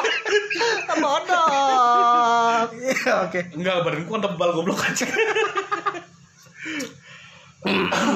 Bodoh. 0.96 2.64
Iya, 2.72 3.12
oke. 3.22 3.40
enggak 3.52 3.74
badanku 3.82 4.10
kan 4.10 4.22
tebal 4.22 4.50
goblok 4.54 4.80
aja 4.80 5.04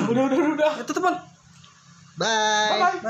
udah 0.09 0.23
udah 0.23 0.39
udah 0.55 0.73
Itu 0.81 0.93
teman. 0.93 1.15
Bye. 2.15 2.79
Bye. 2.79 2.99